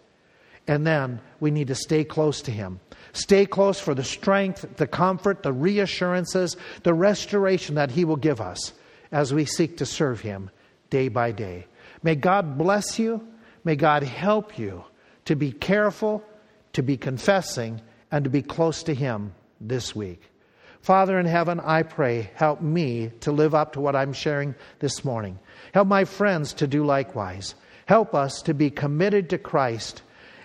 And 0.67 0.85
then 0.85 1.19
we 1.39 1.51
need 1.51 1.67
to 1.67 1.75
stay 1.75 2.03
close 2.03 2.41
to 2.43 2.51
Him. 2.51 2.79
Stay 3.13 3.45
close 3.45 3.79
for 3.79 3.93
the 3.93 4.03
strength, 4.03 4.77
the 4.77 4.87
comfort, 4.87 5.43
the 5.43 5.53
reassurances, 5.53 6.55
the 6.83 6.93
restoration 6.93 7.75
that 7.75 7.91
He 7.91 8.05
will 8.05 8.15
give 8.15 8.39
us 8.39 8.73
as 9.11 9.33
we 9.33 9.45
seek 9.45 9.77
to 9.77 9.85
serve 9.85 10.21
Him 10.21 10.49
day 10.89 11.07
by 11.09 11.31
day. 11.31 11.67
May 12.03 12.15
God 12.15 12.57
bless 12.57 12.97
you. 12.97 13.27
May 13.63 13.75
God 13.75 14.03
help 14.03 14.57
you 14.57 14.83
to 15.25 15.35
be 15.35 15.51
careful, 15.51 16.23
to 16.73 16.81
be 16.81 16.97
confessing, 16.97 17.81
and 18.11 18.23
to 18.23 18.29
be 18.29 18.41
close 18.41 18.83
to 18.83 18.93
Him 18.93 19.33
this 19.59 19.95
week. 19.95 20.21
Father 20.81 21.19
in 21.19 21.27
heaven, 21.27 21.59
I 21.59 21.83
pray, 21.83 22.31
help 22.33 22.61
me 22.61 23.11
to 23.21 23.31
live 23.31 23.53
up 23.53 23.73
to 23.73 23.81
what 23.81 23.95
I'm 23.95 24.13
sharing 24.13 24.55
this 24.79 25.05
morning. 25.05 25.37
Help 25.73 25.87
my 25.87 26.05
friends 26.05 26.53
to 26.53 26.67
do 26.67 26.83
likewise. 26.83 27.53
Help 27.85 28.15
us 28.15 28.41
to 28.43 28.53
be 28.55 28.71
committed 28.71 29.29
to 29.29 29.37
Christ 29.37 30.01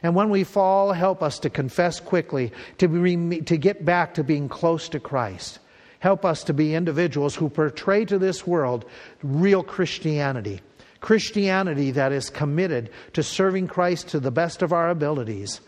And 0.06 0.14
when 0.14 0.30
we 0.30 0.44
fall, 0.44 0.92
help 0.92 1.20
us 1.20 1.40
to 1.40 1.50
confess 1.50 1.98
quickly, 1.98 2.52
to, 2.78 2.86
be, 2.86 3.40
to 3.40 3.56
get 3.56 3.84
back 3.84 4.14
to 4.14 4.22
being 4.22 4.48
close 4.48 4.88
to 4.90 5.00
Christ. 5.00 5.58
Help 5.98 6.24
us 6.24 6.44
to 6.44 6.54
be 6.54 6.76
individuals 6.76 7.34
who 7.34 7.48
portray 7.48 8.04
to 8.04 8.16
this 8.16 8.46
world 8.46 8.84
real 9.24 9.64
Christianity. 9.64 10.60
Christianity 11.00 11.90
that 11.90 12.12
is 12.12 12.30
committed 12.30 12.90
to 13.14 13.24
serving 13.24 13.66
Christ 13.66 14.06
to 14.10 14.20
the 14.20 14.30
best 14.30 14.62
of 14.62 14.72
our 14.72 14.90
abilities. 14.90 15.60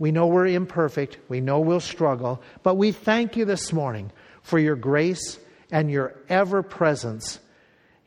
We 0.00 0.10
know 0.10 0.26
we're 0.26 0.48
imperfect, 0.48 1.18
we 1.28 1.40
know 1.40 1.60
we'll 1.60 1.78
struggle, 1.78 2.42
but 2.64 2.74
we 2.74 2.90
thank 2.90 3.36
you 3.36 3.44
this 3.44 3.72
morning 3.72 4.10
for 4.42 4.58
your 4.58 4.74
grace 4.74 5.38
and 5.70 5.92
your 5.92 6.16
ever 6.28 6.64
presence, 6.64 7.38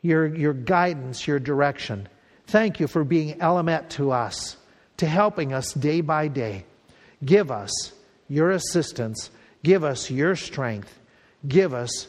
your, 0.02 0.26
your 0.26 0.52
guidance, 0.52 1.26
your 1.26 1.38
direction. 1.38 2.06
Thank 2.48 2.80
you 2.80 2.86
for 2.86 3.02
being 3.02 3.40
Element 3.40 3.88
to 3.92 4.10
us, 4.10 4.58
to 5.00 5.06
helping 5.06 5.54
us 5.54 5.72
day 5.72 6.02
by 6.02 6.28
day. 6.28 6.64
Give 7.24 7.50
us 7.50 7.92
your 8.28 8.50
assistance, 8.50 9.30
give 9.62 9.82
us 9.82 10.10
your 10.10 10.36
strength, 10.36 10.98
give 11.48 11.72
us 11.72 12.06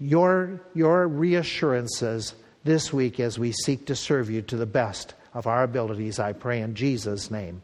your, 0.00 0.60
your 0.74 1.06
reassurances 1.06 2.34
this 2.64 2.92
week 2.92 3.20
as 3.20 3.38
we 3.38 3.52
seek 3.52 3.86
to 3.86 3.94
serve 3.94 4.30
you 4.30 4.42
to 4.42 4.56
the 4.56 4.66
best 4.66 5.14
of 5.32 5.46
our 5.46 5.62
abilities. 5.62 6.18
I 6.18 6.32
pray 6.32 6.60
in 6.60 6.74
Jesus' 6.74 7.30
name. 7.30 7.62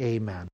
Amen. 0.00 0.47